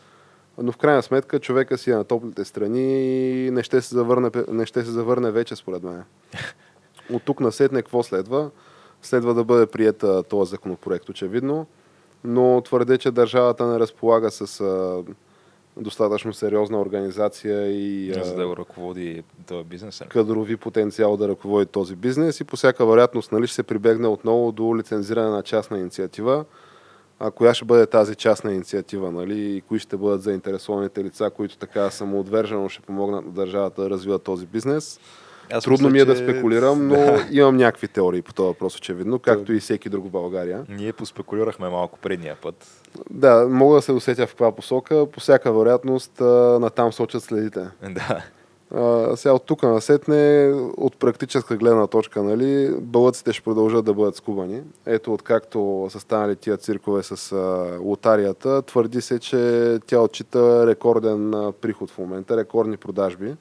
Но 0.57 0.71
в 0.71 0.77
крайна 0.77 1.03
сметка 1.03 1.39
човека 1.39 1.77
си 1.77 1.91
е 1.91 1.95
на 1.95 2.03
топлите 2.03 2.45
страни 2.45 3.01
и 3.47 3.51
не 3.51 3.63
ще 3.63 3.81
се 3.81 3.95
завърне, 3.95 4.29
не 4.47 4.65
ще 4.65 4.83
се 4.85 4.91
завърне 4.91 5.31
вече, 5.31 5.55
според 5.55 5.83
мен. 5.83 6.03
От 7.13 7.23
тук 7.23 7.39
насетне 7.39 7.81
какво 7.81 8.03
следва? 8.03 8.49
Следва 9.01 9.33
да 9.33 9.43
бъде 9.43 9.65
приета 9.65 10.23
този 10.23 10.49
законопроект, 10.49 11.09
очевидно. 11.09 11.67
но 12.23 12.61
твърде, 12.61 12.97
че 12.97 13.11
държавата 13.11 13.67
не 13.67 13.79
разполага 13.79 14.31
с 14.31 14.63
достатъчно 15.77 16.33
сериозна 16.33 16.81
организация 16.81 17.67
и 17.67 18.13
За 18.13 18.35
да 18.35 18.55
ръководи 18.57 19.23
този 19.47 19.63
бизнес. 19.63 19.99
нали? 19.99 20.09
кадрови 20.09 20.57
потенциал 20.57 21.17
да 21.17 21.27
ръководи 21.27 21.65
този 21.65 21.95
бизнес 21.95 22.39
и 22.39 22.43
по 22.43 22.55
всяка 22.55 22.85
вероятност 22.85 23.31
нали, 23.31 23.47
ще 23.47 23.55
се 23.55 23.63
прибегне 23.63 24.07
отново 24.07 24.51
до 24.51 24.77
лицензиране 24.77 25.29
на 25.29 25.43
частна 25.43 25.79
инициатива. 25.79 26.45
А 27.19 27.31
коя 27.31 27.53
ще 27.53 27.65
бъде 27.65 27.85
тази 27.85 28.15
частна 28.15 28.53
инициатива, 28.53 29.11
нали? 29.11 29.55
И 29.55 29.61
кои 29.61 29.79
ще 29.79 29.97
бъдат 29.97 30.21
заинтересованите 30.21 31.03
лица, 31.03 31.29
които 31.29 31.57
така 31.57 31.91
самоотвержено 31.91 32.69
ще 32.69 32.81
помогнат 32.81 33.25
на 33.25 33.31
държавата 33.31 33.81
да 33.81 33.89
развива 33.89 34.19
този 34.19 34.45
бизнес. 34.45 34.99
Аз 35.51 35.63
Трудно 35.63 35.89
мисля, 35.89 35.93
ми 35.93 35.99
е 35.99 36.05
да 36.05 36.15
спекулирам, 36.15 36.87
но 36.87 36.95
Да. 36.95 37.27
имам 37.31 37.57
някакви 37.57 37.87
теории 37.87 38.21
по 38.21 38.33
този 38.33 38.47
въпрос, 38.47 38.77
очевидно, 38.77 39.19
както 39.19 39.53
и 39.53 39.59
всеки 39.59 39.89
друг 39.89 40.05
в 40.05 40.09
България. 40.09 40.65
Ние 40.69 40.93
поспекулирахме 40.93 41.69
малко 41.69 41.99
предния 41.99 42.35
път. 42.41 42.67
Да, 43.09 43.47
мога 43.49 43.75
да 43.75 43.81
се 43.81 43.91
усетя 43.91 44.27
в 44.27 44.29
каква 44.29 44.51
посока. 44.51 45.05
По 45.11 45.19
всяка 45.19 45.53
вероятност 45.53 46.11
натам 46.59 46.93
сочат 46.93 47.23
следите. 47.23 47.67
Да. 47.89 48.23
А, 48.75 49.17
сега 49.17 49.33
от 49.33 49.45
тук 49.45 49.63
насетне, 49.63 50.53
от 50.77 50.97
практическа 50.97 51.57
гледна 51.57 51.87
точка, 51.87 52.23
нали, 52.23 52.75
бълъците 52.79 53.33
ще 53.33 53.43
продължат 53.43 53.85
да 53.85 53.93
бъдат 53.93 54.15
скубани. 54.15 54.61
Ето, 54.85 55.13
откакто 55.13 55.87
са 55.89 55.99
станали 55.99 56.35
тия 56.35 56.57
циркове 56.57 57.03
с 57.03 57.31
а, 57.31 57.77
лотарията, 57.81 58.61
твърди 58.61 59.01
се, 59.01 59.19
че 59.19 59.79
тя 59.87 59.99
отчита 59.99 60.67
рекорден 60.67 61.33
а, 61.33 61.51
приход 61.51 61.91
в 61.91 61.97
момента, 61.97 62.37
рекордни 62.37 62.77
продажби. 62.77 63.33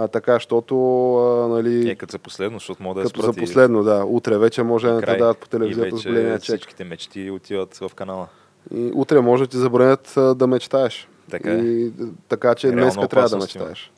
А, 0.00 0.08
така, 0.08 0.32
защото, 0.34 0.74
а, 1.16 1.48
нали, 1.48 1.90
Е, 1.90 1.94
като 1.94 2.12
за 2.12 2.18
последно, 2.18 2.58
защото 2.58 2.82
мога 2.82 3.00
да 3.00 3.06
като 3.06 3.22
за 3.22 3.32
последно, 3.32 3.82
да, 3.82 4.04
утре 4.04 4.38
вече 4.38 4.62
може 4.62 4.86
да 4.86 5.00
те 5.00 5.16
дадат 5.16 5.38
по 5.38 5.48
телевизията 5.48 5.96
с 5.96 6.04
големия 6.04 6.38
чек. 6.38 6.56
всичките 6.56 6.84
мечти 6.84 7.30
отиват 7.30 7.76
в 7.76 7.90
канала. 7.94 8.26
И 8.74 8.90
утре 8.94 9.20
може 9.20 9.42
да 9.42 9.50
ти 9.50 9.56
забранят 9.56 10.16
а, 10.16 10.34
да 10.34 10.46
мечтаеш. 10.46 11.08
Така 11.30 11.52
е. 11.52 11.56
и, 11.56 11.92
така 12.28 12.54
че 12.54 12.66
Реална 12.66 12.82
днеска 12.82 13.08
трябва 13.08 13.28
да 13.28 13.36
мечтаеш. 13.36 13.92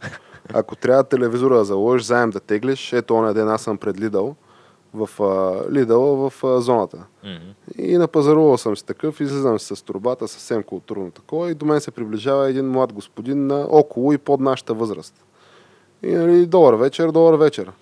Ако 0.53 0.77
трябва 0.77 1.05
телевизора 1.05 1.57
да 1.57 1.65
заложиш, 1.65 2.07
заем 2.07 2.31
да 2.31 2.41
теглиш, 2.41 2.93
ето 2.93 3.15
оня 3.15 3.35
ден 3.35 3.49
аз 3.49 3.63
съм 3.63 3.79
пред 3.79 4.01
Лидъл, 4.01 4.37
в 4.95 5.23
а, 5.23 5.73
Лидъл 5.73 6.31
в 6.31 6.45
а, 6.45 6.61
зоната. 6.61 7.05
Мгм. 7.25 7.79
И 7.79 7.99
напазарувал 7.99 8.59
съм 8.59 8.77
си 8.77 8.87
такъв, 8.87 9.21
излизам 9.21 9.59
си 9.59 9.77
с 9.77 9.83
турбата, 9.83 10.29
съвсем 10.29 10.63
културно 10.63 11.11
такова 11.11 11.51
и 11.51 11.55
до 11.55 11.67
мен 11.67 11.81
се 11.81 11.91
приближава 11.91 12.49
един 12.49 12.71
млад 12.71 12.93
господин 12.93 13.47
на 13.47 13.67
около 13.71 14.13
и 14.13 14.19
под 14.19 14.41
нашата 14.41 14.75
възраст. 14.75 15.25
И 16.03 16.13
нали, 16.13 16.47
добър 16.47 16.75
вечер, 16.75 17.11
добър 17.11 17.35
вечер. 17.35 17.73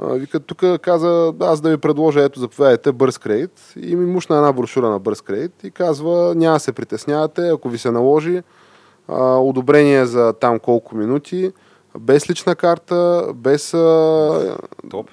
Вика, 0.00 0.40
тук 0.40 0.64
каза, 0.80 1.32
аз 1.40 1.60
да 1.60 1.70
ви 1.70 1.76
предложа, 1.76 2.22
ето 2.22 2.40
заповядайте, 2.40 2.92
бърз 2.92 3.18
кредит. 3.18 3.74
И 3.82 3.96
ми 3.96 4.06
мушна 4.06 4.36
една 4.36 4.52
брошура 4.52 4.90
на 4.90 4.98
бърз 4.98 5.20
кредит 5.20 5.64
и 5.64 5.70
казва, 5.70 6.34
няма 6.34 6.56
да 6.56 6.60
се 6.60 6.72
притеснявате, 6.72 7.48
ако 7.48 7.68
ви 7.68 7.78
се 7.78 7.90
наложи 7.90 8.42
а, 9.08 9.36
одобрение 9.36 10.06
за 10.06 10.32
там 10.32 10.58
колко 10.58 10.96
минути, 10.96 11.52
без 11.98 12.30
лична 12.30 12.56
карта, 12.56 13.26
без, 13.34 13.74
а, 13.74 14.56
Топ. 14.90 15.10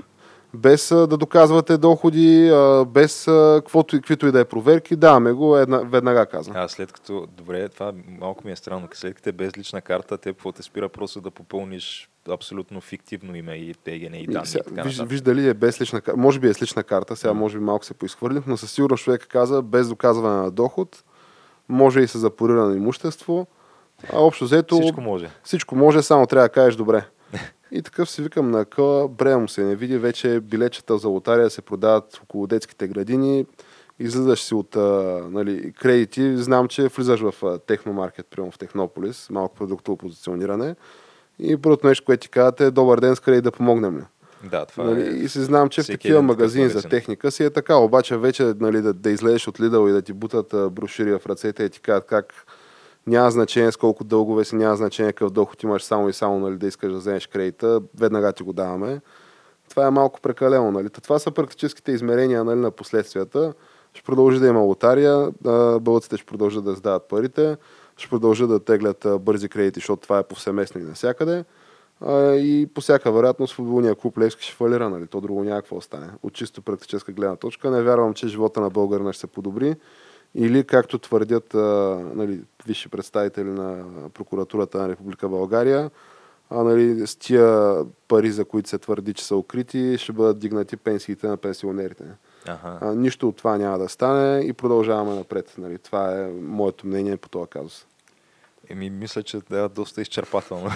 Без 0.56 0.91
а, 0.91 1.08
да 1.08 1.18
доказвате 1.18 1.78
доходи, 1.78 2.49
а, 2.49 2.86
без 2.86 3.28
а, 3.28 3.62
каквото, 3.64 3.97
каквито 3.97 4.28
и 4.28 4.32
да 4.32 4.39
е 4.39 4.45
проверки, 4.45 4.95
даваме 4.95 5.32
го, 5.32 5.58
една, 5.58 5.78
веднага 5.78 6.26
каза. 6.26 6.51
А 6.56 6.68
след 6.68 6.91
като, 6.91 7.28
добре, 7.38 7.70
това 7.70 7.93
малко 8.20 8.47
ми 8.47 8.51
е 8.51 8.56
странно, 8.56 8.88
след 8.93 9.16
като 9.16 9.30
е 9.30 9.32
без 9.32 9.58
лична 9.58 9.82
карта, 9.82 10.18
те 10.18 10.30
какво 10.30 10.51
те 10.51 10.64
спира 10.64 10.89
просто 10.89 11.22
да 11.22 11.32
попълниш 11.32 12.10
абсолютно 12.30 12.82
фиктивно 12.82 13.36
име 13.36 13.53
и 13.56 13.74
ПГН 13.74 14.16
и 14.16 14.28
данни 14.28 14.45
сега, 14.45 14.64
и 14.68 14.70
така 14.70 14.84
виж, 14.84 15.01
виж 15.01 15.22
дали 15.22 15.49
е 15.49 15.53
без 15.53 15.82
лична 15.82 16.01
карта. 16.01 16.18
Може 16.18 16.39
би 16.39 16.49
е 16.49 16.53
с 16.53 16.62
лична 16.62 16.84
карта, 16.84 17.16
сега 17.16 17.34
може 17.34 17.58
би 17.58 17.64
малко 17.64 17.86
се 17.86 17.93
поизхвърлих, 17.93 18.43
но 18.47 18.58
със 18.58 18.72
сигурност 18.72 19.03
човек 19.03 19.28
каза 19.30 19.62
без 19.62 19.89
доказване 19.89 20.41
на 20.41 20.51
доход, 20.51 21.03
може 21.70 22.01
и 22.01 22.08
с 22.08 22.20
запорирано 22.20 22.76
имущество. 22.76 23.47
А 24.14 24.20
общо 24.20 24.45
взето 24.45 24.76
Всичко 24.76 25.01
може. 25.01 25.30
всичко 25.43 25.76
може, 25.76 26.01
само 26.01 26.28
трябва 26.28 26.45
да 26.45 26.53
кажеш 26.53 26.76
добре. 26.76 27.06
И 27.72 27.82
такъв 27.82 28.09
си 28.09 28.22
викам 28.22 28.51
на 28.51 28.66
къла, 28.66 29.07
брея 29.07 29.39
му 29.39 29.47
се 29.47 29.63
не 29.63 29.76
види, 29.76 29.97
вече 29.97 30.39
билетчета 30.39 30.97
за 30.97 31.07
лотария 31.07 31.49
се 31.49 31.61
продават 31.61 32.20
около 32.24 32.47
детските 32.47 32.88
градини, 32.88 33.45
излизаш 33.99 34.43
си 34.43 34.53
от 34.53 34.76
а, 34.76 35.22
нали, 35.32 35.74
кредити, 35.74 36.38
знам, 36.38 36.68
че 36.68 36.88
влизаш 36.88 37.20
в 37.20 37.34
а, 37.43 37.57
техномаркет, 37.57 38.28
примерно 38.28 38.51
в 38.51 38.57
Технополис, 38.57 39.30
малко 39.30 39.55
продуктово 39.55 39.97
позициониране. 39.97 40.76
И 41.39 41.57
първото 41.57 41.88
нещо, 41.88 42.05
което 42.05 42.22
ти 42.22 42.30
казват 42.30 42.61
е 42.61 42.72
добър 42.72 42.99
ден, 42.99 43.16
с 43.16 43.20
кредит 43.20 43.43
да 43.43 43.51
помогнем 43.51 43.97
ли? 43.97 44.03
Да, 44.49 44.66
това 44.66 44.84
Нали, 44.84 45.01
е... 45.01 45.09
и 45.09 45.30
си 45.30 45.39
знам, 45.39 45.70
че 45.70 45.84
в 45.84 45.88
такива 45.88 46.22
магазини 46.22 46.70
за 46.70 46.82
техника 46.82 47.32
си 47.32 47.43
е 47.43 47.49
така, 47.49 47.76
обаче 47.76 48.18
вече 48.18 48.53
нали, 48.59 48.82
да, 48.82 48.93
да 48.93 49.09
излезеш 49.09 49.47
от 49.47 49.59
Lidl 49.59 49.89
и 49.89 49.91
да 49.91 50.01
ти 50.01 50.13
бутат 50.13 50.53
а, 50.53 50.70
брошири 50.70 51.11
в 51.11 51.26
ръцете 51.26 51.63
и 51.63 51.70
ти 51.70 51.80
кажат 51.82 52.05
как 52.05 52.34
няма 53.08 53.32
значение 53.32 53.72
с 53.72 53.78
колко 53.78 54.03
дългове 54.03 54.45
си, 54.45 54.56
няма 54.56 54.76
значение 54.76 55.14
какъв 55.14 55.32
доход 55.32 55.64
имаш 55.64 55.84
само 55.84 56.10
и 56.10 56.14
само 56.14 56.39
нали, 56.39 56.58
да 56.58 56.68
искаш 56.68 56.91
да 56.91 56.97
вземеш 56.97 57.28
кредита, 57.28 57.82
веднага 57.99 58.34
ти 58.34 58.43
го 58.43 58.53
даваме. 58.53 59.01
Това 59.70 59.88
е 59.88 59.91
малко 59.91 60.22
прекалено. 60.22 60.72
Нали? 60.72 60.89
Това 60.89 61.20
са 61.20 61.32
практическите 61.32 61.91
измерения 61.91 62.43
нали, 62.43 62.60
на 62.60 62.72
последствията. 62.72 63.53
Ще 63.93 64.03
продължи 64.03 64.39
да 64.39 64.47
има 64.47 64.60
лотария, 64.60 65.32
а, 65.45 65.80
българците 65.80 66.18
ще 66.18 66.26
продължат 66.26 66.66
да 66.66 66.72
издават 66.72 67.08
парите, 67.08 67.58
ще 67.97 68.10
продължат 68.10 68.49
да 68.49 68.60
теглят 68.60 69.08
бързи 69.20 69.49
кредити, 69.49 69.80
защото 69.80 70.01
това 70.01 70.20
е 70.20 70.24
повсеместно 70.24 70.82
и 70.82 70.84
навсякъде. 70.84 71.43
И 72.36 72.70
по 72.74 72.82
всяка 72.82 73.12
вероятност 73.12 73.53
футболния 73.53 73.95
клуб 73.95 74.18
Левски 74.18 74.43
ще 74.43 74.56
фалира, 74.56 74.89
нали? 74.89 75.08
То 75.08 75.22
друго 75.22 75.43
няма 75.43 75.62
какво 75.62 75.76
да 75.76 75.82
стане. 75.82 76.08
От 76.24 76.34
чисто 76.34 76.62
практическа 76.62 77.12
гледна 77.12 77.36
точка 77.36 77.72
не 77.72 77.84
вярвам, 77.84 78.14
че 78.14 78.28
живота 78.28 78.62
на 78.62 78.70
българина 78.70 79.14
ще 79.14 79.20
се 79.20 79.28
подобри. 79.28 79.76
Или 80.36 80.64
както 80.64 80.98
твърдят 80.98 81.54
а, 81.54 81.60
нали, 82.16 82.42
висши 82.68 82.90
представители 82.90 83.50
на 83.50 83.86
прокуратурата 84.14 84.78
на 84.78 84.90
Република 84.90 85.30
България, 85.30 85.92
а, 86.50 86.64
нали, 86.64 87.08
с 87.08 87.16
тия 87.16 87.76
пари, 88.08 88.32
за 88.32 88.46
които 88.46 88.70
се 88.70 88.78
твърди, 88.78 89.14
че 89.14 89.26
са 89.26 89.36
укрити, 89.36 89.98
ще 89.98 90.12
бъдат 90.12 90.40
дигнати 90.40 90.78
пенсиите 90.78 91.28
на 91.28 91.38
пенсионерите. 91.38 92.04
Аха. 92.48 92.80
А, 92.82 92.96
нищо 92.96 93.30
от 93.30 93.38
това 93.38 93.58
няма 93.58 93.78
да 93.78 93.90
стане 93.90 94.40
и 94.40 94.54
продължаваме 94.54 95.16
напред. 95.16 95.56
Нали. 95.58 95.78
Това 95.78 96.20
е 96.20 96.28
моето 96.32 96.88
мнение 96.88 97.18
по 97.18 97.30
този 97.30 97.50
казус. 97.50 97.86
Еми, 98.70 98.90
мисля, 98.90 99.24
че 99.24 99.40
да 99.50 99.60
е 99.60 99.70
доста 99.70 100.02
изчерпателно. 100.02 100.70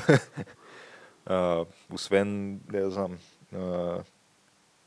а, 1.26 1.66
освен, 1.94 2.60
не 2.74 2.90
знам, 2.90 3.18
а, 3.56 3.98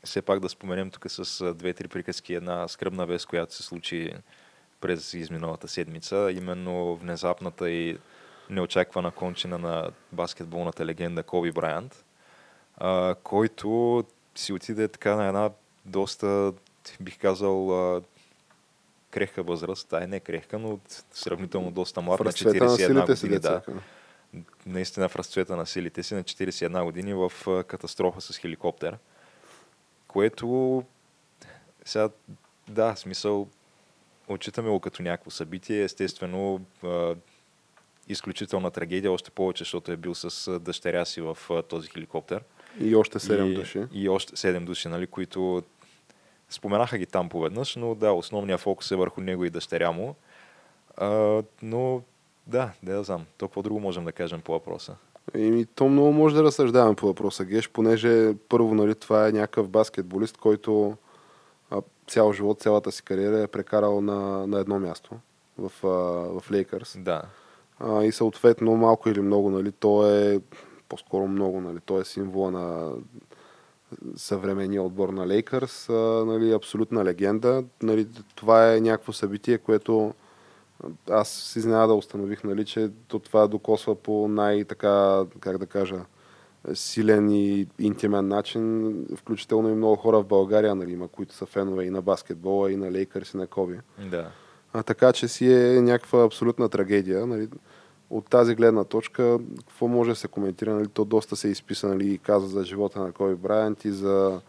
все 0.03 0.21
пак 0.21 0.39
да 0.39 0.49
споменем 0.49 0.91
тук 0.91 1.05
с 1.07 1.53
две-три 1.53 1.87
приказки 1.87 2.33
една 2.33 2.67
скръбна 2.67 3.05
вест, 3.05 3.25
която 3.25 3.53
се 3.53 3.63
случи 3.63 4.13
през 4.83 5.13
изминалата 5.13 5.67
седмица, 5.67 6.31
именно 6.31 6.95
внезапната 6.95 7.69
и 7.69 7.97
неочаквана 8.49 9.11
кончина 9.11 9.57
на 9.57 9.89
баскетболната 10.11 10.85
легенда 10.85 11.23
Коби 11.23 11.51
Брайант, 11.51 12.05
а, 12.77 13.15
който 13.23 14.03
си 14.35 14.53
отиде 14.53 14.87
така 14.87 15.15
на 15.15 15.27
една 15.27 15.49
доста, 15.85 16.53
бих 16.99 17.19
казал, 17.19 17.95
а, 17.95 18.01
крехка 19.11 19.43
възраст, 19.43 19.93
ай 19.93 20.07
не 20.07 20.19
крехка, 20.19 20.59
но 20.59 20.79
сравнително 21.11 21.71
доста 21.71 22.01
млад 22.01 22.19
на 22.19 22.25
разцвета 22.25 22.65
на 22.65 22.71
41 22.71 22.75
силите 22.75 23.15
си 23.15 23.25
години. 23.25 23.39
Да, 23.39 23.61
наистина 24.65 25.09
в 25.09 25.15
разцвета 25.15 25.55
на 25.55 25.65
силите 25.65 26.03
си 26.03 26.15
на 26.15 26.23
41 26.23 26.83
години 26.83 27.13
в 27.13 27.31
катастрофа 27.67 28.21
с 28.21 28.37
хеликоптер, 28.37 28.97
което 30.07 30.83
сега, 31.85 32.09
да, 32.67 32.95
смисъл, 32.95 33.47
отчитаме 34.27 34.69
го 34.69 34.79
като 34.79 35.03
някакво 35.03 35.31
събитие, 35.31 35.83
естествено, 35.83 36.61
изключителна 38.07 38.71
трагедия, 38.71 39.11
още 39.11 39.31
повече, 39.31 39.61
защото 39.61 39.91
е 39.91 39.97
бил 39.97 40.15
с 40.15 40.59
дъщеря 40.59 41.05
си 41.05 41.21
в 41.21 41.37
този 41.69 41.89
хеликоптер. 41.89 42.43
И 42.79 42.95
още 42.95 43.19
7 43.19 43.45
и, 43.45 43.55
души. 43.55 43.83
И 43.93 44.09
още 44.09 44.35
7 44.35 44.65
души, 44.65 44.87
нали, 44.87 45.07
които 45.07 45.63
споменаха 46.49 46.97
ги 46.97 47.05
там 47.05 47.29
поведнъж, 47.29 47.75
но 47.75 47.95
да, 47.95 48.11
основният 48.11 48.61
фокус 48.61 48.91
е 48.91 48.95
върху 48.95 49.21
него 49.21 49.45
и 49.45 49.49
дъщеря 49.49 49.91
му. 49.91 50.15
А, 50.97 51.43
но 51.61 52.01
да, 52.47 52.71
да 52.83 53.03
знам. 53.03 53.25
То 53.37 53.47
какво 53.47 53.61
друго 53.61 53.79
можем 53.79 54.05
да 54.05 54.11
кажем 54.11 54.41
по 54.41 54.51
въпроса? 54.51 54.95
Еми, 55.33 55.65
то 55.65 55.89
много 55.89 56.11
може 56.11 56.35
да 56.35 56.43
разсъждаваме 56.43 56.95
по 56.95 57.05
въпроса, 57.05 57.45
Геш, 57.45 57.69
понеже 57.69 58.33
първо, 58.49 58.75
нали, 58.75 58.95
това 58.95 59.27
е 59.27 59.31
някакъв 59.31 59.69
баскетболист, 59.69 60.37
който 60.37 60.97
цял 62.07 62.33
живот, 62.33 62.61
цялата 62.61 62.91
си 62.91 63.03
кариера 63.03 63.39
е 63.41 63.47
прекарал 63.47 64.01
на, 64.01 64.47
на 64.47 64.59
едно 64.59 64.79
място 64.79 65.11
в, 65.57 65.71
а, 65.83 65.87
в 66.39 66.51
Лейкърс. 66.51 66.97
Да. 66.99 67.21
А, 67.79 68.03
и 68.03 68.11
съответно, 68.11 68.75
малко 68.75 69.09
или 69.09 69.21
много, 69.21 69.49
нали, 69.49 69.71
то 69.71 70.09
е 70.09 70.39
по-скоро 70.89 71.27
много, 71.27 71.61
нали, 71.61 71.79
той 71.85 72.01
е 72.01 72.05
символа 72.05 72.51
на 72.51 72.91
съвременния 74.15 74.83
отбор 74.83 75.09
на 75.09 75.27
Лейкърс, 75.27 75.89
нали, 76.25 76.51
абсолютна 76.51 77.05
легенда. 77.05 77.63
Нали, 77.81 78.07
това 78.35 78.73
е 78.73 78.81
някакво 78.81 79.13
събитие, 79.13 79.57
което 79.57 80.13
аз 81.09 81.29
с 81.29 81.55
изненада 81.55 81.93
установих, 81.93 82.43
нали, 82.43 82.65
че 82.65 82.89
то 83.07 83.19
това 83.19 83.47
докосва 83.47 83.95
по 83.95 84.27
най-така, 84.27 85.23
как 85.39 85.57
да 85.57 85.65
кажа, 85.65 86.05
силен 86.73 87.29
и 87.29 87.67
интимен 87.79 88.27
начин, 88.27 88.95
включително 89.15 89.69
и 89.69 89.73
много 89.73 89.95
хора 89.95 90.19
в 90.19 90.25
България, 90.25 90.75
нали, 90.75 90.91
има, 90.91 91.07
които 91.07 91.33
са 91.33 91.45
фенове 91.45 91.83
и 91.83 91.89
на 91.89 92.01
баскетбола, 92.01 92.71
и 92.71 92.75
на 92.75 92.91
Лейкърс, 92.91 93.33
и 93.33 93.37
на 93.37 93.47
Коби. 93.47 93.79
Да. 94.11 94.27
А 94.73 94.83
така 94.83 95.13
че 95.13 95.27
си 95.27 95.53
е 95.53 95.81
някаква 95.81 96.23
абсолютна 96.23 96.69
трагедия. 96.69 97.25
Нали. 97.27 97.47
От 98.09 98.29
тази 98.29 98.55
гледна 98.55 98.83
точка, 98.83 99.39
какво 99.57 99.87
може 99.87 100.09
да 100.09 100.15
се 100.15 100.27
коментира? 100.27 100.73
Нали, 100.73 100.87
то 100.87 101.05
доста 101.05 101.35
се 101.35 101.47
изписа 101.47 101.87
нали, 101.87 102.13
и 102.13 102.17
каза 102.17 102.47
за 102.47 102.63
живота 102.63 102.99
на 102.99 103.11
Коби 103.11 103.35
Брайант 103.35 103.85
и 103.85 103.91
за 103.91 104.41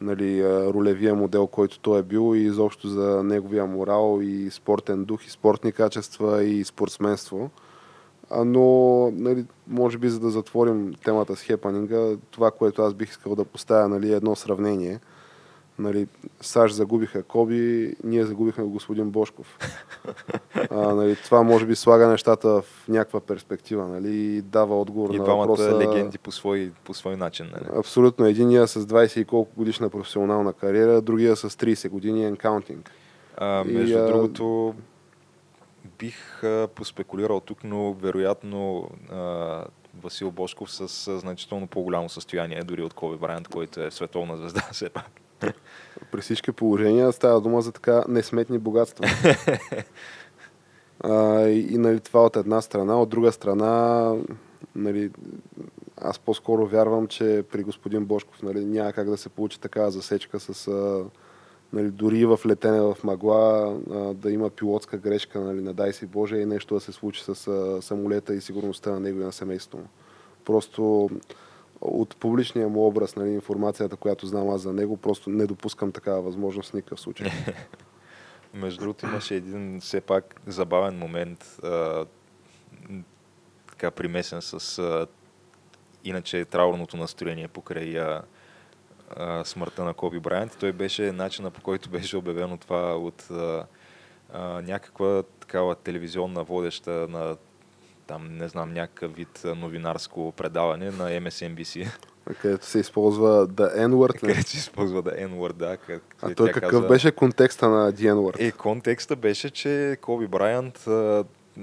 нали, 0.00 0.44
ролевия 0.44 1.14
модел, 1.14 1.46
който 1.46 1.78
той 1.78 1.98
е 1.98 2.02
бил 2.02 2.36
и 2.36 2.38
изобщо 2.38 2.88
за 2.88 3.22
неговия 3.24 3.66
морал 3.66 4.18
и 4.22 4.50
спортен 4.50 5.04
дух 5.04 5.26
и 5.26 5.30
спортни 5.30 5.72
качества 5.72 6.44
и 6.44 6.64
спортсменство. 6.64 7.50
Но, 8.44 9.10
нали, 9.10 9.44
може 9.66 9.98
би 9.98 10.08
за 10.08 10.20
да 10.20 10.30
затворим 10.30 10.94
темата 11.04 11.36
с 11.36 11.42
хепанинга, 11.42 12.16
това, 12.30 12.50
което 12.50 12.82
аз 12.82 12.94
бих 12.94 13.10
искал 13.10 13.34
да 13.34 13.44
поставя, 13.44 13.88
нали, 13.88 14.12
е 14.12 14.16
едно 14.16 14.36
сравнение– 14.36 15.00
нали, 15.78 16.06
САЩ 16.40 16.74
загубиха 16.74 17.22
Коби, 17.22 17.94
ние 18.04 18.24
загубихме 18.24 18.64
господин 18.64 19.10
Бошков. 19.10 19.58
А, 20.70 20.94
нали, 20.94 21.16
това 21.24 21.42
може 21.42 21.66
би 21.66 21.76
слага 21.76 22.08
нещата 22.08 22.48
в 22.48 22.64
някаква 22.88 23.20
перспектива 23.20 23.88
нали, 23.88 24.16
и 24.16 24.42
дава 24.42 24.80
отговор 24.80 25.14
и 25.14 25.18
на 25.18 25.24
въпроса. 25.24 25.78
легенди 25.78 26.18
по 26.18 26.32
свой, 26.32 26.72
по 26.84 26.94
свой 26.94 27.16
начин. 27.16 27.46
Нали? 27.52 27.78
Абсолютно. 27.78 28.26
Единия 28.26 28.68
с 28.68 28.86
20 28.86 29.18
и 29.18 29.24
колко 29.24 29.50
годишна 29.56 29.90
професионална 29.90 30.52
кариера, 30.52 31.00
другия 31.00 31.36
с 31.36 31.50
30 31.50 31.88
години 31.88 32.24
енкаунтинг. 32.24 32.90
А, 33.36 33.64
между 33.64 33.98
и, 33.98 34.06
другото, 34.06 34.74
бих 35.98 36.44
а, 36.44 36.68
поспекулирал 36.74 37.40
тук, 37.40 37.64
но 37.64 37.92
вероятно 37.92 38.90
а, 39.10 39.64
Васил 40.02 40.30
Бошков 40.30 40.72
с 40.72 41.18
значително 41.18 41.66
по-голямо 41.66 42.08
състояние, 42.08 42.62
дори 42.62 42.82
от 42.82 42.94
Коби 42.94 43.16
Брайант, 43.16 43.48
който 43.48 43.82
е 43.82 43.90
световна 43.90 44.36
звезда 44.36 44.60
все 44.72 44.88
пак. 44.88 45.10
При 46.12 46.20
всички 46.20 46.52
положения 46.52 47.12
става 47.12 47.40
дума 47.40 47.62
за 47.62 47.72
така 47.72 48.04
несметни 48.08 48.58
богатства. 48.58 49.06
а, 51.00 51.42
и, 51.46 51.74
и 51.74 51.78
нали, 51.78 52.00
това 52.00 52.24
от 52.24 52.36
една 52.36 52.60
страна. 52.60 53.00
От 53.00 53.08
друга 53.08 53.32
страна, 53.32 54.14
нали, 54.74 55.10
аз 55.96 56.18
по-скоро 56.18 56.66
вярвам, 56.66 57.06
че 57.06 57.44
при 57.52 57.62
господин 57.62 58.04
Бошков 58.04 58.42
нали, 58.42 58.64
няма 58.64 58.92
как 58.92 59.10
да 59.10 59.16
се 59.16 59.28
получи 59.28 59.60
такава 59.60 59.90
засечка 59.90 60.40
с... 60.40 60.68
А, 60.68 61.04
нали, 61.72 61.90
дори 61.90 62.26
в 62.26 62.40
летене 62.46 62.80
в 62.80 62.96
мъгла 63.04 63.76
а, 63.90 64.14
да 64.14 64.30
има 64.30 64.50
пилотска 64.50 64.98
грешка, 64.98 65.40
нали, 65.40 65.60
не 65.60 65.72
дай 65.72 65.92
си 65.92 66.06
Боже, 66.06 66.36
и 66.36 66.46
нещо 66.46 66.74
да 66.74 66.80
се 66.80 66.92
случи 66.92 67.24
с 67.24 67.48
а, 67.48 67.82
самолета 67.82 68.34
и 68.34 68.40
сигурността 68.40 68.90
на 68.90 69.00
него 69.00 69.20
и 69.20 69.24
на 69.24 69.32
семейството 69.32 69.76
му. 69.76 69.88
Просто 70.44 71.10
от 71.80 72.16
публичния 72.16 72.68
му 72.68 72.86
образ, 72.86 73.16
нали, 73.16 73.30
информацията, 73.30 73.96
която 73.96 74.26
знам 74.26 74.48
аз 74.48 74.60
за 74.60 74.72
него, 74.72 74.96
просто 74.96 75.30
не 75.30 75.46
допускам 75.46 75.92
такава 75.92 76.22
възможност 76.22 76.70
в 76.70 76.74
никакъв 76.74 77.00
случай. 77.00 77.30
Между 78.54 78.80
другото 78.80 79.06
имаше 79.06 79.34
един 79.34 79.80
все 79.80 80.00
пак 80.00 80.40
забавен 80.46 80.98
момент, 80.98 81.58
а, 81.62 82.06
така 83.70 83.90
примесен 83.90 84.42
с 84.42 84.78
а, 84.78 85.06
иначе 86.04 86.44
траурното 86.44 86.96
настроение 86.96 87.48
покрай 87.48 87.98
а, 87.98 88.22
а, 89.16 89.44
смъртта 89.44 89.84
на 89.84 89.94
Коби 89.94 90.20
Брайант. 90.20 90.56
Той 90.60 90.72
беше 90.72 91.12
начина 91.12 91.50
по 91.50 91.60
който 91.60 91.90
беше 91.90 92.16
обявено 92.16 92.56
това 92.56 92.96
от 92.96 93.30
а, 93.30 93.66
а, 94.32 94.62
някаква 94.62 95.22
такава 95.40 95.74
телевизионна 95.74 96.44
водеща 96.44 96.90
на 96.90 97.36
там, 98.06 98.36
не 98.36 98.48
знам, 98.48 98.72
някакъв 98.72 99.14
вид 99.14 99.42
новинарско 99.44 100.32
предаване 100.36 100.90
на 100.90 101.10
MSNBC. 101.10 101.88
Където 102.42 102.66
се 102.66 102.78
използва 102.78 103.48
The 103.48 103.78
N-word. 103.78 104.20
Където 104.20 104.50
се 104.50 104.56
използва 104.56 105.02
The 105.02 105.26
N-word, 105.26 105.52
да. 105.52 105.76
Къд, 105.76 106.02
а 106.22 106.34
той 106.34 106.52
какъв 106.52 106.70
казва... 106.70 106.88
беше 106.88 107.12
контекста 107.12 107.68
на 107.68 107.92
The 107.92 108.12
N-word? 108.12 108.40
Е, 108.40 108.52
контекста 108.52 109.16
беше, 109.16 109.50
че 109.50 109.96
Коби 110.00 110.26
Брайант, 110.26 110.84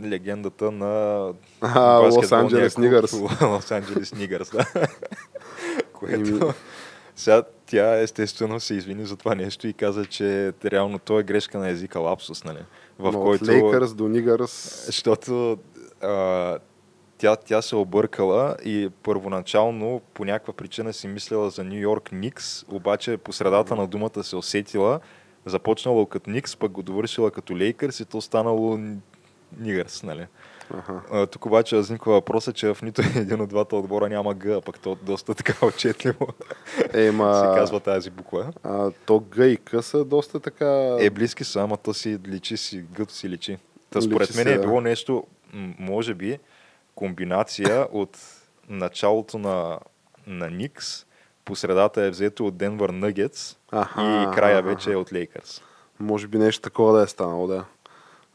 легендата 0.03 0.71
на 0.71 1.33
Лос 2.01 2.31
Анджелес 2.31 2.77
Нигърс. 2.77 3.13
Лос 3.41 3.71
Анджелес 3.71 4.13
Нигърс, 4.13 4.49
да. 4.51 4.65
Което... 5.93 6.53
Сега 7.15 7.43
тя 7.65 7.99
естествено 7.99 8.59
се 8.59 8.73
извини 8.73 9.05
за 9.05 9.15
това 9.15 9.35
нещо 9.35 9.67
и 9.67 9.73
каза, 9.73 10.05
че 10.05 10.53
реално 10.65 10.99
то 10.99 11.19
е 11.19 11.23
грешка 11.23 11.57
на 11.57 11.69
езика 11.69 11.99
лапсус, 11.99 12.43
нали? 12.43 12.59
В 12.99 13.11
Но 13.11 13.21
който... 13.21 13.43
От 13.43 13.49
Лейкърс 13.49 13.93
до 13.93 14.07
Нигърс. 14.07 14.83
Защото 14.85 15.57
а, 16.01 16.57
тя, 17.17 17.35
тя 17.35 17.61
се 17.61 17.75
объркала 17.75 18.55
и 18.65 18.89
първоначално 19.03 20.01
по 20.13 20.25
някаква 20.25 20.53
причина 20.53 20.93
си 20.93 21.07
мислила 21.07 21.49
за 21.49 21.63
Нью 21.63 21.79
Йорк 21.79 22.11
Никс, 22.11 22.63
обаче 22.63 23.17
по 23.17 23.33
средата 23.33 23.75
на 23.75 23.87
думата 23.87 24.23
се 24.23 24.35
усетила, 24.35 24.99
започнала 25.45 26.09
като 26.09 26.29
Никс, 26.29 26.55
пък 26.55 26.71
го 26.71 26.83
довършила 26.83 27.31
като 27.31 27.57
Лейкърс 27.57 27.99
и 27.99 28.05
то 28.05 28.21
станало 28.21 28.79
Нигърс, 29.59 30.03
нали? 30.03 30.27
Ага. 30.73 31.27
Тук 31.27 31.45
обаче 31.45 31.75
възниква 31.75 32.13
въпроса, 32.13 32.53
че 32.53 32.73
в 32.73 32.81
нито 32.81 33.01
един 33.15 33.41
от 33.41 33.49
двата 33.49 33.75
отбора 33.75 34.09
няма 34.09 34.35
Г, 34.35 34.55
а 34.55 34.61
пък 34.61 34.79
то 34.79 34.97
доста 35.01 35.35
така 35.35 35.65
отчетливо 35.65 36.27
Ема, 36.93 37.35
се 37.53 37.59
казва 37.59 37.79
тази 37.79 38.09
буква. 38.09 38.53
А, 38.63 38.91
то 39.05 39.19
Г 39.19 39.45
и 39.45 39.57
К 39.57 39.83
са 39.83 40.05
доста 40.05 40.39
така... 40.39 40.97
Е, 40.99 41.09
близки 41.09 41.43
са, 41.43 41.61
ама 41.61 41.77
то 41.77 41.93
си 41.93 42.19
личи 42.27 42.57
си, 42.57 42.85
Гъто 42.91 43.13
си 43.13 43.29
личи. 43.29 43.57
Та, 43.89 44.01
според 44.01 44.35
мен 44.35 44.47
е 44.47 44.59
било 44.59 44.81
нещо 44.81 45.23
може 45.79 46.13
би, 46.13 46.39
комбинация 46.95 47.87
от 47.91 48.17
началото 48.69 49.37
на, 49.37 49.79
на 50.27 50.49
Никс, 50.49 51.05
по 51.45 51.55
средата 51.55 52.01
е 52.01 52.09
взето 52.09 52.45
от 52.45 52.57
Денвър 52.57 52.89
Нъгетс 52.89 53.51
и 53.97 54.27
края 54.35 54.61
вече 54.61 54.91
е 54.91 54.95
от 54.95 55.13
Лейкърс. 55.13 55.61
Може 55.99 56.27
би 56.27 56.37
нещо 56.37 56.61
такова 56.61 56.97
да 56.97 57.03
е 57.03 57.07
станало, 57.07 57.47
да. 57.47 57.65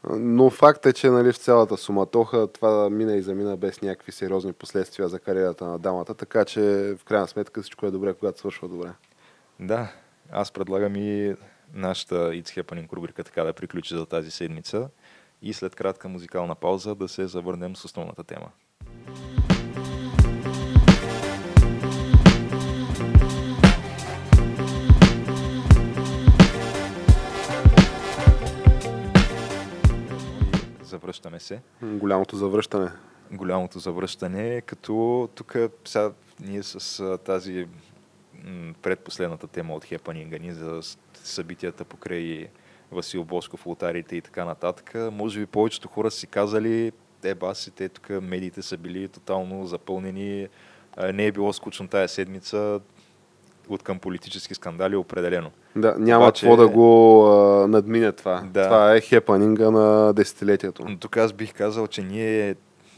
Но 0.09 0.51
факт 0.51 0.87
е, 0.87 0.93
че 0.93 1.11
нали, 1.11 1.33
в 1.33 1.39
цялата 1.39 1.77
суматоха 1.77 2.47
това 2.47 2.91
мина 2.91 3.17
и 3.17 3.23
замина 3.23 3.57
без 3.57 3.83
някакви 3.83 4.13
сериозни 4.13 4.53
последствия 4.53 5.09
за 5.09 5.19
кариерата 5.19 5.65
на 5.65 5.79
дамата, 5.79 6.15
така 6.15 6.45
че 6.45 6.61
в 6.99 7.05
крайна 7.05 7.29
сметка 7.29 7.63
всичко 7.63 7.87
е 7.87 7.91
добре, 7.91 8.15
когато 8.15 8.39
свършва 8.39 8.69
добре. 8.69 8.93
Да, 9.61 9.93
аз 10.33 10.51
предлагам 10.51 10.97
и 10.97 11.37
нашата 11.75 12.15
It's 12.15 12.63
Happening 12.63 12.93
рубрика 12.93 13.25
така 13.25 13.45
да 13.45 13.53
приключи 13.53 13.97
за 13.97 14.07
тази 14.07 14.31
седмица 14.31 14.89
и 15.43 15.53
след 15.53 15.77
кратка 15.77 16.09
музикална 16.09 16.55
пауза 16.55 16.95
да 16.95 17.09
се 17.09 17.27
завърнем 17.27 17.77
с 17.77 17.85
основната 17.85 18.25
тема. 18.25 18.51
Завръщаме 30.91 31.41
се. 31.41 31.61
Голямото 31.83 32.37
завръщане. 32.37 32.91
Голямото 33.33 33.79
завръщане, 33.79 34.61
като 34.61 35.29
тук 35.35 35.57
сега 35.85 36.11
ние 36.41 36.63
с 36.63 37.19
тази 37.25 37.67
предпоследната 38.83 39.47
тема 39.47 39.75
от 39.75 39.85
хепанинга 39.85 40.39
ни 40.39 40.53
за 40.53 40.81
събитията 41.15 41.85
покрай 41.85 42.49
Васил 42.93 43.25
Босков, 43.25 43.67
лотарите 43.67 44.17
и 44.17 44.21
така 44.21 44.45
нататък. 44.45 44.95
Може 45.13 45.41
би 45.41 45.47
повечето 45.47 45.89
хора 45.89 46.11
си 46.11 46.27
казали, 46.27 46.93
е 47.25 47.35
баси, 47.35 47.71
те 47.71 47.89
тук 47.89 48.11
медиите 48.11 48.63
са 48.63 48.77
били 48.77 49.09
тотално 49.09 49.67
запълнени. 49.67 50.49
Не 51.15 51.27
е 51.27 51.33
било 51.33 51.53
скучно 51.53 51.89
тая 51.89 52.09
седмица 52.09 52.81
от 53.75 53.83
към 53.83 53.99
политически 53.99 54.55
скандали 54.55 54.97
определено. 54.97 55.51
Да, 55.77 55.95
няма 55.99 56.25
Обаче... 56.25 56.47
какво 56.47 56.57
да 56.57 56.69
го 56.69 57.27
а, 57.27 57.69
надмине 57.69 58.13
това. 58.13 58.43
Да. 58.45 58.65
Това 58.65 58.95
е 58.95 59.01
хепанинга 59.01 59.71
на 59.71 60.13
десетилетието. 60.13 60.85
Но 60.89 60.99
тук 60.99 61.17
аз 61.17 61.33
бих 61.33 61.55
казал, 61.55 61.87
че 61.87 62.03
ние, 62.03 62.55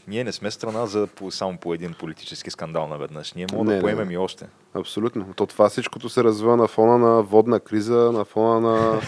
ние 0.07 0.23
не 0.23 0.31
сме 0.31 0.51
страна 0.51 0.85
за 0.85 1.07
по, 1.07 1.31
само 1.31 1.57
по 1.57 1.73
един 1.73 1.93
политически 1.99 2.51
скандал 2.51 2.87
наведнъж. 2.87 3.33
Ние 3.33 3.47
можем 3.53 3.75
да 3.75 3.81
поемем 3.81 4.07
не. 4.07 4.13
и 4.13 4.17
още. 4.17 4.45
Абсолютно. 4.73 5.25
То 5.35 5.45
това 5.45 5.69
всичкото 5.69 6.09
се 6.09 6.23
развива 6.23 6.57
на 6.57 6.67
фона 6.67 6.97
на 6.97 7.21
водна 7.21 7.59
криза, 7.59 8.11
на 8.13 8.25
фона 8.25 9.01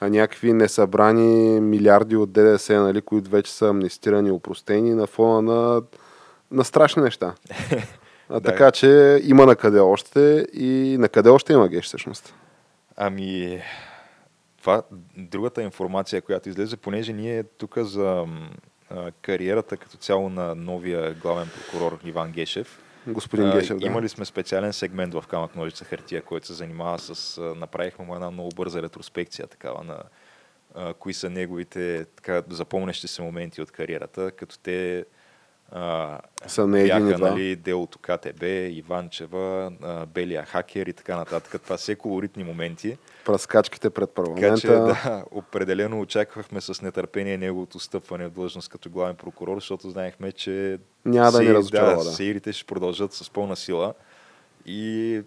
на 0.00 0.08
някакви 0.08 0.52
несъбрани 0.52 1.60
милиарди 1.60 2.16
от 2.16 2.32
ДДС, 2.32 2.80
нали, 2.80 3.00
които 3.00 3.30
вече 3.30 3.52
са 3.52 3.68
амнистирани 3.68 4.28
и 4.28 4.32
упростени 4.32 4.94
на 4.94 5.06
фона 5.06 5.42
на, 5.42 5.82
на 6.50 6.64
страшни 6.64 7.02
неща. 7.02 7.34
А, 8.28 8.40
така 8.40 8.70
че 8.70 9.20
има 9.24 9.46
на 9.46 9.56
къде 9.56 9.80
още 9.80 10.46
и 10.52 10.96
на 10.98 11.08
къде 11.08 11.28
още 11.28 11.52
има 11.52 11.68
геш 11.68 11.84
всъщност. 11.84 12.34
Ами, 12.96 13.62
това, 14.58 14.82
другата 15.16 15.62
информация, 15.62 16.22
която 16.22 16.48
излезе, 16.48 16.76
понеже 16.76 17.12
ние 17.12 17.42
тук 17.42 17.78
за 17.78 18.26
а, 18.90 19.10
кариерата 19.22 19.76
като 19.76 19.96
цяло 19.96 20.28
на 20.28 20.54
новия 20.54 21.14
главен 21.14 21.48
прокурор 21.48 21.98
Иван 22.04 22.32
Гешев, 22.32 22.82
Господин 23.06 23.50
Гешев, 23.50 23.78
да. 23.78 23.86
Имали 23.86 24.08
сме 24.08 24.24
специален 24.24 24.72
сегмент 24.72 25.14
в 25.14 25.24
Камък 25.28 25.56
Ножица 25.56 25.84
хартия, 25.84 26.22
който 26.22 26.46
се 26.46 26.52
занимава 26.52 26.98
с... 26.98 27.40
Направихме 27.56 28.04
му 28.04 28.14
една 28.14 28.30
много 28.30 28.48
бърза 28.48 28.82
ретроспекция 28.82 29.46
такава 29.46 29.84
на 29.84 30.02
а, 30.74 30.94
кои 30.94 31.14
са 31.14 31.30
неговите 31.30 32.04
така, 32.16 32.42
запомнящи 32.50 33.08
се 33.08 33.22
моменти 33.22 33.62
от 33.62 33.70
кариерата, 33.70 34.30
като 34.30 34.58
те 34.58 35.04
а, 35.74 36.18
Са 36.46 36.66
не 36.66 36.80
един 36.80 37.08
бяха 37.08 37.18
нали, 37.20 37.56
делото 37.56 37.98
КТБ, 37.98 38.42
Иванчева, 38.70 39.72
а, 39.82 40.06
Белия 40.06 40.42
хакер 40.44 40.86
и 40.86 40.92
така 40.92 41.16
нататък. 41.16 41.62
Това 41.62 41.76
все 41.76 41.94
колоритни 41.94 42.44
моменти. 42.44 42.98
Праскачките 43.24 43.90
пред 43.90 44.10
Така 44.10 44.14
парламента. 44.14 44.60
че 44.60 44.66
да, 44.66 45.24
определено 45.30 46.00
очаквахме 46.00 46.60
с 46.60 46.82
нетърпение 46.82 47.36
неговото 47.38 47.78
стъпване 47.78 48.26
в 48.26 48.30
длъжност 48.30 48.68
като 48.68 48.90
главен 48.90 49.16
прокурор, 49.16 49.56
защото 49.56 49.90
знаехме, 49.90 50.32
че 50.32 50.78
Няма 51.04 51.30
да 51.32 51.42
ни 51.42 51.54
разочарова, 51.54 51.90
Да, 51.90 52.04
да. 52.04 52.10
сеирите 52.10 52.52
ще 52.52 52.64
продължат 52.64 53.12
с 53.12 53.30
пълна 53.30 53.56
сила 53.56 53.94
и 54.66 55.22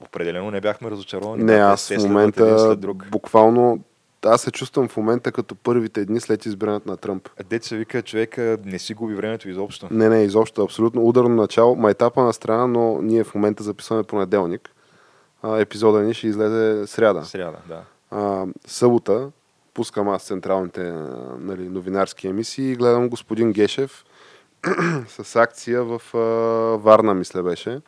определено 0.00 0.50
не 0.50 0.60
бяхме 0.60 0.90
разочаровани. 0.90 1.44
Не, 1.44 1.54
аз 1.54 1.88
в 1.88 1.98
момента 1.98 2.44
един 2.44 2.58
след 2.58 2.80
друг. 2.80 3.10
буквално 3.10 3.78
аз 4.24 4.42
се 4.42 4.50
чувствам 4.50 4.88
в 4.88 4.96
момента 4.96 5.32
като 5.32 5.54
първите 5.54 6.04
дни 6.04 6.20
след 6.20 6.46
избирането 6.46 6.90
на 6.90 6.96
Тръмп. 6.96 7.28
Дет 7.48 7.64
се 7.64 7.76
вика, 7.76 8.02
човека 8.02 8.58
не 8.64 8.78
си 8.78 8.94
губи 8.94 9.14
времето 9.14 9.48
изобщо. 9.48 9.88
Не, 9.90 10.08
не, 10.08 10.22
изобщо, 10.22 10.62
абсолютно 10.62 11.08
ударно 11.08 11.34
начало. 11.34 11.76
Майтапа 11.76 12.22
на 12.22 12.32
страна, 12.32 12.66
но 12.66 13.02
ние 13.02 13.24
в 13.24 13.34
момента 13.34 13.62
записваме 13.62 14.02
понеделник. 14.02 14.70
А, 15.42 15.58
епизода 15.58 16.02
ни 16.02 16.14
ще 16.14 16.26
излезе 16.26 16.86
сряда. 16.86 17.24
Сряда, 17.24 17.58
да. 17.68 17.82
А, 18.10 18.46
събота 18.66 19.30
пускам 19.74 20.08
аз 20.08 20.22
централните 20.22 20.92
нали, 21.38 21.68
новинарски 21.68 22.28
емисии 22.28 22.72
и 22.72 22.76
гледам 22.76 23.08
господин 23.08 23.52
Гешев 23.52 24.04
с 25.08 25.36
акция 25.36 25.84
в 25.84 26.02
а, 26.14 26.18
Варна, 26.76 27.14
мисля 27.14 27.42
беше, 27.42 27.80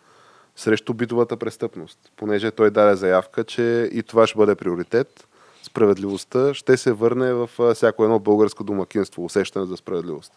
срещу 0.56 0.94
битовата 0.94 1.36
престъпност. 1.36 1.98
Понеже 2.16 2.50
той 2.50 2.70
даде 2.70 2.96
заявка, 2.96 3.44
че 3.44 3.90
и 3.92 4.02
това 4.02 4.26
ще 4.26 4.36
бъде 4.36 4.54
приоритет. 4.54 5.26
Справедливостта 5.62 6.54
ще 6.54 6.76
се 6.76 6.92
върне 6.92 7.32
в 7.32 7.50
всяко 7.74 8.04
едно 8.04 8.18
българско 8.18 8.64
домакинство. 8.64 9.24
Усещане 9.24 9.66
за 9.66 9.76
справедливост. 9.76 10.32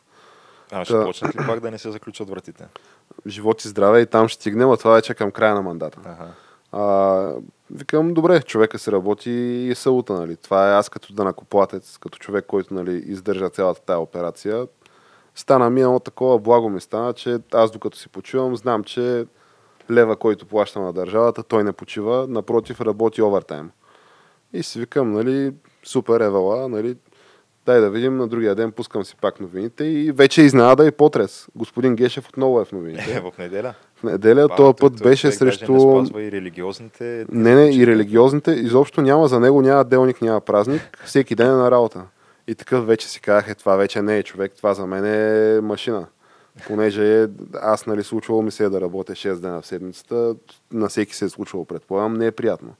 А 0.72 0.86
ще 0.86 0.94
Та- 0.94 1.04
почнат 1.04 1.36
ли 1.36 1.40
пак 1.48 1.60
да 1.60 1.72
не 1.72 1.78
се 1.78 1.92
заключат 1.92 2.30
вратите? 2.30 2.68
Живот 3.28 3.66
и 3.66 3.68
здраве 3.68 4.02
и 4.02 4.06
там 4.06 4.28
ще 4.28 4.42
стигнем, 4.42 4.70
а 4.72 4.78
това 4.78 4.94
вече 4.94 5.14
към 5.14 5.32
края 5.32 5.56
на 5.56 5.62
мандата. 5.62 6.00
Ага. 6.06 6.28
А, 6.72 7.34
викам, 7.72 8.14
добре, 8.14 8.42
човека 8.42 8.80
се 8.80 8.92
работи 8.92 9.32
и 9.32 9.72
е 9.72 9.76
събота, 9.76 10.14
нали. 10.14 10.36
Това 10.36 10.70
е 10.70 10.74
аз 10.74 10.90
като 10.90 11.14
данакоплатец, 11.14 11.98
като 11.98 12.18
човек, 12.18 12.46
който 12.48 12.74
нали, 12.74 13.04
издържа 13.06 13.50
цялата 13.50 13.82
тая 13.82 14.00
операция. 14.00 14.68
Стана 15.36 15.70
ми 15.70 15.82
едно 15.82 16.00
такова 16.00 16.40
благо 16.40 16.70
ми 16.70 16.82
стана, 16.82 17.14
че 17.14 17.38
аз 17.54 17.72
докато 17.72 17.98
си 17.98 18.10
почивам, 18.10 18.56
знам, 18.56 18.84
че 18.84 19.26
лева, 19.92 20.16
който 20.16 20.46
плаща 20.46 20.80
на 20.80 20.94
държавата, 20.94 21.44
той 21.44 21.64
не 21.64 21.72
почива, 21.72 22.26
напротив, 22.30 22.82
работи 22.82 23.22
овертайм. 23.22 23.72
И 24.54 24.64
си 24.64 24.80
викам, 24.80 25.12
нали, 25.12 25.54
супер 25.84 26.20
евала, 26.22 26.70
нали, 26.70 26.95
дай 27.66 27.80
да 27.82 27.89
видим, 27.89 28.18
на 28.18 28.28
другия 28.28 28.56
ден 28.56 28.72
пускам 28.72 29.06
си 29.06 29.16
пак 29.22 29.39
новините 29.39 29.84
и 29.84 30.12
вече 30.12 30.41
изненада 30.41 30.88
и 30.88 30.91
потрес. 30.91 31.47
Господин 31.56 31.95
Гешев 31.95 32.30
отново 32.30 32.62
е 32.62 32.66
в 32.66 32.72
новините. 32.72 33.22
в 33.22 33.38
неделя. 33.38 33.74
В 33.95 34.04
неделя 34.04 34.47
този 34.47 34.58
той- 34.58 34.74
път 34.74 34.97
той 34.97 35.10
беше 35.10 35.28
даже 35.28 35.38
срещу... 35.38 35.74
Не 36.14 36.22
и 36.22 36.32
религиозните. 36.32 37.26
Не, 37.32 37.56
не, 37.56 37.76
и 37.76 37.88
религиозните, 37.88 38.51
изобщо 38.51 39.01
няма, 39.01 39.28
за 39.28 39.39
него 39.39 39.62
няма 39.62 39.84
делник, 39.84 40.22
няма 40.22 40.41
празник, 40.41 40.97
всеки 41.06 41.36
ден 41.36 41.47
е 41.47 41.56
на 41.56 41.72
работа. 41.72 42.04
И 42.47 42.56
такъв 42.56 42.88
вече 42.88 43.10
си 43.10 43.22
казах, 43.22 43.49
е, 43.49 43.56
това 43.56 43.76
вече 43.76 44.01
не 44.01 44.18
е 44.18 44.24
човек, 44.24 44.51
това 44.58 44.74
за 44.74 44.88
мен 44.88 45.06
е 45.06 45.62
машина. 45.62 46.06
Понеже 46.68 47.24
е, 47.24 47.28
аз, 47.62 47.88
нали, 47.88 48.04
случвало 48.04 48.41
ми 48.41 48.51
се 48.51 48.64
е 48.64 48.70
да 48.70 48.82
работя 48.82 49.14
6 49.14 49.36
дена 49.36 49.62
в 49.62 49.68
седмицата, 49.68 50.36
на 50.74 50.88
всеки 50.89 51.16
се 51.16 51.26
е 51.26 51.30
случвало, 51.30 51.66
предполагам, 51.66 52.14
не 52.14 52.26
е 52.26 52.32
приятно. 52.32 52.76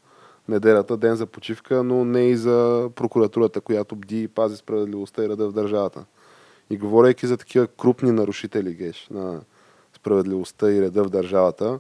Неделята 0.48 0.98
ден 0.98 1.16
за 1.16 1.26
почивка, 1.26 1.84
но 1.84 2.06
не 2.06 2.30
и 2.30 2.36
за 2.36 2.90
прокуратурата, 2.96 3.62
която 3.62 3.96
бди 3.96 4.24
и 4.24 4.28
пази 4.28 4.58
справедливостта 4.58 5.24
и 5.24 5.30
реда 5.30 5.50
в 5.50 5.54
държавата. 5.54 6.06
И 6.70 6.78
говорейки 6.78 7.28
за 7.28 7.38
такива 7.38 7.68
крупни 7.68 8.12
нарушители, 8.12 8.74
геш, 8.74 9.08
на 9.12 9.42
справедливостта 9.94 10.72
и 10.72 10.82
реда 10.82 11.04
в 11.04 11.10
държавата, 11.10 11.80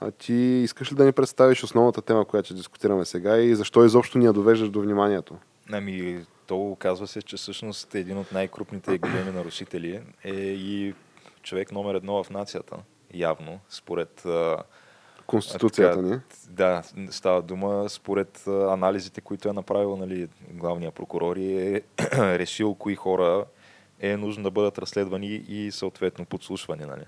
а 0.00 0.10
ти 0.10 0.34
искаш 0.34 0.92
ли 0.92 0.96
да 0.96 1.04
ни 1.04 1.12
представиш 1.12 1.64
основната 1.64 2.02
тема, 2.02 2.24
която 2.24 2.46
ще 2.46 2.54
дискутираме 2.54 3.04
сега 3.04 3.36
и 3.36 3.54
защо 3.54 3.84
изобщо 3.84 4.18
ни 4.18 4.24
я 4.24 4.32
довеждаш 4.32 4.68
до 4.68 4.80
вниманието? 4.80 5.34
Ами, 5.72 6.24
то 6.46 6.56
оказва 6.56 7.06
се, 7.06 7.22
че 7.22 7.36
всъщност 7.36 7.94
един 7.94 8.18
от 8.18 8.32
най-крупните 8.32 8.98
големи 8.98 9.30
нарушители 9.30 10.00
е 10.24 10.34
и 10.40 10.94
човек 11.42 11.72
номер 11.72 11.94
едно 11.94 12.24
в 12.24 12.30
нацията. 12.30 12.76
Явно, 13.14 13.60
според... 13.68 14.26
Конституцията 15.32 15.96
така, 15.96 16.08
ни. 16.08 16.20
Да, 16.48 16.82
става 17.10 17.42
дума 17.42 17.88
според 17.88 18.46
анализите, 18.46 19.20
които 19.20 19.48
е 19.48 19.52
направил 19.52 19.96
нали, 19.96 20.28
главния 20.50 20.90
прокурор 20.90 21.36
и 21.36 21.52
е 21.52 21.82
решил 22.12 22.74
кои 22.74 22.94
хора 22.94 23.44
е 24.00 24.16
нужно 24.16 24.42
да 24.42 24.50
бъдат 24.50 24.78
разследвани 24.78 25.26
и 25.48 25.70
съответно 25.70 26.24
подслушвани. 26.24 26.84
Нали. 26.84 27.04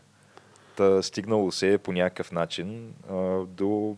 Та, 0.77 1.03
стигнало 1.03 1.53
се 1.53 1.73
е 1.73 1.79
по 1.79 1.93
някакъв 1.93 2.33
начин 2.33 2.95
а, 3.11 3.15
до 3.45 3.97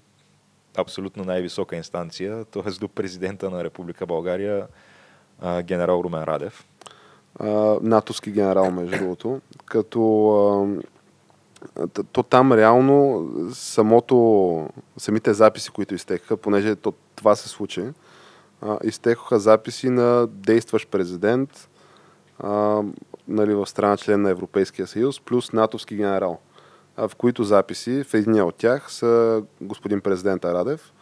абсолютно 0.77 1.25
най-висока 1.25 1.77
инстанция, 1.77 2.45
т.е. 2.45 2.71
до 2.71 2.89
президента 2.89 3.51
на 3.51 3.65
Република 3.65 4.07
България, 4.07 4.67
а, 5.41 5.63
генерал 5.63 6.01
Румен 6.05 6.25
Радев. 6.25 6.67
а, 7.41 7.47
натовски 7.83 8.31
генерал, 8.31 8.71
между 8.71 8.99
другото, 8.99 9.41
като 9.65 10.29
а, 10.29 10.83
то 12.13 12.23
там 12.23 12.53
реално 12.53 13.29
самото, 13.53 14.69
самите 14.97 15.35
записи, 15.35 15.71
които 15.71 15.95
изтекаха, 15.95 16.37
понеже 16.37 16.77
то, 16.77 16.93
това 17.17 17.37
се 17.37 17.49
случи, 17.49 17.85
а, 18.63 18.79
изтекоха 18.85 19.39
записи 19.39 19.91
на 19.91 20.27
действащ 20.27 20.89
президент 20.91 21.69
а, 22.39 22.83
нали, 23.29 23.55
в 23.55 23.67
страна 23.67 23.97
член 23.97 24.23
на 24.23 24.31
Европейския 24.31 24.87
съюз, 24.87 25.21
плюс 25.21 25.53
натовски 25.53 25.97
генерал, 25.97 26.39
а, 26.97 27.09
в 27.09 27.15
които 27.15 27.45
записи, 27.45 28.05
в 28.05 28.15
единия 28.15 28.45
от 28.45 28.55
тях 28.55 28.93
са 28.93 29.43
господин 29.61 30.01
президента 30.01 30.55
Радев, 30.55 30.93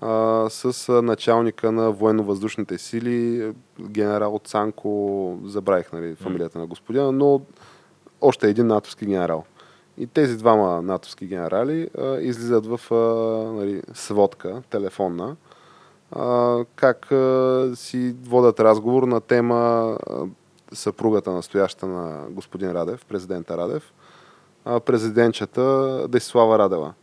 а, 0.00 0.46
с 0.50 0.92
началника 1.02 1.72
на 1.72 1.92
военно-въздушните 1.92 2.78
сили, 2.78 3.52
генерал 3.80 4.40
Цанко, 4.44 5.38
забравих 5.44 5.92
нали, 5.92 6.14
фамилията 6.14 6.58
на 6.58 6.66
господина, 6.66 7.12
но 7.12 7.40
още 8.20 8.48
един 8.48 8.66
натовски 8.66 9.06
генерал. 9.06 9.44
И 9.98 10.06
тези 10.06 10.36
двама 10.36 10.82
натовски 10.82 11.26
генерали 11.26 11.88
а, 11.98 12.18
излизат 12.18 12.66
в 12.66 12.92
а, 12.92 12.94
нали, 13.52 13.82
сводка, 13.94 14.62
телефонна, 14.70 15.36
а, 16.12 16.58
как 16.76 17.12
а, 17.12 17.70
си 17.74 18.16
водят 18.22 18.60
разговор 18.60 19.02
на 19.02 19.20
тема 19.20 19.56
а, 19.56 20.24
съпругата 20.72 21.32
настояща 21.32 21.86
на 21.86 22.26
господин 22.30 22.72
Радев, 22.72 23.04
президента 23.06 23.56
Радев, 23.56 23.92
а, 24.64 24.80
президентчата 24.80 26.06
Десислава 26.08 26.58
Радева. 26.58 26.94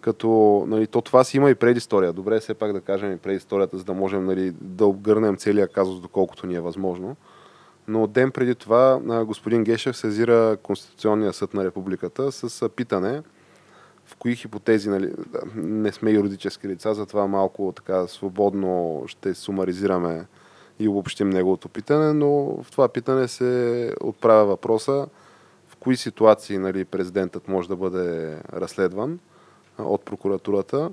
Като 0.00 0.64
нали, 0.68 0.86
то 0.86 1.00
това 1.00 1.24
си 1.24 1.36
има 1.36 1.50
и 1.50 1.54
предистория. 1.54 2.12
Добре 2.12 2.36
е 2.36 2.40
все 2.40 2.54
пак 2.54 2.72
да 2.72 2.80
кажем 2.80 3.12
и 3.12 3.16
предисторията, 3.16 3.78
за 3.78 3.84
да 3.84 3.94
можем 3.94 4.24
нали, 4.24 4.52
да 4.60 4.86
обгърнем 4.86 5.36
целия 5.36 5.68
казус, 5.68 6.00
доколкото 6.00 6.46
ни 6.46 6.54
е 6.54 6.60
възможно. 6.60 7.16
Но 7.88 8.06
ден 8.06 8.30
преди 8.30 8.54
това 8.54 9.00
господин 9.26 9.64
Гешев 9.64 9.96
сезира 9.96 10.56
Конституционния 10.62 11.32
съд 11.32 11.54
на 11.54 11.64
републиката 11.64 12.32
с 12.32 12.68
питане 12.68 13.22
в 14.06 14.16
кои 14.16 14.36
хипотези, 14.36 14.88
нали, 14.88 15.12
не 15.54 15.92
сме 15.92 16.10
юридически 16.10 16.68
лица, 16.68 16.94
затова 16.94 17.26
малко 17.26 17.72
така 17.76 18.06
свободно 18.06 19.02
ще 19.06 19.34
сумаризираме 19.34 20.26
и 20.78 20.88
обобщим 20.88 21.30
неговото 21.30 21.68
питане, 21.68 22.12
но 22.12 22.28
в 22.62 22.66
това 22.70 22.88
питане 22.88 23.28
се 23.28 23.92
отправя 24.00 24.44
въпроса 24.44 25.06
в 25.68 25.76
кои 25.76 25.96
ситуации 25.96 26.58
нали, 26.58 26.84
президентът 26.84 27.48
може 27.48 27.68
да 27.68 27.76
бъде 27.76 28.38
разследван 28.52 29.18
от 29.78 30.04
прокуратурата 30.04 30.90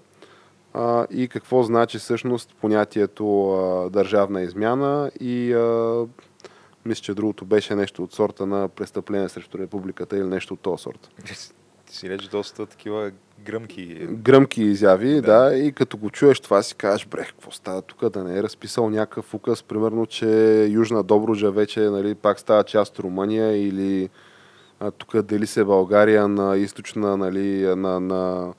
а, 0.74 1.08
и 1.12 1.28
какво 1.28 1.64
значи 1.64 1.98
всъщност 1.98 2.56
понятието 2.62 3.52
а, 3.52 3.90
държавна 3.90 4.42
измяна 4.42 5.12
и 5.20 5.54
а, 5.54 6.06
мисля, 6.86 7.02
че 7.02 7.14
другото 7.14 7.46
беше 7.46 7.76
нещо 7.76 8.04
от 8.04 8.14
сорта 8.14 8.46
на 8.46 8.68
престъпление 8.68 9.30
срещу 9.30 9.58
републиката 9.58 10.18
или 10.18 10.26
нещо 10.26 10.54
от 10.54 10.60
този 10.60 10.84
сорт. 10.84 11.10
Ти 11.86 11.98
си 11.98 12.10
реч 12.10 12.28
доста 12.28 12.66
такива 12.66 13.12
гръмки. 13.46 14.08
Гръмки 14.10 14.64
изяви, 14.64 15.22
Да. 15.22 15.50
да. 15.50 15.56
и 15.58 15.72
като 15.72 15.98
го 15.98 16.10
чуеш 16.10 16.40
това 16.40 16.64
си 16.64 16.76
кажеш, 16.76 17.08
брех, 17.08 17.28
какво 17.28 17.52
става 17.52 17.82
тук, 17.82 18.10
да 18.10 18.24
не 18.24 18.38
е 18.38 18.44
разписал 18.44 18.90
някакъв 18.90 19.34
указ, 19.34 19.64
примерно, 19.64 20.06
че 20.06 20.28
Южна 20.66 21.04
Добруджа 21.04 21.52
вече 21.52 21.80
нали, 21.80 22.16
пак 22.16 22.40
става 22.40 22.64
част 22.64 22.94
от 22.94 23.04
Румъния 23.04 23.68
или 23.68 24.10
а, 24.80 24.92
тук 24.92 25.22
дели 25.22 25.48
се 25.48 25.64
България 25.64 26.28
на 26.28 26.58
източна, 26.58 27.18
нали, 27.18 27.76
на, 27.76 28.00
на 28.00 28.54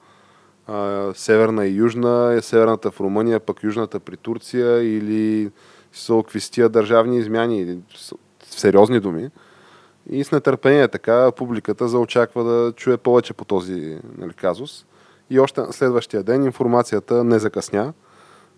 а, 0.67 1.11
северна 1.15 1.67
и 1.67 1.75
южна, 1.75 2.39
северната 2.43 2.91
в 2.91 3.01
Румъния, 3.01 3.41
пък 3.41 3.63
южната 3.63 4.01
при 4.01 4.17
Турция 4.17 4.97
или 4.97 5.51
са 5.93 6.15
оквистия 6.15 6.69
държавни 6.69 7.19
измяни, 7.19 7.79
сериозни 8.45 9.01
думи. 9.01 9.31
И 10.11 10.25
с 10.25 10.33
нетърпение 10.33 10.89
така 10.89 11.31
публиката 11.33 11.89
заочаква 11.89 12.45
да 12.45 12.73
чуе 12.73 12.97
повече 12.97 13.35
по 13.35 13.45
този 13.45 13.99
нали, 14.19 14.33
казус. 14.33 14.87
И 15.31 15.41
още 15.41 15.61
на 15.61 15.73
следващия 15.73 16.23
ден 16.23 16.45
информацията 16.45 17.25
не 17.25 17.39
закъсня. 17.39 17.93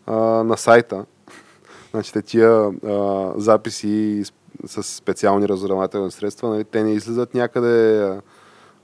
А, 0.07 0.15
на 0.45 0.57
сайта 0.57 1.05
Значи 1.91 2.13
тия 2.23 2.51
а, 2.51 3.33
записи 3.37 4.25
с 4.67 4.83
специални 4.83 5.49
разузнавателни 5.49 6.11
средства, 6.11 6.49
нали, 6.49 6.65
те 6.65 6.83
не 6.83 6.93
излизат 6.93 7.35
някъде 7.35 8.11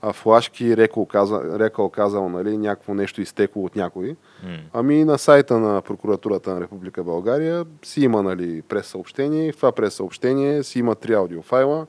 а, 0.01 0.13
флашки, 0.13 0.77
рекал, 0.77 1.05
каза, 1.05 1.59
рекал 1.59 1.89
казал, 1.89 2.29
нали, 2.29 2.57
някакво 2.57 2.93
нещо 2.93 3.21
изтекло 3.21 3.63
от 3.65 3.75
някой. 3.75 4.15
М. 4.43 4.57
Ами 4.73 5.05
на 5.05 5.17
сайта 5.17 5.59
на 5.59 5.81
прокуратурата 5.81 6.53
на 6.53 6.61
Република 6.61 7.03
България 7.03 7.65
си 7.83 8.01
има 8.01 8.23
нали, 8.23 8.61
прес-съобщение 8.61 9.47
и 9.47 9.51
в 9.51 9.55
това 9.55 9.71
прес-съобщение 9.71 10.63
си 10.63 10.79
има 10.79 10.95
три 10.95 11.13
аудиофайла. 11.13 11.87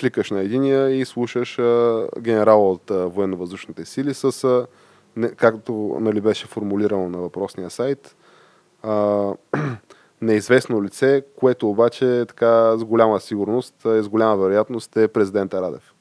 Кликаш 0.00 0.30
на 0.30 0.40
единия 0.40 0.90
и 0.90 1.04
слушаш 1.04 1.58
а, 1.58 2.06
генерала 2.20 2.70
от 2.70 2.90
военно-въздушните 2.90 3.84
сили 3.84 4.14
с, 4.14 4.44
а, 4.44 4.66
не, 5.16 5.28
както 5.28 5.96
нали, 6.00 6.20
беше 6.20 6.46
формулирано 6.46 7.08
на 7.08 7.18
въпросния 7.18 7.70
сайт, 7.70 8.16
а, 8.82 9.32
неизвестно 10.22 10.82
лице, 10.82 11.22
което 11.36 11.70
обаче 11.70 12.24
така 12.28 12.76
с 12.76 12.84
голяма 12.84 13.20
сигурност 13.20 13.74
и 13.84 14.02
с 14.02 14.08
голяма 14.08 14.36
вероятност 14.36 14.96
е 14.96 15.08
президента 15.08 15.62
Радев. 15.62 15.94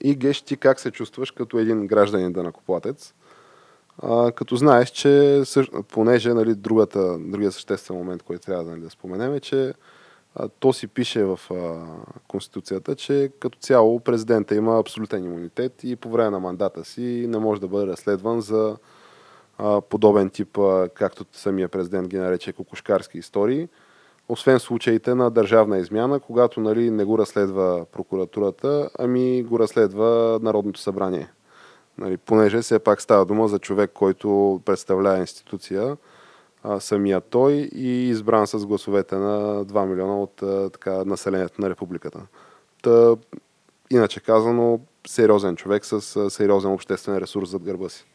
И 0.00 0.14
геш 0.14 0.42
ти 0.42 0.56
как 0.56 0.80
се 0.80 0.90
чувстваш 0.90 1.30
като 1.30 1.58
един 1.58 1.86
гражданин 1.86 2.32
данакоплатец, 2.32 3.14
а, 4.02 4.32
като 4.32 4.56
знаеш, 4.56 4.90
че 4.90 5.42
понеже 5.88 6.34
нали, 6.34 6.54
другата, 6.54 7.18
другия 7.18 7.52
съществен 7.52 7.96
момент, 7.96 8.22
който 8.22 8.46
трябва 8.46 8.64
нали, 8.70 8.80
да 8.80 8.90
споменем 8.90 9.34
е, 9.34 9.40
че 9.40 9.74
а, 10.34 10.48
то 10.48 10.72
си 10.72 10.86
пише 10.86 11.24
в 11.24 11.40
а, 11.50 11.86
Конституцията, 12.28 12.96
че 12.96 13.30
като 13.40 13.58
цяло 13.58 14.00
президента 14.00 14.54
има 14.54 14.78
абсолютен 14.78 15.24
имунитет 15.24 15.84
и 15.84 15.96
по 15.96 16.10
време 16.10 16.30
на 16.30 16.40
мандата 16.40 16.84
си 16.84 17.26
не 17.28 17.38
може 17.38 17.60
да 17.60 17.68
бъде 17.68 17.86
разследван 17.86 18.40
за 18.40 18.76
а, 19.58 19.80
подобен 19.80 20.30
тип, 20.30 20.58
а, 20.58 20.88
както 20.94 21.24
самия 21.32 21.68
президент 21.68 22.08
ги 22.08 22.18
нарече, 22.18 22.52
кокошкарски 22.52 23.18
истории, 23.18 23.68
освен 24.30 24.60
случаите 24.60 25.14
на 25.14 25.30
държавна 25.30 25.78
измяна, 25.78 26.20
когато 26.20 26.60
нали, 26.60 26.90
не 26.90 27.04
го 27.04 27.18
разследва 27.18 27.84
прокуратурата, 27.92 28.90
ами 28.98 29.42
го 29.42 29.58
разследва 29.58 30.38
Народното 30.42 30.80
събрание. 30.80 31.28
Нали, 31.98 32.16
понеже 32.16 32.60
все 32.60 32.78
пак 32.78 33.00
става 33.00 33.24
дума 33.24 33.48
за 33.48 33.58
човек, 33.58 33.90
който 33.94 34.60
представлява 34.64 35.18
институция, 35.18 35.96
а, 36.62 36.80
самия 36.80 37.20
той 37.20 37.52
и 37.74 38.08
избран 38.08 38.46
с 38.46 38.66
гласовете 38.66 39.16
на 39.16 39.64
2 39.64 39.86
милиона 39.86 40.18
от 40.20 40.42
а, 40.42 40.70
така, 40.70 41.04
населението 41.04 41.60
на 41.60 41.70
републиката. 41.70 42.20
Та, 42.82 43.16
иначе 43.90 44.20
казано, 44.20 44.80
сериозен 45.06 45.56
човек 45.56 45.84
с 45.84 46.16
а, 46.16 46.30
сериозен 46.30 46.72
обществен 46.72 47.18
ресурс 47.18 47.50
зад 47.50 47.62
гърба 47.62 47.88
си. 47.88 48.06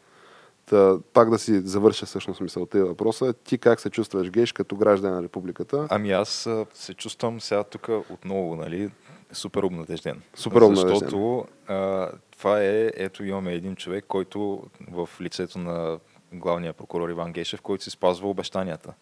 Та, 0.66 0.98
пак 1.12 1.30
да 1.30 1.38
си 1.38 1.60
завърша 1.60 2.06
всъщност 2.06 2.40
мисълта 2.40 2.78
и 2.78 2.82
въпроса. 2.82 3.32
Ти 3.32 3.58
как 3.58 3.80
се 3.80 3.90
чувстваш 3.90 4.30
геш 4.30 4.52
като 4.52 4.76
граждан 4.76 5.14
на 5.14 5.22
републиката? 5.22 5.86
Ами 5.90 6.12
аз 6.12 6.48
се 6.74 6.94
чувствам 6.94 7.40
сега 7.40 7.64
тук 7.64 7.88
отново, 8.10 8.56
нали, 8.56 8.90
супер 9.32 9.62
обнадежден. 9.62 10.22
Супер 10.34 10.60
обнадежден. 10.60 10.98
Защото 10.98 11.46
а, 11.66 12.10
това 12.30 12.62
е, 12.62 12.90
ето 12.94 13.24
имаме 13.24 13.52
един 13.52 13.76
човек, 13.76 14.04
който 14.08 14.62
в 14.90 15.08
лицето 15.20 15.58
на 15.58 15.98
главния 16.32 16.72
прокурор 16.72 17.08
Иван 17.08 17.32
Гешев, 17.32 17.60
който 17.60 17.84
си 17.84 17.90
спазва 17.90 18.28
обещанията. 18.28 18.92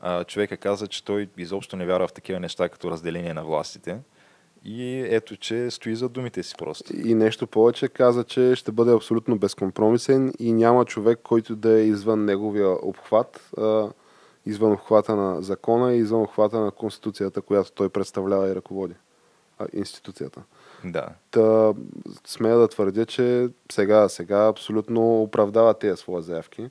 А, 0.00 0.24
човека 0.24 0.56
каза, 0.56 0.86
че 0.86 1.04
той 1.04 1.28
изобщо 1.36 1.76
не 1.76 1.86
вярва 1.86 2.08
в 2.08 2.12
такива 2.12 2.40
неща, 2.40 2.68
като 2.68 2.90
разделение 2.90 3.34
на 3.34 3.44
властите. 3.44 3.98
И 4.64 5.06
ето, 5.10 5.36
че 5.36 5.70
стои 5.70 5.96
за 5.96 6.08
думите 6.08 6.42
си 6.42 6.54
просто. 6.58 6.96
И 6.96 7.14
нещо 7.14 7.46
повече 7.46 7.88
каза, 7.88 8.24
че 8.24 8.54
ще 8.56 8.72
бъде 8.72 8.92
абсолютно 8.92 9.38
безкомпромисен 9.38 10.32
и 10.38 10.52
няма 10.52 10.84
човек, 10.84 11.18
който 11.22 11.56
да 11.56 11.80
е 11.80 11.84
извън 11.84 12.24
неговия 12.24 12.86
обхват, 12.86 13.50
извън 14.46 14.72
обхвата 14.72 15.16
на 15.16 15.42
закона 15.42 15.94
и 15.94 15.98
извън 15.98 16.22
обхвата 16.22 16.60
на 16.60 16.70
Конституцията, 16.70 17.40
която 17.40 17.72
той 17.72 17.88
представлява 17.88 18.48
и 18.48 18.54
ръководи. 18.54 18.94
Институцията. 19.72 20.42
Да. 20.84 21.08
Та, 21.30 21.74
смея 22.26 22.58
да 22.58 22.68
твърдя, 22.68 23.06
че 23.06 23.48
сега, 23.72 24.08
сега 24.08 24.46
абсолютно 24.46 25.22
оправдава 25.22 25.74
тези 25.74 25.96
свои 25.96 26.22
заявки. 26.22 26.70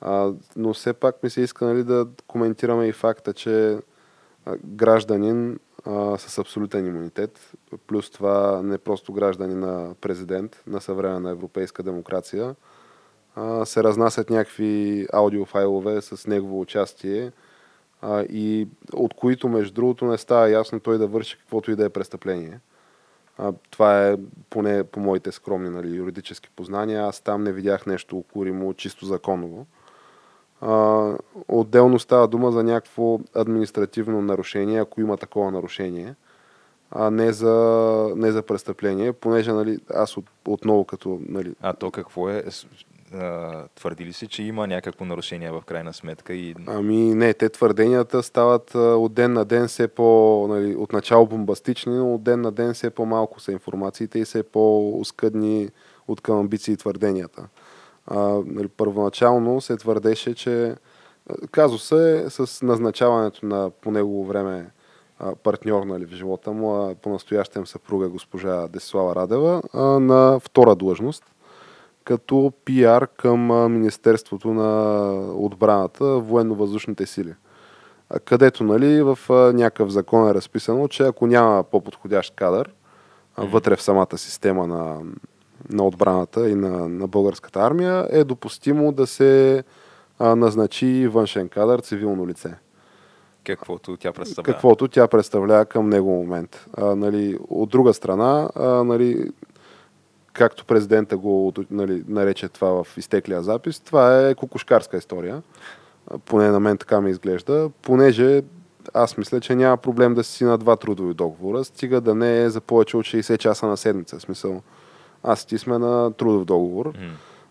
А, 0.00 0.32
но 0.56 0.74
все 0.74 0.92
пак 0.92 1.22
ми 1.22 1.30
се 1.30 1.40
иска 1.40 1.64
нали, 1.64 1.84
да 1.84 2.06
коментираме 2.26 2.86
и 2.86 2.92
факта, 2.92 3.32
че 3.32 3.78
гражданин 4.64 5.58
а, 5.84 6.18
с 6.18 6.38
абсолютен 6.38 6.86
имунитет, 6.86 7.52
плюс 7.86 8.10
това 8.10 8.62
не 8.62 8.78
просто 8.78 9.12
гражданин 9.12 9.60
на 9.60 9.94
президент 10.00 10.62
на 10.66 10.80
съвременна 10.80 11.30
европейска 11.30 11.82
демокрация, 11.82 12.54
а, 13.34 13.64
се 13.64 13.84
разнасят 13.84 14.30
някакви 14.30 15.06
аудиофайлове 15.12 16.00
с 16.02 16.26
негово 16.26 16.60
участие 16.60 17.32
а, 18.02 18.22
и 18.22 18.68
от 18.92 19.14
които, 19.14 19.48
между 19.48 19.74
другото, 19.74 20.04
не 20.04 20.18
става 20.18 20.50
ясно 20.50 20.80
той 20.80 20.98
да 20.98 21.06
върши 21.06 21.38
каквото 21.38 21.70
и 21.70 21.76
да 21.76 21.84
е 21.84 21.90
престъпление. 21.90 22.60
А, 23.38 23.52
това 23.70 24.08
е 24.08 24.16
поне 24.50 24.84
по 24.84 25.00
моите 25.00 25.32
скромни 25.32 25.70
нали, 25.70 25.96
юридически 25.96 26.48
познания. 26.56 27.06
Аз 27.06 27.20
там 27.20 27.42
не 27.42 27.52
видях 27.52 27.86
нещо 27.86 28.18
укоримо, 28.18 28.74
чисто 28.74 29.06
законово. 29.06 29.66
А, 30.60 31.12
отделно 31.48 31.98
става 31.98 32.28
дума 32.28 32.52
за 32.52 32.62
някакво 32.62 33.20
административно 33.34 34.22
нарушение, 34.22 34.80
ако 34.80 35.00
има 35.00 35.16
такова 35.16 35.50
нарушение, 35.50 36.14
а 36.90 37.10
не 37.10 37.32
за, 37.32 38.12
не 38.16 38.32
за 38.32 38.42
престъпление, 38.42 39.12
понеже 39.12 39.52
нали, 39.52 39.78
аз 39.94 40.16
от, 40.16 40.24
отново 40.48 40.84
като... 40.84 41.20
Нали, 41.28 41.54
А 41.62 41.72
то 41.72 41.90
какво 41.90 42.28
е? 42.30 42.44
Твърди 43.74 44.04
ли 44.04 44.12
си, 44.12 44.26
че 44.26 44.42
има 44.42 44.66
някакво 44.66 45.04
нарушение 45.04 45.50
в 45.50 45.62
крайна 45.66 45.92
сметка 45.92 46.34
и 46.34 46.54
Ами 46.66 47.14
не, 47.14 47.34
те 47.34 47.48
твърденията 47.48 48.22
стават 48.22 48.74
от 48.74 49.14
ден 49.14 49.32
на 49.32 49.44
ден 49.44 49.68
все 49.68 49.88
по, 49.88 50.46
нали, 50.48 50.76
отначало 50.76 51.26
бомбастични, 51.26 51.96
но 51.96 52.14
от 52.14 52.22
ден 52.22 52.40
на 52.40 52.52
ден 52.52 52.74
все 52.74 52.90
по-малко 52.90 53.40
са 53.40 53.52
информациите 53.52 54.18
и 54.18 54.24
все 54.24 54.42
по-оскъдни 54.42 55.68
от 56.08 56.20
към 56.20 56.38
амбиции 56.38 56.74
и 56.74 56.76
твърденията. 56.76 57.48
А, 58.06 58.18
нали, 58.46 58.68
първоначално 58.68 59.60
се 59.60 59.76
твърдеше, 59.76 60.34
че 60.34 60.66
а, 60.66 60.76
казуса 61.50 62.08
е 62.08 62.30
с 62.30 62.62
назначаването 62.62 63.46
на 63.46 63.70
по 63.70 63.90
негово 63.90 64.24
време 64.24 64.70
партньор 65.42 65.82
нали, 65.82 66.06
в 66.06 66.10
живота 66.10 66.52
му, 66.52 66.74
а 66.74 66.94
по-настоящем 66.94 67.66
съпруга 67.66 68.08
госпожа 68.08 68.68
Десислава 68.68 69.14
Радева, 69.14 69.62
а, 69.72 69.80
на 69.82 70.40
втора 70.40 70.74
длъжност 70.74 71.24
като 72.06 72.52
пиар 72.64 73.06
към 73.06 73.72
Министерството 73.72 74.54
на 74.54 75.12
отбраната, 75.34 76.04
военно-въздушните 76.04 77.06
сили. 77.06 77.34
Където 78.24 78.64
нали, 78.64 79.02
в 79.02 79.18
някакъв 79.54 79.90
закон 79.90 80.28
е 80.28 80.34
разписано, 80.34 80.88
че 80.88 81.02
ако 81.02 81.26
няма 81.26 81.62
по-подходящ 81.62 82.34
кадър 82.34 82.70
вътре 83.38 83.76
в 83.76 83.82
самата 83.82 84.18
система 84.18 84.66
на, 84.66 85.00
на 85.70 85.86
отбраната 85.86 86.50
и 86.50 86.54
на, 86.54 86.88
на 86.88 87.06
българската 87.06 87.60
армия, 87.60 88.08
е 88.10 88.24
допустимо 88.24 88.92
да 88.92 89.06
се 89.06 89.64
а, 90.18 90.36
назначи 90.36 91.08
външен 91.08 91.48
кадър, 91.48 91.80
цивилно 91.80 92.28
лице. 92.28 92.54
каквото 93.44 93.96
тя 93.96 94.12
представлява? 94.12 94.54
Каквото 94.54 94.88
тя 94.88 95.08
представлява 95.08 95.64
към 95.64 95.88
него 95.88 96.10
момент. 96.10 96.66
А, 96.76 96.96
нали, 96.96 97.38
от 97.48 97.68
друга 97.68 97.94
страна, 97.94 98.48
а, 98.54 98.84
нали, 98.84 99.30
както 100.32 100.64
президента 100.64 101.16
го 101.16 101.52
нали, 101.70 102.04
нарече 102.08 102.48
това 102.48 102.84
в 102.84 102.98
изтеклия 102.98 103.42
запис, 103.42 103.80
това 103.80 104.28
е 104.28 104.34
кукушкарска 104.34 104.96
история. 104.96 105.42
Поне 106.24 106.50
на 106.50 106.60
мен 106.60 106.78
така 106.78 107.00
ми 107.00 107.10
изглежда, 107.10 107.70
понеже 107.82 108.42
аз 108.94 109.16
мисля, 109.16 109.40
че 109.40 109.54
няма 109.54 109.76
проблем 109.76 110.14
да 110.14 110.24
си 110.24 110.44
на 110.44 110.58
два 110.58 110.76
трудови 110.76 111.14
договора, 111.14 111.64
стига 111.64 112.00
да 112.00 112.14
не 112.14 112.42
е 112.42 112.50
за 112.50 112.60
повече 112.60 112.96
от 112.96 113.04
60 113.04 113.38
часа 113.38 113.66
на 113.66 113.76
седмица. 113.76 114.18
В 114.18 114.22
Смисъл, 114.22 114.62
аз 115.22 115.44
ти 115.44 115.58
сме 115.58 115.78
на 115.78 116.12
трудов 116.12 116.44
договор, 116.44 116.92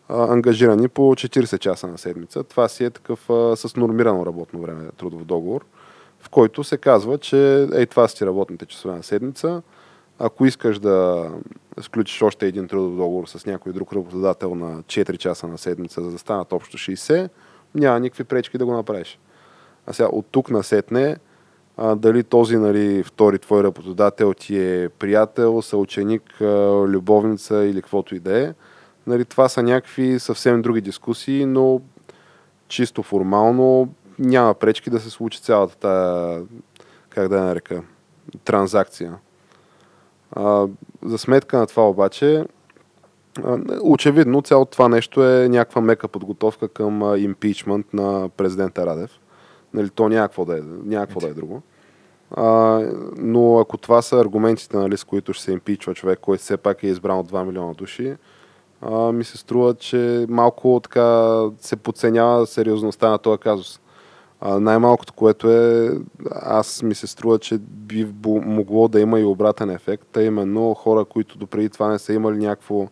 а, 0.09 0.34
ангажирани 0.34 0.88
по 0.88 1.01
40 1.01 1.59
часа 1.59 1.88
на 1.88 1.97
седмица. 1.97 2.43
Това 2.43 2.68
си 2.68 2.84
е 2.84 2.89
такъв 2.89 3.30
а, 3.30 3.55
с 3.55 3.76
нормирано 3.76 4.26
работно 4.26 4.61
време 4.61 4.89
трудов 4.97 5.26
договор, 5.26 5.66
в 6.20 6.30
който 6.30 6.63
се 6.63 6.78
казва, 6.78 7.18
че 7.18 7.68
ей 7.74 7.86
това 7.86 8.07
са 8.07 8.16
ти 8.16 8.26
работните 8.26 8.66
часове 8.66 8.95
на 8.95 9.03
седмица. 9.03 9.61
Ако 10.20 10.45
искаш 10.45 10.80
да 10.80 11.30
сключиш 11.82 12.22
още 12.22 12.47
един 12.47 12.68
трудов 12.68 12.95
договор 12.95 13.28
с 13.28 13.45
някой 13.45 13.74
друг 13.74 13.93
работодател 13.93 14.55
на 14.55 14.84
4 14.84 15.18
часа 15.18 15.47
на 15.47 15.57
седмица, 15.57 16.01
за 16.01 16.11
да 16.11 16.18
станат 16.18 16.53
общо 16.53 16.78
60, 16.78 17.30
няма 17.76 17.99
никакви 17.99 18.24
пречки 18.24 18.57
да 18.57 18.66
го 18.66 18.74
направиш. 18.74 19.20
А 19.88 19.93
сега 19.93 20.09
от 20.11 20.26
тук 20.32 20.49
насетне, 20.49 21.18
а, 21.78 21.95
дали 21.95 22.23
този 22.23 22.57
нали, 22.57 23.03
втори 23.03 23.39
твой 23.39 23.63
работодател 23.63 24.34
ти 24.34 24.59
е 24.59 24.89
приятел, 24.89 25.61
съученик, 25.61 26.23
любовница 26.88 27.65
или 27.65 27.82
каквото 27.82 28.15
и 28.15 28.19
да 28.19 28.39
е, 28.39 28.53
нали, 29.07 29.26
това 29.26 29.49
са 29.49 29.63
някакви 29.63 30.19
съвсем 30.19 30.61
други 30.61 30.82
дискусии, 30.82 31.45
но 31.45 31.82
чисто 32.67 33.03
формално 33.03 33.93
няма 34.19 34.53
пречки 34.53 34.89
да 34.89 34.99
се 34.99 35.09
случи 35.09 35.41
цялата 35.41 35.76
тая, 35.78 36.43
как 37.09 37.28
да 37.28 37.38
я 37.38 37.43
нарека, 37.43 37.84
транзакция. 38.43 39.17
А, 40.32 40.67
за 41.03 41.17
сметка 41.17 41.57
на 41.57 41.67
това 41.67 41.89
обаче, 41.89 42.45
очевидно 43.82 44.41
цялото 44.41 44.71
това 44.71 44.89
нещо 44.89 45.23
е 45.23 45.49
някаква 45.49 45.82
мека 45.82 46.07
подготовка 46.07 46.67
към 46.67 47.15
импичмент 47.17 47.93
на 47.93 48.30
президента 48.38 48.86
Радев. 48.86 49.19
Нали, 49.76 49.89
то 49.89 50.09
някакво 50.09 50.45
да 50.45 50.57
е, 50.57 50.61
някакво 50.86 51.19
да 51.19 51.28
е 51.28 51.34
друго. 51.34 51.61
А, 52.32 52.82
но 53.17 53.59
ако 53.59 53.78
това 53.78 54.01
са 54.01 54.19
аргументите, 54.19 54.78
нали, 54.78 54.97
с 54.97 55.03
които 55.03 55.34
ще 55.34 55.43
се 55.43 55.51
импичва 55.51 55.93
човек, 55.93 56.19
който 56.19 56.43
все 56.43 56.57
пак 56.57 56.84
е 56.84 56.88
избран 56.88 57.19
от 57.19 57.32
2 57.32 57.45
милиона 57.45 57.73
души, 57.73 58.15
а, 58.82 59.11
ми 59.11 59.23
се 59.23 59.38
струва, 59.38 59.73
че 59.73 60.26
малко 60.30 60.80
така 60.84 61.39
се 61.59 61.76
подценява 61.76 62.47
сериозността 62.47 63.09
на 63.09 63.17
този 63.17 63.38
казус. 63.38 63.80
А, 64.41 64.59
най-малкото, 64.59 65.13
което 65.13 65.51
е, 65.51 65.91
аз 66.32 66.84
ми 66.84 66.95
се 66.95 67.07
струва, 67.07 67.39
че 67.39 67.57
би 67.57 68.13
могло 68.26 68.88
да 68.88 68.99
има 68.99 69.19
и 69.19 69.23
обратен 69.23 69.69
ефект, 69.69 70.17
а 70.17 70.23
именно 70.23 70.73
хора, 70.73 71.05
които 71.05 71.38
допреди 71.38 71.69
това 71.69 71.89
не 71.89 71.99
са 71.99 72.13
имали 72.13 72.38
някакво 72.38 72.88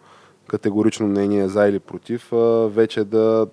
категорично 0.47 1.07
мнение 1.07 1.47
за 1.47 1.67
или 1.67 1.79
против, 1.79 2.33
а, 2.33 2.67
вече 2.67 3.03
да 3.03 3.47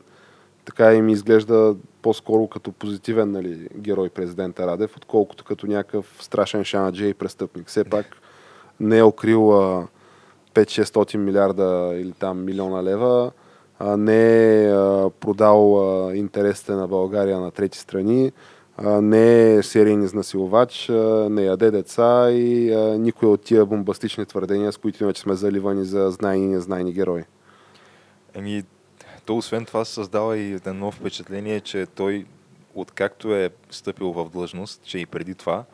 така 0.70 0.94
им 0.94 1.08
изглежда 1.08 1.76
по-скоро 2.02 2.46
като 2.46 2.72
позитивен 2.72 3.30
нали, 3.30 3.68
герой 3.76 4.08
президента 4.08 4.66
Радев, 4.66 4.96
отколкото 4.96 5.44
като 5.44 5.66
някакъв 5.66 6.16
страшен 6.20 6.64
шанаджи 6.64 7.08
и 7.08 7.14
престъпник. 7.14 7.66
Все 7.66 7.84
пак 7.84 8.06
не 8.80 8.98
е 8.98 9.04
укрил 9.04 9.40
5-600 10.54 11.16
милиарда 11.16 11.92
или 11.94 12.12
там 12.12 12.44
милиона 12.44 12.82
лева, 12.82 13.30
а, 13.78 13.96
не 13.96 14.62
е 14.64 14.70
а, 14.72 15.10
продал 15.20 15.80
а, 16.08 16.16
интересите 16.16 16.72
на 16.72 16.88
България 16.88 17.40
на 17.40 17.50
трети 17.50 17.78
страни, 17.78 18.32
а, 18.76 19.00
не 19.00 19.54
е 19.54 19.62
серийен 19.62 20.02
изнасилвач, 20.02 20.90
а, 20.90 21.28
не 21.30 21.42
яде 21.42 21.70
деца 21.70 22.30
и 22.30 22.72
а, 22.72 22.98
никой 22.98 23.28
от 23.28 23.40
тия 23.40 23.66
бомбастични 23.66 24.26
твърдения, 24.26 24.72
с 24.72 24.76
които 24.76 25.04
иначе 25.04 25.22
сме 25.22 25.34
заливани 25.34 25.84
за 25.84 26.10
знайни 26.10 26.44
и 26.44 26.48
незнайни 26.48 26.92
герои. 26.92 27.22
Еми, 28.34 28.62
то 29.26 29.36
освен 29.36 29.64
това 29.64 29.84
създава 29.84 30.38
и 30.38 30.52
едно 30.52 30.90
впечатление, 30.90 31.60
че 31.60 31.86
той, 31.86 32.26
откакто 32.74 33.34
е 33.34 33.50
стъпил 33.70 34.12
в 34.12 34.30
длъжност, 34.30 34.82
че 34.84 34.98
и 34.98 35.06
преди 35.06 35.34
това, 35.34 35.64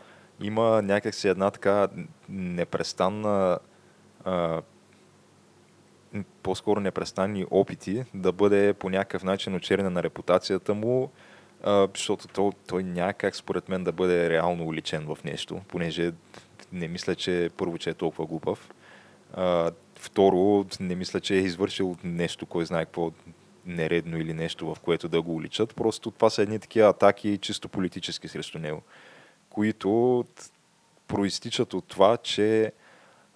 има 0.41 0.83
някакси 0.83 1.29
една 1.29 1.51
така 1.51 1.89
непрестанна 2.29 3.59
а, 4.25 4.63
по-скоро 6.43 6.81
непрестанни 6.81 7.47
опити 7.51 8.05
да 8.15 8.33
бъде 8.33 8.73
по 8.73 8.91
някакъв 8.91 9.25
начин 9.25 9.55
очерена 9.55 9.91
на 9.91 10.03
репутацията 10.03 10.75
му, 10.75 11.11
а, 11.63 11.89
защото 11.95 12.29
той, 12.29 12.51
той 12.67 12.83
няма 12.83 13.13
как 13.13 13.37
според 13.37 13.69
мен 13.69 13.85
да 13.85 13.93
бъде 13.93 14.31
реално 14.31 14.67
уличен 14.67 15.07
в 15.07 15.25
нещо, 15.25 15.61
понеже 15.69 16.13
не 16.73 16.89
мисля, 16.89 17.15
че 17.15 17.51
първо, 17.57 17.79
че 17.79 17.91
е 17.91 17.95
толкова 17.95 18.27
глупав. 18.27 18.71
А, 19.35 19.71
второ, 19.99 20.67
не 20.81 20.95
мисля, 20.95 21.21
че 21.21 21.35
е 21.35 21.39
извършил 21.39 21.97
нещо, 22.05 22.47
кой 22.47 22.67
знае 22.67 22.85
какво 22.85 23.11
нередно 23.67 24.19
или 24.19 24.35
нещо, 24.35 24.75
в 24.75 24.81
което 24.81 25.09
да 25.09 25.23
го 25.23 25.35
уличат. 25.35 25.75
Просто 25.75 26.11
това 26.11 26.31
са 26.31 26.43
едни 26.43 26.59
такива 26.59 26.89
атаки 26.89 27.39
чисто 27.39 27.69
политически 27.69 28.29
срещу 28.29 28.59
него, 28.59 28.83
които 29.51 30.25
проистичат 31.09 31.75
от 31.75 31.85
това, 31.87 32.17
че 32.17 32.73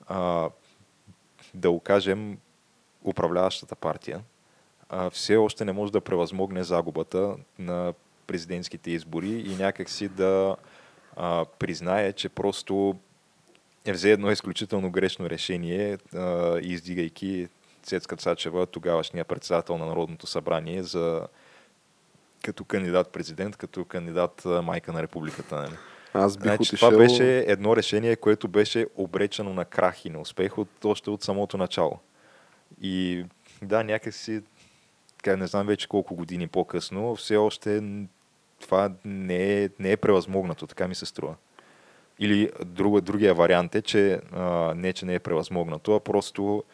а, 0.07 0.51
да 1.55 1.70
окажем 1.70 2.39
управляващата 3.05 3.74
партия 3.74 4.20
а, 4.91 5.11
все 5.11 5.37
още 5.37 5.64
не 5.64 5.72
може 5.72 5.93
да 5.93 6.01
превъзмогне 6.01 6.64
загубата 6.64 7.37
на 7.59 7.95
президентските 8.26 8.91
избори 8.91 9.28
и 9.28 9.57
някакси 9.57 10.09
да 10.09 10.57
а, 11.16 11.45
признае, 11.59 12.12
че 12.12 12.28
просто 12.28 12.97
е 13.85 13.93
взе 13.93 14.12
едно 14.12 14.31
изключително 14.31 14.91
грешно 14.91 15.31
решение, 15.31 15.99
а, 16.14 16.59
издигайки 16.62 17.49
Цецка 17.83 18.16
Цачева, 18.16 18.66
тогавашния 18.66 19.24
председател 19.24 19.78
на 19.78 19.87
Народното 19.87 20.26
събрание, 20.26 20.83
за 20.83 21.26
като 22.45 22.64
кандидат-президент, 22.64 23.57
като 23.57 23.85
кандидат 23.85 24.45
майка 24.62 24.93
на 24.93 25.03
републиката. 25.03 25.57
Нали? 25.57 25.76
Аз 26.14 26.37
бих 26.37 26.43
значи, 26.43 26.62
отишел... 26.62 26.91
Това 26.91 26.99
беше 26.99 27.39
едно 27.39 27.76
решение, 27.76 28.16
което 28.16 28.49
беше 28.49 28.87
обречено 28.97 29.55
на 29.55 29.64
крах 29.64 30.05
и 30.05 30.11
на 30.11 30.20
успех 30.20 30.59
от, 30.59 30.85
още 30.85 31.11
от 31.11 31.22
самото 31.22 31.57
начало. 31.57 31.99
И 32.83 33.24
да, 33.62 33.85
някакси, 33.85 34.43
така 35.16 35.37
не 35.37 35.47
знам 35.47 35.66
вече 35.66 35.89
колко 35.89 36.14
години 36.14 36.49
по-късно, 36.49 37.16
все 37.16 37.37
още 37.37 37.83
това 38.61 38.93
не 39.05 39.62
е, 39.62 39.68
не 39.78 39.93
е 39.93 39.97
превъзмогнато, 39.97 40.66
така 40.66 40.89
ми 40.89 40.95
се 40.95 41.07
струва. 41.07 41.35
Или 42.18 42.51
друга, 42.64 43.01
другия 43.01 43.35
вариант 43.35 43.74
е, 43.74 43.83
че 43.83 44.20
а, 44.33 44.74
не, 44.74 44.93
че 44.93 45.07
не 45.07 45.14
е 45.14 45.18
превъзмогнато, 45.18 45.95
а 45.95 46.01
просто 46.01 46.64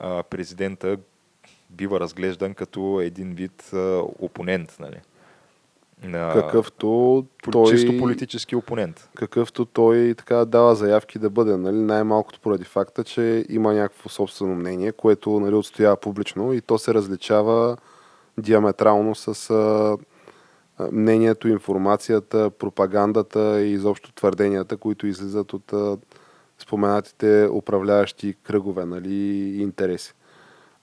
а, 0.00 0.22
президента 0.22 0.96
бива 1.70 2.00
разглеждан 2.00 2.54
като 2.54 3.00
един 3.00 3.34
вид 3.34 3.70
а, 3.72 4.02
опонент, 4.18 4.76
нали? 4.80 5.00
На... 6.04 6.32
Какъвто 6.34 7.24
той... 7.52 7.70
Чисто 7.70 7.98
политически 7.98 8.56
опонент. 8.56 9.08
Какъвто 9.14 9.64
той 9.64 10.14
така 10.18 10.44
дава 10.44 10.74
заявки 10.74 11.18
да 11.18 11.30
бъде, 11.30 11.56
нали? 11.56 11.76
най-малкото 11.76 12.40
поради 12.40 12.64
факта, 12.64 13.04
че 13.04 13.44
има 13.48 13.74
някакво 13.74 14.08
собствено 14.08 14.54
мнение, 14.54 14.92
което 14.92 15.40
нали, 15.40 15.54
отстоява 15.54 15.96
публично 15.96 16.52
и 16.52 16.60
то 16.60 16.78
се 16.78 16.94
различава 16.94 17.76
диаметрално 18.38 19.14
с 19.14 19.50
а, 19.50 19.96
мнението, 20.92 21.48
информацията, 21.48 22.50
пропагандата 22.50 23.62
и 23.62 23.72
изобщо 23.72 24.12
твърденията, 24.12 24.76
които 24.76 25.06
излизат 25.06 25.52
от 25.52 25.72
а, 25.72 25.96
споменатите 26.62 27.48
управляващи 27.52 28.34
кръгове 28.42 28.84
нали, 28.84 29.14
и 29.14 29.62
интереси. 29.62 30.14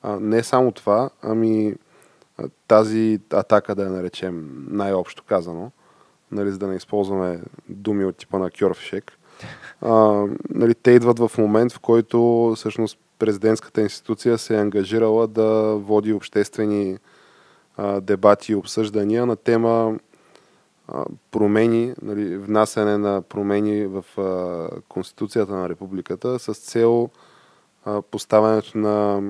А, 0.02 0.20
не 0.20 0.44
само 0.44 0.72
това, 0.72 1.10
ами 1.22 1.76
тази 2.68 3.20
атака, 3.34 3.76
да 3.76 3.84
я 3.84 3.90
наречем 3.90 4.66
най-общо 4.70 5.24
казано, 5.24 5.72
нали, 6.32 6.52
за 6.52 6.58
да 6.58 6.68
не 6.68 6.76
използваме 6.76 7.42
думи 7.70 8.06
от 8.06 8.18
типа 8.18 8.38
на 8.38 8.52
Кьорфишек, 8.52 9.12
а, 9.82 10.26
нали, 10.50 10.76
те 10.76 10.92
идват 10.92 11.20
в 11.20 11.32
момент, 11.38 11.72
в 11.72 11.80
който 11.80 12.54
всъщност 12.56 13.00
президентската 13.20 13.82
институция 13.82 14.38
се 14.38 14.56
е 14.56 14.62
ангажирала 14.62 15.28
да 15.28 15.76
води 15.76 16.14
обществени 16.14 16.98
а, 17.78 18.02
дебати 18.02 18.52
и 18.52 18.56
обсъждания 18.56 19.26
на 19.26 19.36
тема 19.36 20.00
промени, 21.32 21.94
нали, 22.02 22.38
внасяне 22.38 22.98
на 22.98 23.22
промени 23.22 23.86
в 23.86 24.06
а, 24.18 24.70
Конституцията 24.90 25.54
на 25.54 25.70
републиката 25.70 26.40
с 26.40 26.54
цел 26.54 27.10
а, 27.86 28.02
поставянето 28.02 28.78
на 28.78 29.22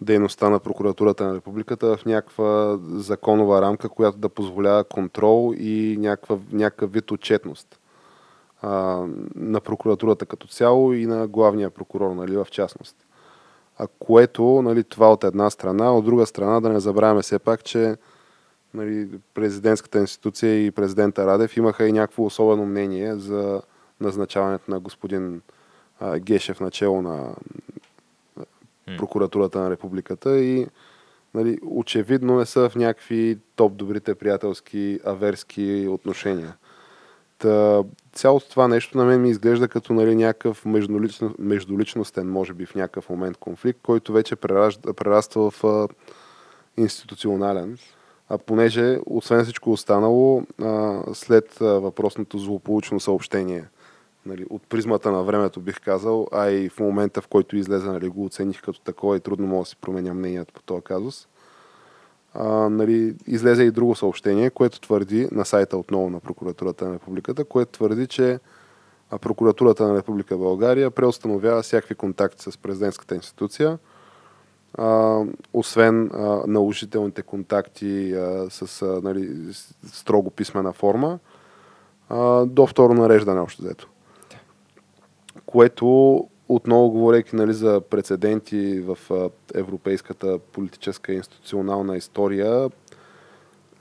дейността 0.00 0.50
на 0.50 0.60
прокуратурата 0.60 1.24
на 1.24 1.34
републиката 1.34 1.96
в 1.96 2.04
някаква 2.04 2.78
законова 2.94 3.62
рамка, 3.62 3.88
която 3.88 4.18
да 4.18 4.28
позволява 4.28 4.84
контрол 4.84 5.54
и 5.56 5.96
някаква, 6.00 6.38
някакъв 6.52 6.92
вид 6.92 7.10
отчетност 7.10 7.80
а, 8.62 9.04
на 9.34 9.60
прокуратурата 9.60 10.26
като 10.26 10.46
цяло 10.46 10.92
и 10.92 11.06
на 11.06 11.26
главния 11.26 11.70
прокурор, 11.70 12.14
нали, 12.14 12.36
в 12.36 12.46
частност. 12.50 12.96
А 13.78 13.86
което, 13.98 14.62
нали, 14.62 14.84
това 14.84 15.12
от 15.12 15.24
една 15.24 15.50
страна, 15.50 15.96
от 15.96 16.04
друга 16.04 16.26
страна 16.26 16.60
да 16.60 16.68
не 16.68 16.80
забравяме 16.80 17.22
все 17.22 17.38
пак, 17.38 17.64
че 17.64 17.96
нали, 18.74 19.08
президентската 19.34 19.98
институция 19.98 20.66
и 20.66 20.70
президента 20.70 21.26
Радев 21.26 21.56
имаха 21.56 21.88
и 21.88 21.92
някакво 21.92 22.24
особено 22.24 22.66
мнение 22.66 23.16
за 23.16 23.62
назначаването 24.00 24.70
на 24.70 24.80
господин 24.80 25.42
а, 26.00 26.18
Гешев 26.18 26.60
начало 26.60 27.02
на 27.02 27.34
прокуратурата 28.98 29.58
на 29.58 29.70
републиката 29.70 30.38
и 30.38 30.66
нали, 31.34 31.58
очевидно 31.62 32.38
не 32.38 32.46
са 32.46 32.68
в 32.68 32.76
някакви 32.76 33.38
топ 33.56 33.76
добрите 33.76 34.14
приятелски 34.14 35.00
аверски 35.04 35.86
отношения. 35.90 36.56
Та, 37.38 37.82
цялото 38.12 38.50
това 38.50 38.68
нещо 38.68 38.98
на 38.98 39.04
мен 39.04 39.22
ми 39.22 39.30
изглежда 39.30 39.68
като 39.68 39.92
нали, 39.92 40.16
някакъв 40.16 40.64
междулично, 40.64 41.34
междуличностен, 41.38 42.30
може 42.30 42.52
би 42.52 42.66
в 42.66 42.74
някакъв 42.74 43.08
момент 43.10 43.36
конфликт, 43.36 43.80
който 43.82 44.12
вече 44.12 44.36
прераства 44.36 45.50
в 45.50 45.64
а, 45.64 45.88
институционален. 46.76 47.78
А 48.28 48.38
понеже, 48.38 48.98
освен 49.06 49.44
всичко 49.44 49.72
останало, 49.72 50.42
а, 50.62 51.00
след 51.14 51.60
а, 51.60 51.64
въпросното 51.64 52.38
злополучно 52.38 53.00
съобщение 53.00 53.64
нали, 54.26 54.46
от 54.50 54.62
призмата 54.62 55.12
на 55.12 55.22
времето 55.22 55.60
бих 55.60 55.80
казал, 55.80 56.28
а 56.32 56.50
и 56.50 56.68
в 56.68 56.80
момента 56.80 57.20
в 57.20 57.28
който 57.28 57.56
излезе 57.56 57.90
нали, 57.90 58.08
го 58.08 58.24
оцених 58.24 58.62
като 58.62 58.80
такова 58.80 59.16
и 59.16 59.20
трудно 59.20 59.46
мога 59.46 59.62
да 59.62 59.66
си 59.66 59.76
променя 59.76 60.14
мнението 60.14 60.54
по 60.54 60.62
този 60.62 60.82
казус. 60.82 61.28
А, 62.34 62.48
нали, 62.68 63.14
излезе 63.26 63.62
и 63.62 63.70
друго 63.70 63.94
съобщение, 63.94 64.50
което 64.50 64.80
твърди 64.80 65.28
на 65.32 65.44
сайта 65.44 65.76
отново 65.76 66.10
на 66.10 66.20
Прокуратурата 66.20 66.88
на 66.88 66.94
Републиката, 66.94 67.44
което 67.44 67.72
твърди, 67.72 68.06
че 68.06 68.40
Прокуратурата 69.20 69.88
на 69.88 69.96
Република 69.96 70.36
България 70.36 70.90
преустановява 70.90 71.62
всякакви 71.62 71.94
контакти 71.94 72.42
с 72.42 72.58
президентската 72.58 73.14
институция, 73.14 73.78
а, 74.78 75.20
освен 75.52 76.10
а, 76.14 76.42
наложителните 76.46 77.22
контакти 77.22 78.12
а, 78.12 78.50
с 78.50 78.82
а, 78.82 79.00
нали, 79.02 79.30
строго 79.92 80.30
писмена 80.30 80.72
форма, 80.72 81.18
а, 82.08 82.46
до 82.46 82.66
второ 82.66 82.94
нареждане 82.94 83.40
още 83.40 83.62
взето 83.62 83.88
което 85.46 86.28
отново 86.48 86.90
говорейки 86.90 87.36
нали, 87.36 87.52
за 87.52 87.80
прецеденти 87.90 88.80
в 88.80 88.98
европейската 89.54 90.38
политическа 90.38 91.12
и 91.12 91.16
институционална 91.16 91.96
история, 91.96 92.70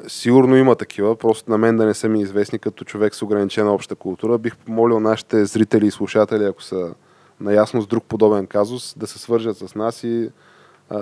Сигурно 0.08 0.56
има 0.56 0.76
такива, 0.76 1.16
просто 1.16 1.52
на 1.52 1.58
мен 1.58 1.78
да 1.78 1.86
не 1.86 1.94
са 1.94 2.10
ми 2.10 2.22
известни 2.22 2.60
като 2.60 2.84
човек 2.84 3.16
с 3.16 3.22
ограничена 3.22 3.74
обща 3.74 3.96
култура. 3.96 4.38
Бих 4.38 4.58
помолил 4.58 5.00
нашите 5.00 5.46
зрители 5.46 5.88
и 5.88 5.92
слушатели, 5.92 6.44
ако 6.44 6.64
са 6.64 6.94
наясно 7.42 7.82
с 7.82 7.88
друг 7.88 8.04
подобен 8.04 8.48
казус, 8.48 8.94
да 8.98 9.08
се 9.08 9.20
свържат 9.20 9.58
с 9.58 9.76
нас 9.76 10.04
и 10.04 10.24
а, 10.24 10.30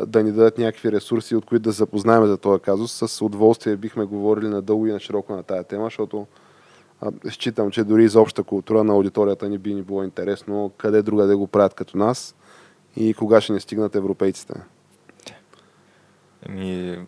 да 0.07 0.23
ни 0.23 0.31
дадат 0.31 0.57
някакви 0.57 0.91
ресурси, 0.91 1.35
от 1.35 1.45
които 1.45 1.63
да 1.63 1.71
запознаем 1.71 2.25
за 2.25 2.37
този 2.37 2.61
казус. 2.61 2.91
С 3.07 3.21
удоволствие 3.21 3.75
бихме 3.75 4.05
говорили 4.05 4.47
надълго 4.47 4.87
и 4.87 4.91
на 4.91 4.99
широко 4.99 5.35
на 5.35 5.43
тая 5.43 5.63
тема, 5.63 5.83
защото 5.83 6.27
считам, 7.29 7.71
че 7.71 7.83
дори 7.83 8.07
за 8.07 8.21
обща 8.21 8.43
култура 8.43 8.83
на 8.83 8.93
аудиторията 8.93 9.49
ни 9.49 9.57
би 9.57 9.73
ни 9.73 9.81
било 9.81 10.03
интересно 10.03 10.71
къде 10.77 11.01
друга 11.01 11.27
да 11.27 11.37
го 11.37 11.47
правят 11.47 11.73
като 11.73 11.97
нас 11.97 12.35
и 12.95 13.13
кога 13.13 13.41
ще 13.41 13.53
ни 13.53 13.59
стигнат 13.59 13.95
европейците. 13.95 14.53
Ами, 16.49 16.99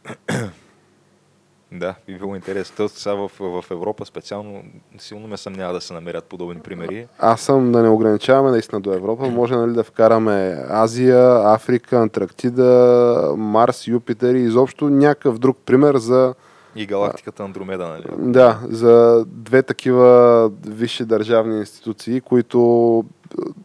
да, 1.80 1.96
би 2.08 2.18
било 2.18 2.36
интересно. 2.36 2.76
То 2.78 2.90
сега 2.90 3.16
в, 3.16 3.32
в 3.40 3.72
Европа 3.72 4.06
специално 4.06 4.64
силно 4.98 5.28
ме 5.28 5.38
съмнява 5.38 5.74
да 5.74 5.82
се 5.82 5.94
намерят 5.94 6.24
подобни 6.24 6.60
примери. 6.60 7.08
Аз 7.20 7.42
съм 7.42 7.72
да 7.72 7.84
не 7.84 7.90
ограничаваме 7.90 8.52
наистина 8.52 8.82
до 8.82 8.94
Европа. 8.94 9.30
Може 9.30 9.56
нали, 9.56 9.74
да 9.74 9.84
вкараме 9.84 10.64
Азия, 10.70 11.54
Африка, 11.54 11.98
Антарктида, 11.98 13.34
Марс, 13.38 13.88
Юпитер 13.88 14.36
и 14.36 14.40
изобщо 14.40 14.90
някакъв 14.90 15.40
друг 15.40 15.58
пример 15.66 15.98
за 15.98 16.34
И 16.76 16.86
галактиката 16.86 17.44
Андромеда, 17.44 17.88
нали? 17.88 18.32
Да, 18.32 18.60
за 18.70 19.26
две 19.28 19.64
такива 19.64 20.52
висши 20.68 21.06
държавни 21.06 21.60
институции, 21.60 22.22
които 22.22 23.04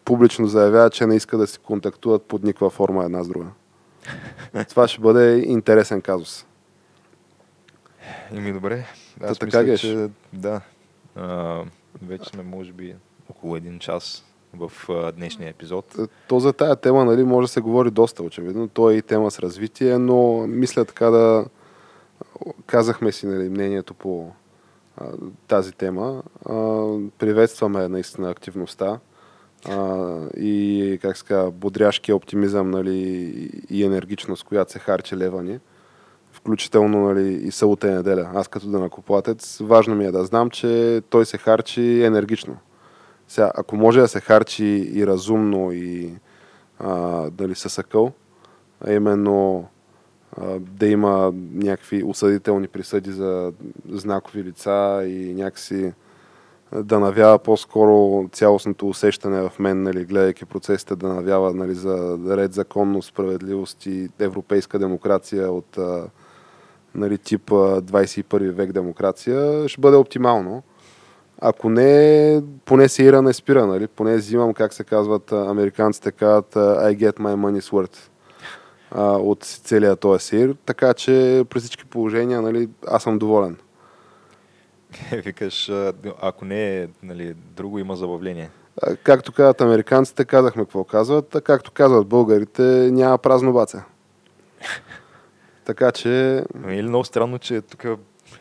публично 0.04 0.46
заявяват, 0.46 0.92
че 0.92 1.06
не 1.06 1.16
искат 1.16 1.40
да 1.40 1.46
се 1.46 1.58
контактуват 1.58 2.22
под 2.22 2.44
никаква 2.44 2.70
форма 2.70 3.04
една 3.04 3.22
с 3.22 3.28
друга. 3.28 3.46
Това 4.68 4.88
ще 4.88 5.00
бъде 5.00 5.42
интересен 5.46 6.00
казус. 6.00 6.47
Ими 8.32 8.52
добре. 8.52 8.86
Аз 9.20 9.38
Та 9.38 9.46
мисля, 9.46 9.60
така, 9.60 9.76
че 9.76 10.08
да. 10.32 10.60
А, 11.16 11.62
вече 12.02 12.30
сме, 12.30 12.42
може 12.42 12.72
би, 12.72 12.94
около 13.30 13.56
един 13.56 13.78
час 13.78 14.24
в 14.54 14.72
а, 14.88 15.12
днешния 15.12 15.50
епизод. 15.50 15.96
То 16.28 16.40
за 16.40 16.52
тая 16.52 16.76
тема 16.76 17.04
нали, 17.04 17.24
може 17.24 17.44
да 17.44 17.52
се 17.52 17.60
говори 17.60 17.90
доста, 17.90 18.22
очевидно. 18.22 18.68
То 18.68 18.90
е 18.90 18.94
и 18.94 19.02
тема 19.02 19.30
с 19.30 19.38
развитие, 19.38 19.98
но 19.98 20.46
мисля 20.46 20.84
така 20.84 21.10
да 21.10 21.44
казахме 22.66 23.12
си 23.12 23.26
нали, 23.26 23.48
мнението 23.48 23.94
по 23.94 24.30
а, 24.96 25.04
тази 25.46 25.72
тема. 25.72 26.22
А, 26.44 26.52
приветстваме 27.18 27.88
наистина 27.88 28.30
активността 28.30 28.98
а, 29.68 30.16
и 30.36 30.98
как 31.02 31.16
ска, 31.16 31.50
бодряшкия 31.50 32.16
оптимизъм 32.16 32.70
нали, 32.70 32.98
и 33.70 33.84
енергичност, 33.84 34.44
която 34.44 34.72
се 34.72 34.78
харчи 34.78 35.16
лева 35.16 35.42
ни. 35.42 35.58
Включително 36.48 37.12
нали, 37.12 37.34
и 37.34 37.50
събота 37.50 37.88
и 37.88 37.90
неделя. 37.90 38.30
Аз 38.34 38.48
като 38.48 38.66
данакоплатец, 38.66 39.58
важно 39.60 39.94
ми 39.94 40.04
е 40.04 40.10
да 40.10 40.24
знам, 40.24 40.50
че 40.50 41.02
той 41.10 41.26
се 41.26 41.38
харчи 41.38 42.02
енергично. 42.02 42.56
Сега, 43.28 43.50
ако 43.54 43.76
може 43.76 44.00
да 44.00 44.08
се 44.08 44.20
харчи 44.20 44.90
и 44.94 45.06
разумно 45.06 45.72
и 45.72 46.14
а, 46.78 47.22
дали 47.30 47.54
със 47.54 47.78
акъл, 47.78 48.12
а 48.80 48.92
именно 48.92 49.66
а, 50.36 50.58
да 50.58 50.86
има 50.86 51.32
някакви 51.54 52.02
осъдителни 52.04 52.68
присъди 52.68 53.12
за 53.12 53.52
знакови 53.90 54.44
лица 54.44 55.04
и 55.06 55.34
някакси 55.34 55.92
да 56.72 57.00
навява 57.00 57.38
по-скоро 57.38 58.28
цялостното 58.32 58.88
усещане 58.88 59.48
в 59.48 59.58
мен, 59.58 59.82
нали, 59.82 60.04
гледайки 60.04 60.44
процесите, 60.44 60.96
да 60.96 61.08
навява 61.08 61.54
нали, 61.54 61.74
за 61.74 62.18
ред, 62.28 62.52
законност, 62.52 63.08
справедливост 63.08 63.86
и 63.86 64.08
европейска 64.18 64.78
демокрация 64.78 65.52
от 65.52 65.78
а, 65.78 66.04
нали, 66.98 67.18
тип 67.18 67.52
а, 67.52 67.82
21 67.82 68.50
век 68.50 68.72
демокрация, 68.72 69.68
ще 69.68 69.80
бъде 69.80 69.96
оптимално. 69.96 70.62
Ако 71.40 71.70
не, 71.70 72.42
поне 72.64 72.88
се 72.88 73.02
ира 73.02 73.22
не 73.22 73.32
спира, 73.32 73.66
нали? 73.66 73.86
Поне 73.86 74.16
взимам, 74.16 74.54
как 74.54 74.72
се 74.72 74.84
казват 74.84 75.32
американците, 75.32 76.12
казват 76.12 76.54
I 76.54 76.96
get 76.96 77.12
my 77.12 77.34
money's 77.34 77.70
worth 77.70 77.96
а, 78.90 79.02
от 79.12 79.44
целия 79.44 79.96
този 79.96 80.24
сир. 80.24 80.56
Така 80.66 80.94
че 80.94 81.44
при 81.50 81.60
всички 81.60 81.84
положения, 81.84 82.42
нали, 82.42 82.68
аз 82.86 83.02
съм 83.02 83.18
доволен. 83.18 83.56
Викаш, 85.24 85.68
а, 85.68 85.92
ако 86.22 86.44
не 86.44 86.82
е 86.82 86.88
нали, 87.02 87.34
друго, 87.56 87.78
има 87.78 87.96
забавление. 87.96 88.50
Както 89.02 89.32
казват 89.32 89.60
американците, 89.60 90.24
казахме 90.24 90.64
какво 90.64 90.84
казват, 90.84 91.34
а 91.34 91.40
както 91.40 91.72
казват 91.72 92.06
българите, 92.06 92.62
няма 92.92 93.18
празно 93.18 93.52
баца. 93.52 93.84
Така 95.68 95.92
че, 95.92 96.44
Ами, 96.64 96.76
Или 96.76 96.88
много 96.88 97.04
странно, 97.04 97.38
че 97.38 97.60
тук 97.60 97.84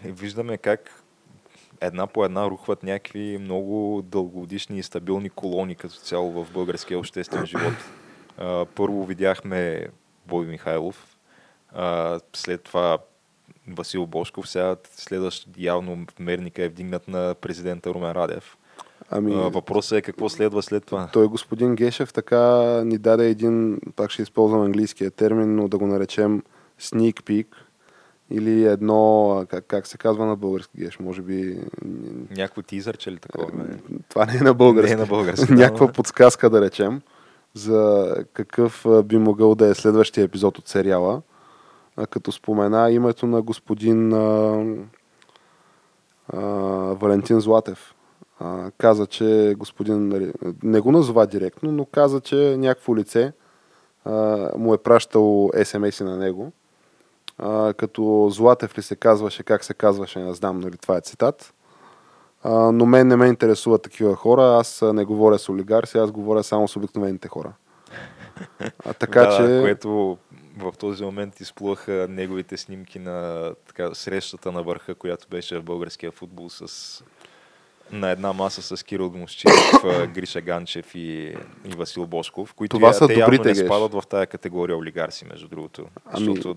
виждаме 0.04 0.58
как 0.58 1.04
една 1.82 2.08
по 2.08 2.26
една 2.26 2.50
рухват 2.50 2.84
някакви 2.84 3.38
много 3.42 4.02
дългогодишни 4.06 4.80
и 4.80 4.84
стабилни 4.84 5.30
колони 5.30 5.76
като 5.76 5.96
цяло 5.96 6.32
в 6.32 6.52
българския 6.54 7.00
обществен 7.00 7.46
живот. 7.46 7.74
А, 8.38 8.66
Първо 8.66 9.06
видяхме 9.06 9.88
Бой 10.28 10.46
Михайлов, 10.46 11.18
а, 11.74 12.20
след 12.36 12.64
това 12.64 12.98
Васил 13.68 14.06
Бошков, 14.06 14.50
сега 14.50 14.76
следващ 14.96 15.48
явно 15.58 16.06
мерника 16.20 16.64
е 16.64 16.70
вдигнат 16.70 17.08
на 17.08 17.36
президента 17.42 17.90
Румен 17.94 18.12
Радев. 18.12 18.58
ами, 19.10 19.34
Въпросът 19.36 19.98
е 19.98 20.02
какво 20.02 20.30
следва 20.30 20.64
след 20.64 20.86
това. 20.86 21.10
той 21.14 21.28
господин 21.28 21.76
Гешев 21.76 22.14
така 22.14 22.42
ни 22.86 22.98
даде 22.98 23.30
един, 23.30 23.80
пак 23.96 24.12
ще 24.12 24.22
използвам 24.22 24.62
английския 24.62 25.12
термин, 25.12 25.56
но 25.56 25.68
да 25.68 25.78
го 25.78 25.88
наречем 25.88 26.44
sneak 26.82 27.22
peek 27.22 27.48
или 28.30 28.66
едно, 28.66 29.46
как, 29.50 29.66
как 29.68 29.88
се 29.88 29.98
казва 29.98 30.26
на 30.26 30.36
български 30.36 30.78
геш, 30.78 31.00
може 31.00 31.22
би 31.22 31.60
Някакво 32.38 32.62
тизърче 32.62 33.12
ли 33.12 33.18
такова? 33.18 33.52
бе? 33.52 33.64
това 34.10 34.26
не 34.26 34.38
е 34.38 34.42
на 34.42 34.54
български. 34.54 34.96
Не 34.96 35.02
е 35.02 35.02
на 35.02 35.06
български, 35.06 35.54
Някаква 35.54 35.92
подсказка 35.92 36.50
да 36.50 36.62
речем 36.62 37.02
за 37.54 38.16
какъв 38.34 38.86
би 39.04 39.18
могъл 39.18 39.56
да 39.56 39.68
е 39.68 39.74
следващия 39.74 40.24
епизод 40.24 40.58
от 40.58 40.68
сериала. 40.68 41.22
Като 42.10 42.32
спомена 42.32 42.92
името 42.92 43.28
на 43.28 43.42
господин 43.42 44.14
а, 44.14 44.64
а, 46.34 46.40
Валентин 46.94 47.40
Златев. 47.40 47.96
А, 48.40 48.72
каза, 48.78 49.08
че 49.08 49.56
господин, 49.58 50.08
нали, 50.08 50.34
не 50.64 50.80
го 50.80 50.92
назова 50.92 51.28
директно, 51.28 51.72
но 51.72 51.86
каза, 51.86 52.22
че 52.22 52.56
някакво 52.58 52.96
лице 52.96 53.34
а, 54.06 54.12
му 54.58 54.74
е 54.74 54.78
пращал 54.78 55.52
смс 55.64 56.00
на 56.00 56.18
него. 56.18 56.52
А, 57.38 57.74
като 57.74 58.28
Златев 58.32 58.78
ли 58.78 58.82
се 58.82 58.96
казваше, 58.96 59.44
как 59.44 59.64
се 59.64 59.74
казваше, 59.74 60.20
не 60.20 60.34
знам, 60.34 60.60
нали, 60.60 60.78
това 60.78 60.98
е 60.98 61.02
цитат. 61.02 61.54
А, 62.44 62.72
но 62.72 62.86
мен 62.86 63.08
не 63.08 63.16
ме 63.16 63.28
интересуват 63.28 63.82
такива 63.82 64.16
хора. 64.16 64.44
Аз 64.44 64.82
не 64.94 65.06
говоря 65.06 65.40
с 65.40 65.50
олигарси, 65.50 65.98
аз 65.98 66.12
говоря 66.12 66.44
само 66.44 66.68
с 66.68 66.76
обикновените 66.76 67.28
хора. 67.28 67.54
А, 68.86 68.94
така 68.94 69.22
да, 69.22 69.38
че... 69.38 69.62
което 69.62 70.18
в 70.58 70.74
този 70.80 71.04
момент 71.04 71.40
изплуваха 71.40 72.08
неговите 72.10 72.58
снимки 72.58 73.00
на 73.00 73.52
така, 73.68 73.94
срещата 73.94 74.52
на 74.52 74.64
върха, 74.64 74.96
която 74.96 75.28
беше 75.28 75.60
в 75.60 75.64
българския 75.64 76.12
футбол 76.12 76.50
с 76.50 77.04
на 77.92 78.10
една 78.10 78.34
маса 78.34 78.78
с 78.78 78.84
Кирил 78.84 79.14
а, 79.84 80.08
Гриша 80.08 80.42
Ганчев 80.42 80.96
и, 80.96 81.36
и 81.66 81.76
Васил 81.78 82.08
Бошков, 82.08 82.54
които 82.54 82.76
Това 82.78 82.88
я- 82.88 82.94
са 82.94 83.08
те 83.08 83.14
явно 83.14 83.26
добрите, 83.26 83.48
не 83.50 83.54
Геш. 83.54 83.66
спадат 83.66 83.94
в 83.94 84.04
тая 84.10 84.28
категория 84.28 84.78
олигарси, 84.78 85.26
между 85.26 85.48
другото. 85.48 85.86
Ами, 86.06 86.26
защото 86.26 86.56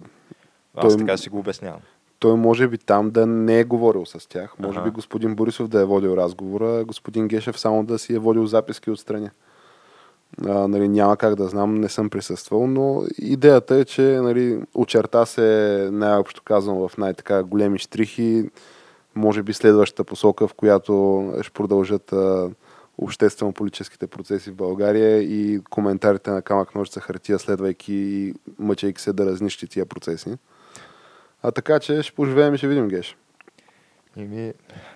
аз 0.75 0.95
той- 0.95 0.99
така 1.07 1.17
си 1.17 1.29
го 1.29 1.39
обяснявам. 1.39 1.81
Той 2.19 2.37
може 2.37 2.69
би 2.69 2.79
там 2.79 3.11
да 3.11 3.27
не 3.27 3.61
е 3.61 3.65
говорил 3.65 4.07
с 4.07 4.29
тях. 4.29 4.55
Може 4.59 4.79
Аха. 4.79 4.85
би 4.89 4.95
господин 4.95 5.35
Борисов 5.35 5.69
да 5.69 5.81
е 5.81 5.85
водил 5.85 6.17
разговора, 6.17 6.85
господин 6.85 7.29
Гешев 7.29 7.59
само 7.59 7.85
да 7.85 7.99
си 7.99 8.15
е 8.15 8.19
водил 8.19 8.47
записки 8.47 8.91
отстрани. 8.91 9.31
А, 10.47 10.69
нали, 10.69 10.89
няма 10.89 11.17
как 11.17 11.35
да 11.35 11.49
знам, 11.49 11.75
не 11.75 11.89
съм 11.89 12.11
присъствал, 12.11 12.67
но 12.67 13.03
идеята 13.19 13.75
е, 13.77 13.85
че 13.85 14.03
нали, 14.03 14.61
очерта 14.75 15.27
се 15.27 15.89
най-общо 15.93 16.43
казвам 16.43 16.89
в 16.89 16.99
най-така 16.99 17.43
големи 17.43 17.79
штрихи, 17.79 18.51
може 19.15 19.43
би 19.43 19.53
следващата 19.53 20.05
посока, 20.05 20.49
в 20.49 20.55
която 20.55 21.25
ще 21.43 21.53
продължат 21.53 22.13
а, 22.13 22.51
обществено-политическите 22.99 24.07
процеси 24.07 24.51
в 24.51 24.55
България 24.55 25.23
и 25.23 25.61
коментарите 25.71 26.31
на 26.31 26.43
камък 26.43 26.75
ножица 26.75 27.01
хартия, 27.01 27.39
следвайки 27.39 27.95
и 27.95 28.35
мъчейки 28.59 29.01
се 29.01 29.13
да 29.13 29.27
разнищи 29.27 29.67
тия 29.67 29.87
процеси. 29.87 30.37
А 31.43 31.51
така 31.51 31.81
че 31.81 32.03
ще 32.03 32.15
поживеем 32.15 32.55
и 32.55 32.59
ще 32.59 32.69
видим, 32.69 32.89
Геш. 32.89 33.17
Ими, 34.17 34.53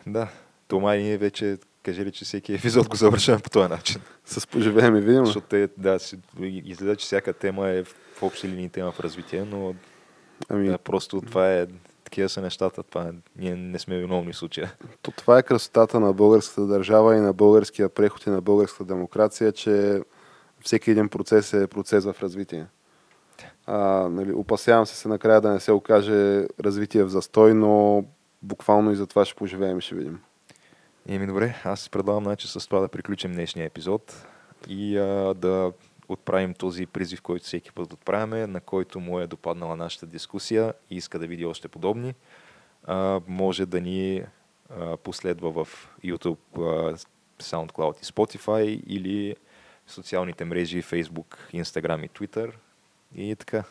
да, 0.07 0.29
това 0.69 0.97
и 0.97 1.03
ние 1.03 1.19
вече 1.19 1.59
кажели, 1.83 2.13
че 2.13 2.25
всеки 2.25 2.55
епизод 2.55 2.89
го 2.89 2.97
завършваме 2.97 3.41
по 3.41 3.51
този 3.51 3.69
начин. 3.69 4.01
С 4.25 4.47
поживеем 4.47 4.97
и 4.97 5.01
видим. 5.01 5.27
Защото 5.27 5.47
те, 5.47 5.69
да, 5.79 5.99
си, 5.99 6.19
изгледа, 6.41 6.97
че 6.97 7.05
всяка 7.05 7.33
тема 7.33 7.69
е 7.69 7.85
в 7.85 8.23
общи 8.23 8.49
линии 8.49 8.69
тема 8.69 8.93
в 8.93 9.01
развитие, 9.01 9.45
но 9.45 9.75
Ами, 10.49 10.69
да, 10.69 10.79
просто 10.79 11.21
това 11.21 11.53
е, 11.53 11.67
такива 12.05 12.29
са 12.29 12.41
нещата, 12.41 12.83
това 12.83 13.03
е, 13.03 13.13
ние 13.37 13.57
не 13.57 13.79
сме 13.79 13.99
виновни 13.99 14.33
в 14.33 14.37
случая. 14.37 14.75
то, 15.03 15.11
това 15.11 15.39
е 15.39 15.43
красотата 15.43 16.01
на 16.01 16.13
българската 16.13 16.67
държава 16.67 17.17
и 17.17 17.21
на 17.21 17.33
българския 17.33 17.89
преход 17.89 18.27
и 18.27 18.31
на 18.31 18.41
българската 18.41 18.85
демокрация, 18.85 19.53
че 19.53 20.03
всеки 20.65 20.91
един 20.91 21.09
процес 21.09 21.53
е 21.53 21.67
процес 21.67 22.05
в 22.05 22.17
развитие. 22.23 22.67
А, 23.67 23.79
нали, 24.09 24.33
опасявам 24.33 24.87
се 24.87 24.97
се 24.97 25.09
накрая 25.09 25.41
да 25.41 25.51
не 25.51 25.61
се 25.61 25.73
окаже 25.73 26.47
развитие 26.61 27.05
в 27.05 27.09
застой, 27.09 27.55
но 27.55 28.05
буквално 28.43 28.93
и 28.93 28.97
за 28.97 29.07
това 29.07 29.25
ще 29.25 29.35
поживеем 29.35 29.79
и 29.79 29.83
ще 29.83 29.95
видим. 29.95 30.21
Еми 31.09 31.27
добре, 31.27 31.55
аз 31.65 31.89
предлагам 31.89 32.25
значи 32.25 32.49
с 32.49 32.67
това 32.67 32.81
да 32.81 32.89
приключим 32.89 33.33
днешния 33.33 33.67
епизод 33.67 34.27
и 34.69 34.99
а, 34.99 35.35
да 35.35 35.73
отправим 36.09 36.55
този 36.55 36.87
призив, 36.87 37.23
който 37.23 37.45
всеки 37.45 37.73
път 37.73 37.93
отправяме, 37.93 38.47
на 38.47 38.61
който 38.61 39.01
му 39.01 39.21
е 39.21 39.27
допаднала 39.27 39.77
нашата 39.77 40.07
дискусия 40.07 40.75
и 40.91 40.97
иска 40.97 41.19
да 41.19 41.27
види 41.27 41.47
още 41.47 41.69
подобни. 41.69 42.15
А, 42.85 43.21
може 43.29 43.67
да 43.67 43.81
ни 43.81 44.25
а, 44.71 44.97
последва 44.97 45.65
в 45.65 45.69
YouTube, 46.05 46.39
а, 46.57 46.97
SoundCloud 47.43 48.03
и 48.03 48.05
Spotify 48.05 48.85
или 48.87 49.37
социалните 49.87 50.45
мрежи 50.45 50.83
Facebook, 50.83 51.37
Instagram 51.53 52.05
и 52.05 52.11
Twitter 52.11 52.53
и 53.15 53.35
така. 53.35 53.65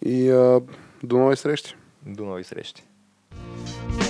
И 0.00 0.28
а, 0.30 0.60
до 1.02 1.18
нови 1.18 1.36
срещи. 1.36 1.76
До 2.02 2.24
нови 2.24 2.44
срещи. 2.44 2.82
thank 3.30 3.98
you 3.98 4.03